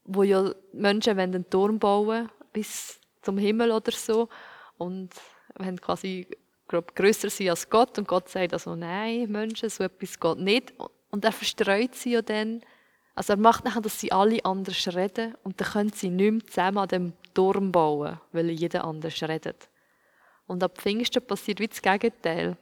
wo 0.04 0.22
ja 0.22 0.52
Menschen 0.72 1.18
einen 1.18 1.48
Turm 1.48 1.78
bauen 1.78 2.28
bis 2.52 3.00
zum 3.22 3.38
Himmel 3.38 3.70
oder 3.70 3.92
so 3.92 4.28
und 4.78 5.10
wenn 5.56 5.80
quasi 5.80 6.26
glaub, 6.66 6.94
grösser 6.94 7.30
sind 7.30 7.50
als 7.50 7.68
Gott 7.68 7.98
und 7.98 8.08
Gott 8.08 8.28
sagt 8.28 8.52
also 8.52 8.74
nein 8.74 9.30
Menschen 9.30 9.68
so 9.68 9.84
etwas 9.84 10.18
geht 10.18 10.38
nicht 10.38 10.72
und 11.10 11.24
er 11.24 11.32
verstreut 11.32 11.94
sie 11.94 12.12
ja 12.12 12.22
dann 12.22 12.62
also 13.14 13.34
er 13.34 13.38
macht 13.38 13.64
nachher, 13.64 13.82
dass 13.82 14.00
sie 14.00 14.10
alle 14.10 14.44
anders 14.44 14.88
reden 14.94 15.34
und 15.42 15.60
dann 15.60 15.68
können 15.68 15.92
sie 15.92 16.08
nicht 16.08 16.32
mehr 16.32 16.46
zusammen 16.46 16.78
an 16.78 16.88
dem 16.88 17.12
Turm 17.34 17.70
bauen, 17.70 18.18
weil 18.32 18.50
jeder 18.50 18.84
anders 18.84 19.22
redet. 19.22 19.68
Und 20.46 20.62
ab 20.62 20.78
Pfingsten 20.78 21.24
passiert 21.24 21.60
wie 21.60 21.68
das 21.68 21.82
Gegenteil. 21.82 22.56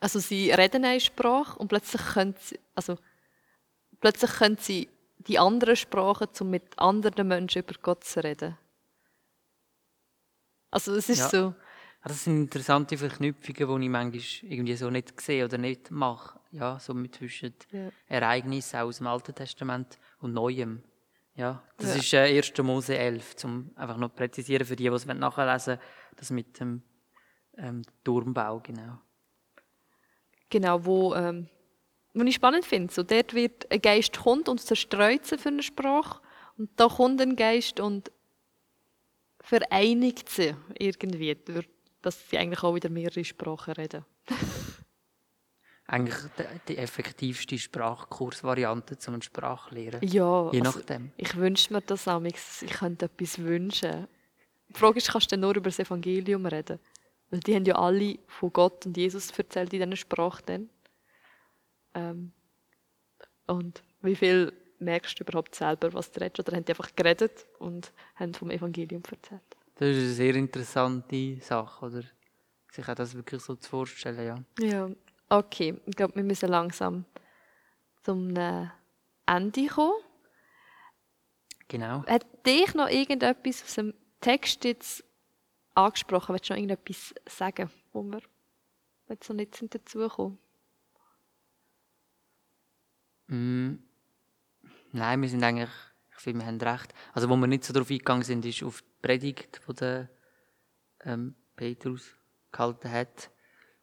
Also 0.00 0.18
sie 0.18 0.50
reden 0.50 0.84
eine 0.84 1.00
Sprache 1.00 1.58
und 1.58 1.68
plötzlich 1.68 2.02
können 2.02 2.34
sie, 2.38 2.58
also 2.74 2.98
plötzlich 4.00 4.30
können 4.32 4.58
sie 4.58 4.88
die 5.18 5.38
anderen 5.38 5.76
Sprachen, 5.76 6.28
um 6.40 6.50
mit 6.50 6.78
anderen 6.78 7.26
Menschen 7.26 7.62
über 7.62 7.74
Gott 7.80 8.04
zu 8.04 8.22
reden. 8.22 8.56
Also 10.70 10.94
es 10.94 11.08
ist 11.08 11.18
Ja. 11.18 11.28
so, 11.28 11.54
Das 12.04 12.22
sind 12.22 12.36
interessante 12.36 12.96
Verknüpfungen, 12.96 13.80
die 13.80 13.86
ich 13.86 13.90
manchmal 13.90 14.52
irgendwie 14.52 14.76
so 14.76 14.90
nicht 14.90 15.20
sehe 15.20 15.44
oder 15.44 15.58
nicht 15.58 15.90
mache. 15.90 16.38
Ja, 16.52 16.78
so 16.78 16.94
mit 16.94 17.16
zwischen 17.16 17.54
Ja. 17.72 17.90
Ereignissen 18.06 18.76
aus 18.78 18.98
dem 18.98 19.06
Alten 19.08 19.34
Testament 19.34 19.98
und 20.20 20.32
Neuem. 20.32 20.82
Ja, 21.34 21.62
das 21.76 21.90
Ja. 21.90 21.96
ist 21.96 22.12
äh, 22.14 22.36
1. 22.38 22.62
Mose 22.62 22.96
11, 22.96 23.34
um 23.44 23.70
einfach 23.74 23.96
noch 23.96 24.14
präzisieren 24.14 24.64
für 24.66 24.76
die, 24.76 24.84
die 24.84 24.94
es 24.94 25.04
nachlesen 25.06 25.78
wollen, 25.78 25.80
das 26.16 26.30
mit 26.30 26.60
dem 26.60 26.82
ähm, 27.58 27.82
Turmbau, 28.04 28.60
genau. 28.60 28.98
Genau, 30.50 30.84
wo, 30.84 31.14
ähm, 31.14 31.48
wo 32.14 32.22
ich 32.22 32.34
spannend 32.34 32.64
finde. 32.64 32.92
So, 32.92 33.02
dort 33.02 33.34
wird 33.34 33.70
ein 33.70 33.80
Geist 33.80 34.18
kommt 34.18 34.48
und 34.48 34.60
zerstreut 34.60 35.26
sie 35.26 35.38
für 35.38 35.48
eine 35.50 35.62
Sprache 35.62 36.20
und 36.56 36.70
da 36.76 36.88
kommt 36.88 37.20
ein 37.20 37.36
Geist 37.36 37.80
und 37.80 38.10
vereinigt 39.40 40.28
sie 40.28 40.54
irgendwie, 40.78 41.36
dass 42.02 42.28
sie 42.28 42.38
eigentlich 42.38 42.62
auch 42.62 42.74
wieder 42.74 42.88
mehrere 42.88 43.24
Sprachen 43.24 43.74
reden. 43.74 44.04
Eigentlich 45.88 46.16
die, 46.66 46.78
effektivste 46.78 47.56
Sprachkursvariante 47.56 48.98
zum 48.98 49.22
Sprachlehren. 49.22 50.00
Ja, 50.02 50.50
Je 50.50 50.60
also, 50.60 50.80
nachdem. 50.80 51.12
ich 51.16 51.36
wünsche 51.36 51.72
mir 51.72 51.80
das 51.80 52.08
amigs. 52.08 52.62
Ich 52.62 52.72
könnte 52.72 53.04
etwas 53.04 53.38
wünschen. 53.38 54.08
Die 54.68 54.76
Frage 54.76 54.98
ist, 54.98 55.12
kannst 55.12 55.30
du 55.30 55.36
nur 55.36 55.54
über 55.54 55.70
das 55.70 55.78
Evangelium 55.78 56.44
reden? 56.46 56.80
Weil 57.30 57.40
die 57.40 57.54
haben 57.54 57.64
ja 57.64 57.76
alle 57.76 58.18
von 58.26 58.52
Gott 58.52 58.86
und 58.86 58.96
Jesus 58.96 59.30
erzählt 59.36 59.72
in 59.72 59.80
dieser 59.80 59.96
Sprache 59.96 60.42
dann. 60.46 60.70
Ähm, 61.94 62.32
und 63.46 63.82
wie 64.02 64.16
viel 64.16 64.52
merkst 64.78 65.18
du 65.18 65.24
überhaupt 65.24 65.54
selber, 65.54 65.92
was 65.92 66.10
du 66.10 66.20
redest? 66.20 66.40
Oder 66.40 66.56
haben 66.56 66.64
die 66.64 66.72
einfach 66.72 66.94
geredet 66.94 67.46
und 67.58 67.92
haben 68.16 68.34
vom 68.34 68.50
Evangelium 68.50 69.02
erzählt? 69.10 69.42
Das 69.76 69.88
ist 69.88 69.96
eine 69.96 70.08
sehr 70.08 70.34
interessante 70.34 71.40
Sache, 71.40 71.86
oder? 71.86 72.02
Sich 72.70 72.88
auch 72.88 72.94
das 72.94 73.14
wirklich 73.14 73.42
so 73.42 73.54
zu 73.56 73.68
vorstellen, 73.68 74.26
ja. 74.26 74.66
Ja, 74.66 74.90
okay. 75.28 75.80
Ich 75.86 75.96
glaube, 75.96 76.16
wir 76.16 76.24
müssen 76.24 76.48
langsam 76.48 77.04
zum 78.02 78.34
äh, 78.36 78.66
Ende 79.26 79.66
kommen. 79.66 79.94
Genau. 81.68 82.04
Hat 82.06 82.26
dich 82.46 82.74
noch 82.74 82.88
irgendetwas 82.88 83.62
aus 83.64 83.74
dem 83.74 83.94
Text 84.20 84.64
jetzt 84.64 85.04
angesprochen? 85.76 86.32
Willst 86.34 86.48
du 86.48 86.54
noch 86.54 86.58
irgendetwas 86.58 87.14
sagen, 87.28 87.70
wo 87.92 88.02
wir 88.02 88.20
jetzt 89.08 89.28
noch 89.28 89.36
nicht 89.36 89.54
sind 89.54 89.74
dazugekommen? 89.74 90.38
Mm, 93.28 93.74
Nein, 94.92 95.20
wir 95.20 95.28
sind 95.28 95.42
eigentlich, 95.42 95.70
ich 96.12 96.22
finde, 96.22 96.40
wir 96.42 96.46
haben 96.46 96.60
recht. 96.60 96.94
Also, 97.12 97.28
wo 97.28 97.36
wir 97.36 97.46
nicht 97.46 97.64
so 97.64 97.72
darauf 97.72 97.90
eingegangen 97.90 98.22
sind, 98.22 98.44
ist 98.46 98.62
auf 98.62 98.80
die 98.82 98.88
Predigt, 99.02 99.60
die 99.68 99.74
der 99.74 100.08
ähm, 101.04 101.34
Petrus 101.54 102.16
gehalten 102.50 102.90
hat, 102.90 103.30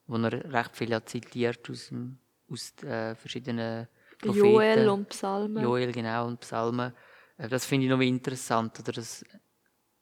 wo 0.06 0.16
er 0.16 0.52
recht 0.52 0.76
viel 0.76 1.04
zitiert 1.04 1.70
aus, 1.70 1.88
dem, 1.88 2.18
aus 2.50 2.74
äh, 2.82 3.14
verschiedenen 3.14 3.86
Propheten. 4.18 4.44
Joel 4.46 4.88
und 4.88 5.08
Psalmen. 5.10 5.62
Joel, 5.62 5.92
genau, 5.92 6.26
und 6.26 6.40
Psalmen. 6.40 6.92
Äh, 7.36 7.48
Das 7.48 7.64
finde 7.64 7.86
ich 7.86 7.90
noch 7.90 8.00
interessant, 8.00 8.80
oder 8.80 8.92
dass 8.92 9.24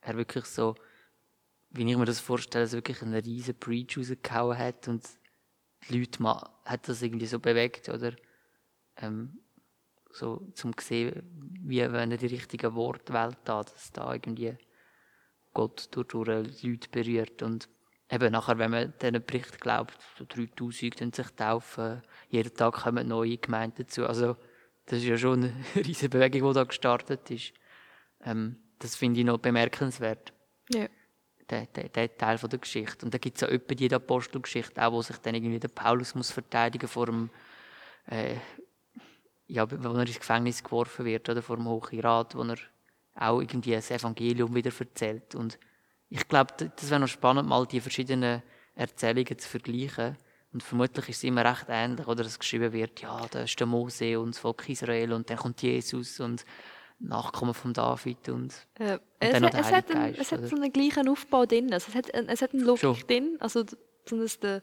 er 0.01 0.17
wirklich 0.17 0.47
so, 0.47 0.75
wie 1.73 1.91
ich 1.91 1.97
mir 1.97 2.05
das 2.05 2.21
vorstelle, 2.21 2.67
so 2.67 2.77
wirklich 2.77 3.03
einen 3.03 3.15
riesen 3.15 3.55
Preach 3.59 3.97
rausgehauen 3.97 4.59
hat 4.59 4.89
und 4.89 5.09
die 5.89 5.99
Leute 5.99 6.23
ma- 6.23 6.61
hat 6.65 6.89
das 6.89 7.03
irgendwie 7.03 7.27
so 7.27 7.39
bewegt, 7.39 7.89
oder? 7.89 8.15
Ähm, 8.97 9.39
so 10.11 10.47
zum 10.55 10.73
sehen, 10.79 11.23
wie 11.63 11.81
wenn 11.81 12.11
er 12.11 12.19
die 12.19 12.27
richtigen 12.27 12.75
Worte 12.75 13.13
wählt, 13.15 13.39
da, 13.45 13.63
dass 13.63 13.91
da 13.93 14.13
irgendwie 14.13 14.57
Gott 15.55 15.89
durch, 15.93 16.09
durch 16.09 16.63
Leute 16.63 16.89
berührt 16.91 17.43
und 17.43 17.69
eben 18.11 18.33
nachher, 18.33 18.59
wenn 18.59 18.71
man 18.71 18.93
diesen 19.01 19.25
Bericht 19.25 19.61
glaubt, 19.61 19.97
so 20.19 20.25
3000 20.27 21.01
dann 21.01 21.13
sich 21.13 21.29
taufen, 21.31 22.03
jeden 22.29 22.55
Tag 22.55 22.75
kommen 22.75 23.09
neue 23.09 23.39
Gemeinden 23.39 23.85
dazu, 23.85 24.07
also 24.07 24.37
das 24.87 24.99
ist 24.99 25.05
ja 25.07 25.17
schon 25.17 25.45
eine 25.45 25.55
riesige 25.87 26.11
Bewegung, 26.11 26.51
die 26.51 26.55
da 26.55 26.65
gestartet 26.65 27.31
ist. 27.31 27.53
Ähm, 28.25 28.57
das 28.79 28.97
finde 28.97 29.21
ich 29.21 29.27
noch 29.27 29.39
bemerkenswert, 29.39 30.33
Ja. 30.73 30.89
Der, 31.53 31.67
der, 31.67 31.89
der 31.89 32.17
Teil 32.17 32.39
der 32.39 32.59
Geschichte. 32.59 33.05
Und 33.05 33.15
da 33.15 33.19
gibt 33.19 33.37
es 33.37 33.43
ja 33.43 33.49
etwa 33.49 33.75
die 33.75 33.95
Apostelgeschichte, 33.95 34.85
auch 34.85 34.93
wo 34.93 35.03
sich 35.03 35.17
dann 35.19 35.35
irgendwie 35.35 35.61
der 35.61 35.69
Paulus 35.69 36.15
muss 36.15 36.31
verteidigen 36.31 36.89
vor 36.89 37.07
dem, 37.07 37.31
äh, 38.07 38.37
ja, 39.47 39.71
wo 39.71 39.95
er 39.95 40.07
ins 40.07 40.19
Gefängnis 40.19 40.65
geworfen 40.65 41.05
wird, 41.05 41.29
oder 41.29 41.43
vor 41.43 41.57
dem 41.57 41.67
Hohen 41.67 42.01
Rat, 42.01 42.35
wo 42.35 42.43
er 42.43 42.57
auch 43.15 43.41
irgendwie 43.41 43.73
das 43.73 43.91
Evangelium 43.91 44.55
wieder 44.55 44.73
erzählt. 44.77 45.35
Und 45.35 45.59
ich 46.09 46.27
glaube, 46.27 46.55
das 46.55 46.91
wäre 46.91 47.01
noch 47.01 47.09
spannend, 47.09 47.49
mal 47.49 47.67
die 47.67 47.81
verschiedenen 47.81 48.43
Erzählungen 48.75 49.39
zu 49.39 49.49
vergleichen. 49.49 50.17
Und 50.53 50.63
vermutlich 50.63 51.09
ist 51.09 51.19
es 51.19 51.25
immer 51.25 51.45
recht 51.45 51.67
ähnlich, 51.69 52.07
oder 52.07 52.25
dass 52.25 52.39
geschrieben 52.39 52.73
wird, 52.73 53.01
ja, 53.01 53.27
da 53.31 53.43
ist 53.43 53.59
der 53.59 53.67
Mose 53.67 54.19
und 54.19 54.35
das 54.35 54.39
Volk 54.39 54.69
Israel 54.69 55.13
und 55.13 55.29
dann 55.31 55.39
kommt 55.39 55.63
Jesus 55.63 56.21
und 56.21 56.45
Nachkommen 57.03 57.55
von 57.55 57.73
David 57.73 58.29
und 58.29 58.55
Äh, 58.79 58.99
es, 59.19 59.33
dann 59.33 59.43
noch 59.43 59.55
es, 59.55 59.73
hat 59.73 59.91
einen, 59.91 60.15
Geist, 60.15 60.21
es 60.21 60.33
hat 60.33 60.47
so 60.47 60.57
einen 60.57 60.73
gleichen 60.73 61.09
Aufbau 61.09 61.47
drin. 61.47 61.73
Also 61.73 61.89
es, 61.91 61.95
hat, 61.95 62.11
es 62.11 62.43
hat 62.43 62.55
eine 62.55 62.63
Logik 62.63 62.81
Schon. 62.81 62.97
drin. 63.07 63.37
Also 63.41 63.65
zumindest 64.05 64.43
der, 64.43 64.63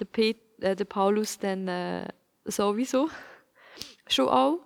der, 0.00 0.04
Pet, 0.04 0.38
äh, 0.60 0.74
der 0.74 0.84
Paulus 0.84 1.38
dann 1.38 1.68
äh, 1.68 2.08
sowieso 2.44 3.08
schon 4.08 4.28
auch, 4.28 4.60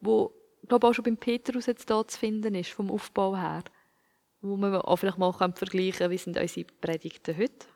wo 0.00 0.32
ich 0.62 0.68
glaube 0.68 0.88
auch 0.88 0.92
schon 0.92 1.04
beim 1.04 1.16
Petrus 1.16 1.66
jetzt 1.66 1.88
da 1.88 2.06
zu 2.06 2.18
finden 2.18 2.54
ist, 2.56 2.70
vom 2.70 2.90
Aufbau 2.90 3.36
her. 3.36 3.62
Wo 4.40 4.56
man 4.56 4.74
auch 4.74 4.96
vielleicht 4.96 5.18
mal 5.18 5.32
kann 5.32 5.54
vergleichen 5.54 5.98
kann, 5.98 6.10
wie 6.10 6.18
sind 6.18 6.36
unsere 6.36 6.66
Predigten 6.80 7.36
heute. 7.36 7.66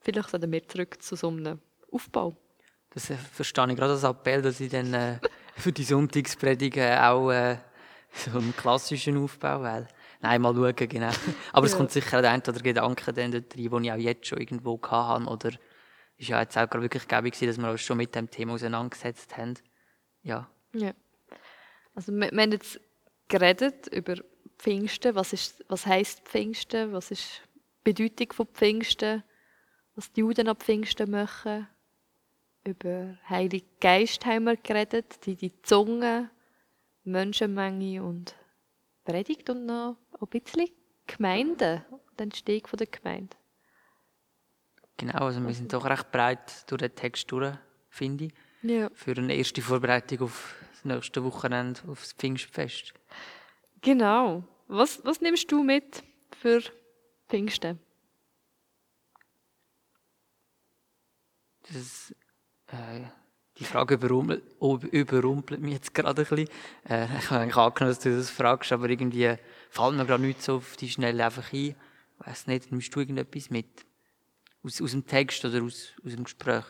Vielleicht 0.00 0.30
sollten 0.30 0.52
wir 0.52 0.66
zurück 0.68 1.02
zu 1.02 1.16
so 1.16 1.28
einem 1.28 1.58
Aufbau. 1.90 2.36
Das 2.90 3.10
äh, 3.10 3.16
verstehe 3.16 3.68
ich 3.70 3.76
gerade 3.76 3.92
als 3.92 4.04
Appell, 4.04 4.40
dass 4.40 4.60
ich 4.60 4.70
dann 4.70 4.94
äh, 4.94 5.18
für 5.56 5.72
die 5.72 5.82
Sonntagspredigen 5.82 6.98
auch 6.98 7.30
äh, 7.30 7.58
so 8.32 8.38
einen 8.38 8.54
klassischen 8.56 9.16
Aufbau 9.22 9.62
wähle. 9.62 9.88
Nein, 10.20 10.40
mal 10.40 10.54
schauen, 10.54 10.74
genau. 10.88 11.10
Aber 11.52 11.66
es 11.66 11.72
Ja. 11.72 11.78
kommt 11.78 11.90
sicher 11.92 12.22
der 12.22 12.30
ein 12.32 12.40
oder 12.40 12.52
Gedanke 12.60 13.12
dann 13.12 13.32
dort 13.32 13.54
rein, 13.56 13.68
den 13.70 13.84
ich 13.84 13.92
auch 13.92 13.96
jetzt 13.96 14.26
schon 14.26 14.38
irgendwo 14.38 14.80
hatte. 14.82 15.26
Oder 15.28 15.50
ist 16.16 16.28
ja 16.28 16.40
jetzt 16.40 16.56
auch 16.56 16.68
gerade 16.68 16.82
wirklich 16.82 17.06
gäbig 17.06 17.38
dass 17.38 17.58
wir 17.58 17.70
uns 17.70 17.82
schon 17.82 17.98
mit 17.98 18.14
dem 18.14 18.30
Thema 18.30 18.54
auseinandergesetzt 18.54 19.36
haben. 19.36 19.54
Ja, 20.22 20.48
Ja. 20.72 20.92
Also 21.94 22.12
wir, 22.12 22.30
wir 22.30 22.42
haben 22.42 22.52
jetzt 22.52 22.80
geredet 23.28 23.86
über 23.88 24.16
Pfingsten, 24.58 25.14
was, 25.14 25.32
ist, 25.32 25.64
was 25.68 25.86
heisst 25.86 26.20
Pfingsten, 26.26 26.92
was 26.92 27.10
ist 27.10 27.42
die 27.86 27.92
Bedeutung 27.92 28.32
von 28.32 28.46
Pfingsten, 28.46 29.22
was 29.94 30.12
die 30.12 30.20
Juden 30.20 30.48
an 30.48 30.56
Pfingsten 30.56 31.10
machen. 31.10 31.66
Über 32.64 33.16
Heilige 33.28 33.66
Geist 33.80 34.26
haben 34.26 34.44
wir 34.44 34.56
geredet, 34.56 35.24
die, 35.24 35.36
die 35.36 35.52
Zunge, 35.62 36.30
Menschenmenge 37.06 38.02
und 38.02 38.34
Predigt 39.04 39.48
und 39.50 39.66
noch 39.66 39.96
ein 40.20 40.26
bisschen 40.28 40.68
Gemeinde, 41.06 41.84
die 42.18 42.22
Entstehung 42.22 42.68
der 42.78 42.86
Gemeinde. 42.88 43.36
Genau, 44.96 45.26
also 45.26 45.46
wir 45.46 45.54
sind 45.54 45.72
doch 45.72 45.84
recht 45.84 46.10
breit 46.10 46.70
durch 46.70 46.80
den 46.80 46.94
Text 46.94 47.30
durch, 47.30 47.54
finde 47.90 48.26
ich. 48.26 48.34
Ja. 48.62 48.90
Für 48.94 49.12
eine 49.12 49.34
erste 49.34 49.62
Vorbereitung 49.62 50.22
auf 50.22 50.54
das 50.72 50.84
nächste 50.84 51.22
Wochenende, 51.22 51.80
auf 51.86 52.00
das 52.00 52.12
Pfingstfest. 52.14 52.94
Genau. 53.82 54.42
Was, 54.66 55.04
was 55.04 55.20
nimmst 55.20 55.52
du 55.52 55.62
mit 55.62 56.02
für 56.40 56.60
Pfingsten? 57.28 57.78
Das, 61.72 62.14
äh, 62.68 63.02
die 63.58 63.64
Frage 63.64 63.94
überrumpelt, 63.94 65.60
mich 65.60 65.72
jetzt 65.72 65.94
gerade 65.94 66.22
ein 66.22 66.28
bisschen. 66.28 66.48
Äh, 66.88 67.06
ich 67.18 67.30
habe 67.30 67.40
eigentlich 67.40 67.56
angenommen, 67.56 67.94
dass 67.94 67.98
du 68.00 68.16
das 68.16 68.30
fragst, 68.30 68.72
aber 68.72 68.88
irgendwie 68.90 69.34
fällt 69.70 69.94
mir 69.94 70.04
gerade 70.04 70.22
nicht 70.22 70.42
so 70.42 70.56
auf 70.56 70.76
die 70.76 70.88
Schnelle 70.88 71.24
einfach 71.24 71.52
ein. 71.52 71.58
Ich 71.58 71.76
weiss 72.18 72.46
nicht, 72.46 72.70
nimmst 72.70 72.94
du 72.94 73.00
irgendetwas 73.00 73.50
mit? 73.50 73.66
Aus, 74.62 74.82
aus 74.82 74.90
dem 74.90 75.06
Text 75.06 75.44
oder 75.44 75.62
aus, 75.62 75.92
aus 76.04 76.12
dem 76.12 76.24
Gespräch? 76.24 76.64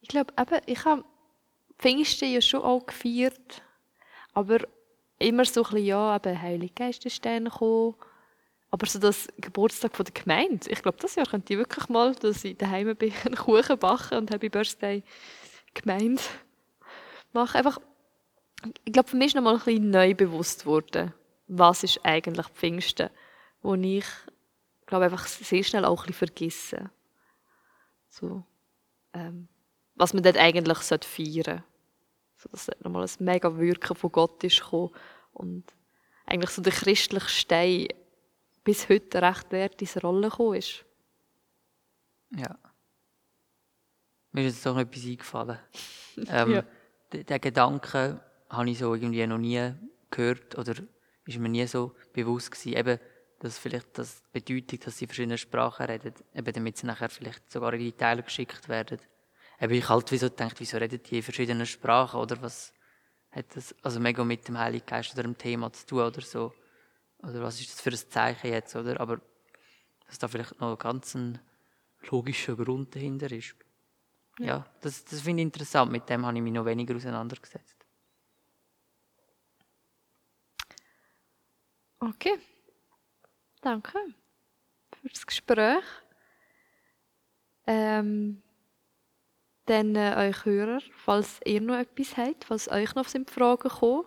Ich 0.00 0.08
glaube, 0.08 0.32
eben, 0.38 0.60
ich 0.66 0.84
habe 0.84 1.04
Pfingsten 1.78 2.32
ja 2.32 2.40
schon 2.40 2.62
auch 2.62 2.84
gefeiert, 2.84 3.62
aber 4.34 4.58
immer 5.18 5.44
so 5.44 5.62
ein 5.62 5.70
bisschen, 5.70 5.86
ja, 5.86 6.16
eben 6.16 6.42
Heilige 6.42 6.74
Geist 6.74 7.06
ist 7.06 7.24
dann 7.24 7.44
gekommen. 7.44 7.94
Aber 8.70 8.86
so 8.86 8.98
das 8.98 9.28
Geburtstag 9.38 9.94
von 9.94 10.04
der 10.04 10.14
Gemeinde, 10.14 10.70
ich 10.70 10.80
glaube, 10.82 10.96
das 10.98 11.14
Jahr 11.14 11.26
könnte 11.26 11.52
ich 11.52 11.58
wirklich 11.58 11.88
mal, 11.88 12.14
dass 12.14 12.42
ich 12.42 12.56
daheim 12.56 12.96
bin, 12.96 13.12
einen 13.24 13.36
Kuchen 13.36 13.78
backen 13.78 14.18
und 14.18 14.30
Happy 14.30 14.48
Birthday 14.48 15.02
Gemeinde 15.74 16.22
machen. 17.32 17.56
Einfach, 17.56 17.80
ich 18.84 18.92
glaube, 18.92 19.08
für 19.08 19.16
mich 19.16 19.28
ist 19.28 19.34
noch 19.34 19.42
mal 19.42 19.54
ein 19.54 19.58
bisschen 19.58 19.90
neu 19.90 20.14
bewusst 20.14 20.66
worden, 20.66 21.12
was 21.48 21.82
ist 21.82 22.00
eigentlich 22.04 22.46
Pfingsten, 22.48 23.10
wo 23.62 23.74
ich, 23.74 24.06
glaube 24.86 25.04
einfach 25.06 25.26
sehr 25.26 25.64
schnell 25.64 25.84
auch 25.84 26.02
ein 26.02 26.06
bisschen 26.06 26.28
vergessen. 26.28 26.90
So, 28.08 28.44
ähm, 29.14 29.48
was 29.94 30.12
man 30.14 30.22
dort 30.22 30.36
eigentlich 30.36 30.78
feiern 30.78 31.04
sollte. 31.04 31.64
So, 32.36 32.48
dass 32.50 32.66
dort 32.66 32.84
nochmal 32.84 33.04
ein 33.04 33.24
mega 33.24 33.56
Wirken 33.56 33.96
von 33.96 34.12
Gott 34.12 34.42
ist 34.44 34.60
gekommen 34.60 34.90
und 35.32 35.64
eigentlich 36.26 36.50
so 36.50 36.60
der 36.62 36.72
christliche 36.72 37.28
Stein 37.28 37.88
bis 38.64 38.88
heute 38.88 39.22
recht 39.22 39.50
wert 39.50 39.80
in 39.80 40.00
Rolle 40.00 40.28
gekommen 40.28 40.54
ist. 40.56 40.84
Ja. 42.36 42.56
Mir 44.32 44.46
ist 44.46 44.54
jetzt 44.54 44.66
doch 44.66 44.74
noch 44.74 44.80
etwas 44.80 45.04
eingefallen. 45.04 45.58
ähm, 46.28 46.50
Ja. 46.50 46.64
den, 47.12 47.26
den 47.26 47.40
Gedanken 47.40 48.20
habe 48.48 48.70
ich 48.70 48.78
so 48.78 48.94
irgendwie 48.94 49.26
noch 49.26 49.38
nie 49.38 49.72
gehört 50.10 50.58
oder 50.58 50.74
ist 51.24 51.38
mir 51.38 51.48
nie 51.48 51.66
so 51.66 51.94
bewusst 52.12 52.50
gewesen, 52.50 52.76
eben, 52.76 52.98
dass 53.38 53.58
vielleicht 53.58 53.98
das 53.98 54.22
Bedeutung, 54.32 54.80
dass 54.80 54.98
sie 54.98 55.06
verschiedene 55.06 55.38
Sprachen 55.38 55.86
reden, 55.86 56.14
eben 56.34 56.52
damit 56.52 56.76
sie 56.76 56.86
nachher 56.86 57.08
vielleicht 57.08 57.50
sogar 57.50 57.72
in 57.74 57.80
die 57.80 57.92
Teile 57.92 58.22
geschickt 58.22 58.68
werden. 58.68 58.98
Eben 59.60 59.74
ich 59.74 59.88
halt 59.88 60.10
wieso 60.10 60.28
denkt, 60.28 60.60
wieso 60.60 60.78
reden 60.78 61.00
die 61.02 61.16
in 61.16 61.22
verschiedenen 61.22 61.66
Sprachen 61.66 62.20
oder 62.20 62.40
was 62.42 62.72
hat 63.30 63.56
das 63.56 63.74
also 63.82 63.98
mega 63.98 64.24
mit 64.24 64.46
dem 64.48 64.58
Heiligen 64.58 64.84
Geist 64.86 65.14
oder 65.14 65.22
dem 65.22 65.38
Thema 65.38 65.72
zu 65.72 65.86
tun 65.86 66.00
oder 66.00 66.20
so. 66.20 66.52
Oder 67.22 67.42
was 67.42 67.60
ist 67.60 67.72
das 67.72 67.80
für 67.80 67.90
ein 67.90 68.10
Zeichen 68.10 68.50
jetzt, 68.50 68.76
oder? 68.76 69.00
Aber 69.00 69.20
dass 70.06 70.18
da 70.18 70.28
vielleicht 70.28 70.60
noch 70.60 70.78
ganz 70.78 71.14
ein 71.14 71.38
logischer 72.10 72.56
Grund 72.56 72.94
dahinter 72.94 73.30
ist. 73.30 73.54
Ja, 74.44 74.66
das, 74.80 75.04
das 75.04 75.20
finde 75.20 75.42
ich 75.42 75.46
interessant. 75.46 75.92
Mit 75.92 76.08
dem 76.08 76.26
habe 76.26 76.36
ich 76.36 76.42
mich 76.42 76.52
noch 76.52 76.64
weniger 76.64 76.96
auseinandergesetzt. 76.96 77.76
Okay. 82.00 82.38
Danke 83.60 83.96
für 85.00 85.08
das 85.08 85.24
Gespräch. 85.24 85.84
Ähm, 87.66 88.42
dann 89.66 89.94
äh, 89.94 90.14
euch 90.16 90.44
Hörer, 90.44 90.80
falls 90.96 91.40
ihr 91.44 91.60
noch 91.60 91.76
etwas 91.76 92.16
habt, 92.16 92.44
falls 92.44 92.68
euch 92.68 92.94
noch 92.96 93.06
sind 93.06 93.30
Fragen 93.30 93.68
kommen 93.68 94.04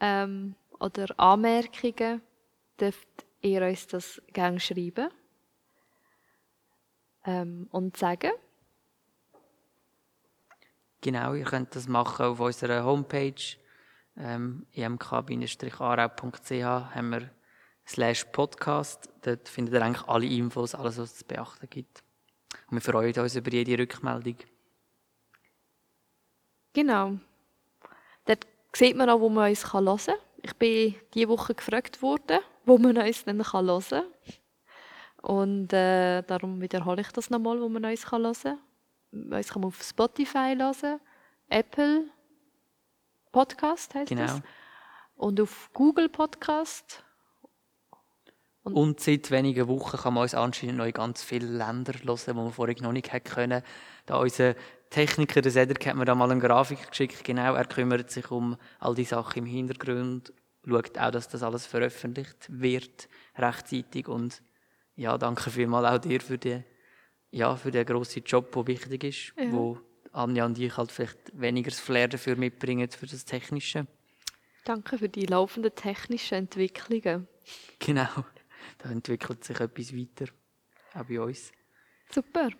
ähm, 0.00 0.54
oder 0.80 1.06
Anmerkungen, 1.18 2.22
dürft 2.80 3.08
ihr 3.42 3.62
uns 3.62 3.86
das 3.86 4.22
gerne 4.32 4.58
schreiben 4.58 5.10
ähm, 7.26 7.68
und 7.70 7.96
sagen. 7.98 8.32
Genau, 11.04 11.34
ihr 11.34 11.44
könnt 11.44 11.76
das 11.76 11.86
machen 11.86 12.24
auf 12.24 12.40
unserer 12.40 12.82
Homepage 12.82 13.58
ähm, 14.16 14.64
imk-arau.ch 14.72 15.82
haben 16.64 17.10
wir 17.10 17.30
slash 17.86 18.24
Podcast. 18.32 19.10
Dort 19.20 19.46
findet 19.50 19.74
ihr 19.74 19.82
eigentlich 19.82 20.08
alle 20.08 20.24
Infos, 20.24 20.74
alles, 20.74 20.96
was 20.96 21.10
es 21.10 21.16
zu 21.16 21.26
beachten 21.26 21.68
gibt. 21.68 22.02
Und 22.70 22.76
wir 22.76 22.80
freuen 22.80 23.14
uns 23.18 23.36
über 23.36 23.50
jede 23.50 23.78
Rückmeldung. 23.82 24.36
Genau. 26.72 27.18
Dort 28.24 28.46
sieht 28.72 28.96
man 28.96 29.10
auch, 29.10 29.20
wo 29.20 29.28
man 29.28 29.50
uns 29.50 29.74
hören 29.74 29.98
kann. 29.98 30.14
Ich 30.40 30.54
bin 30.54 30.94
diese 31.12 31.28
Woche 31.28 31.54
gefragt 31.54 32.00
worden, 32.00 32.40
wo 32.64 32.78
man 32.78 32.96
uns 32.96 33.26
dann 33.26 33.44
hören 33.52 33.84
kann. 33.90 34.06
Und 35.20 35.70
äh, 35.74 36.22
darum 36.22 36.62
wiederhole 36.62 37.02
ich 37.02 37.12
das 37.12 37.28
nochmal, 37.28 37.60
wo 37.60 37.68
man 37.68 37.84
uns 37.84 38.10
hören 38.10 38.32
kann. 38.32 38.58
Uns 39.14 39.48
kann 39.48 39.62
man 39.62 39.68
auf 39.68 39.82
Spotify 39.82 40.56
hören, 40.58 41.00
Apple 41.48 42.04
Podcast 43.30 43.94
heißt 43.94 44.08
Genau. 44.08 44.22
das. 44.22 44.42
Und 45.16 45.40
auf 45.40 45.70
Google 45.72 46.08
Podcast. 46.08 47.04
Und 48.64 48.98
seit 48.98 49.30
wenigen 49.30 49.68
Wochen 49.68 49.98
kann 49.98 50.14
man 50.14 50.22
uns 50.22 50.34
anscheinend 50.34 50.78
noch 50.78 50.86
in 50.86 50.92
ganz 50.92 51.22
viele 51.22 51.46
Länder 51.46 51.92
hören, 52.02 52.36
wo 52.36 52.42
man 52.42 52.52
vorher 52.52 52.80
noch 52.82 52.92
nicht 52.92 53.12
hätte 53.12 53.30
können. 53.32 53.62
Da 54.06 54.16
unser 54.16 54.54
Techniker, 54.90 55.42
der 55.42 55.52
Cedric, 55.52 55.86
hat 55.86 55.96
mir 55.96 56.06
da 56.06 56.14
mal 56.14 56.30
eine 56.30 56.40
Grafik 56.40 56.88
geschickt. 56.88 57.22
Genau, 57.24 57.54
er 57.54 57.66
kümmert 57.66 58.10
sich 58.10 58.30
um 58.30 58.56
all 58.80 58.94
die 58.94 59.04
Sachen 59.04 59.40
im 59.40 59.46
Hintergrund, 59.46 60.32
schaut 60.66 60.98
auch, 60.98 61.10
dass 61.10 61.28
das 61.28 61.42
alles 61.42 61.66
veröffentlicht 61.66 62.46
wird, 62.48 63.08
rechtzeitig. 63.36 64.08
Und 64.08 64.42
ja, 64.96 65.18
danke 65.18 65.50
vielmals 65.50 65.86
auch 65.86 65.98
dir 65.98 66.20
für 66.20 66.38
den, 66.38 66.64
ja, 67.34 67.56
für 67.56 67.70
den 67.70 67.84
grossen 67.84 68.22
Job, 68.24 68.52
der 68.52 68.66
wichtig 68.66 69.04
ist, 69.04 69.32
Ja. 69.36 69.52
wo 69.52 69.78
Anja 70.12 70.46
und 70.46 70.58
ich 70.58 70.76
halt 70.76 70.92
vielleicht 70.92 71.18
weniger 71.38 71.70
das 71.70 71.80
Flair 71.80 72.08
dafür 72.08 72.36
mitbringen, 72.36 72.88
für 72.90 73.06
das 73.06 73.24
Technische. 73.24 73.86
Danke 74.64 74.98
für 74.98 75.08
die 75.08 75.26
laufenden 75.26 75.74
technischen 75.74 76.36
Entwicklungen. 76.36 77.26
Genau, 77.80 78.24
da 78.78 78.90
entwickelt 78.90 79.42
sich 79.44 79.58
etwas 79.60 79.92
weiter, 79.94 80.26
auch 80.94 81.04
bei 81.04 81.20
uns. 81.20 81.52
Super. 82.10 82.50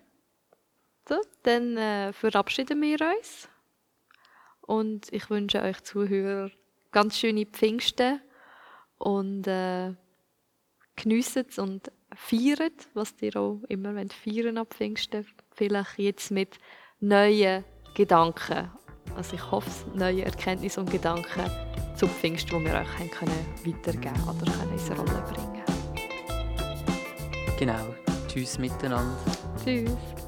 So, 1.07 1.21
dann 1.43 1.77
äh, 1.77 2.13
verabschieden 2.13 2.81
wir 2.81 2.97
uns. 3.17 3.47
Und 4.61 5.11
ich 5.13 5.29
wünsche 5.29 5.61
euch 5.61 5.81
Zuhörer 5.83 6.51
ganz 6.91 7.17
schöne 7.19 7.45
Pfingsten 7.45 8.21
und 8.97 9.47
äh, 9.47 9.93
geniessen 10.95 11.45
es 11.47 11.59
und 11.59 11.91
feiert, 12.13 12.87
was 12.93 13.13
ihr 13.21 13.35
auch 13.35 13.61
immer 13.69 13.93
feiern 14.23 14.57
ab 14.57 14.73
Pfingsten. 14.73 15.25
Vielleicht 15.51 15.97
jetzt 15.99 16.31
mit 16.31 16.57
neuen 16.99 17.63
Gedanken. 17.95 18.71
Also 19.15 19.35
ich 19.35 19.51
hoffe, 19.51 19.89
neue 19.95 20.25
Erkenntnisse 20.25 20.81
und 20.81 20.91
Gedanken 20.91 21.49
zum 21.95 22.09
Pfingsten, 22.09 22.59
die 22.59 22.65
wir 22.65 22.73
euch 22.73 23.11
können 23.11 23.45
weitergeben 23.65 24.23
oder 24.23 24.51
können 24.51 24.73
in 24.73 24.91
eine 24.91 24.99
Rolle 24.99 25.23
bringen. 25.31 25.55
Genau, 27.57 27.95
tschüss 28.27 28.57
miteinander. 28.57 29.17
Tschüss. 29.63 30.24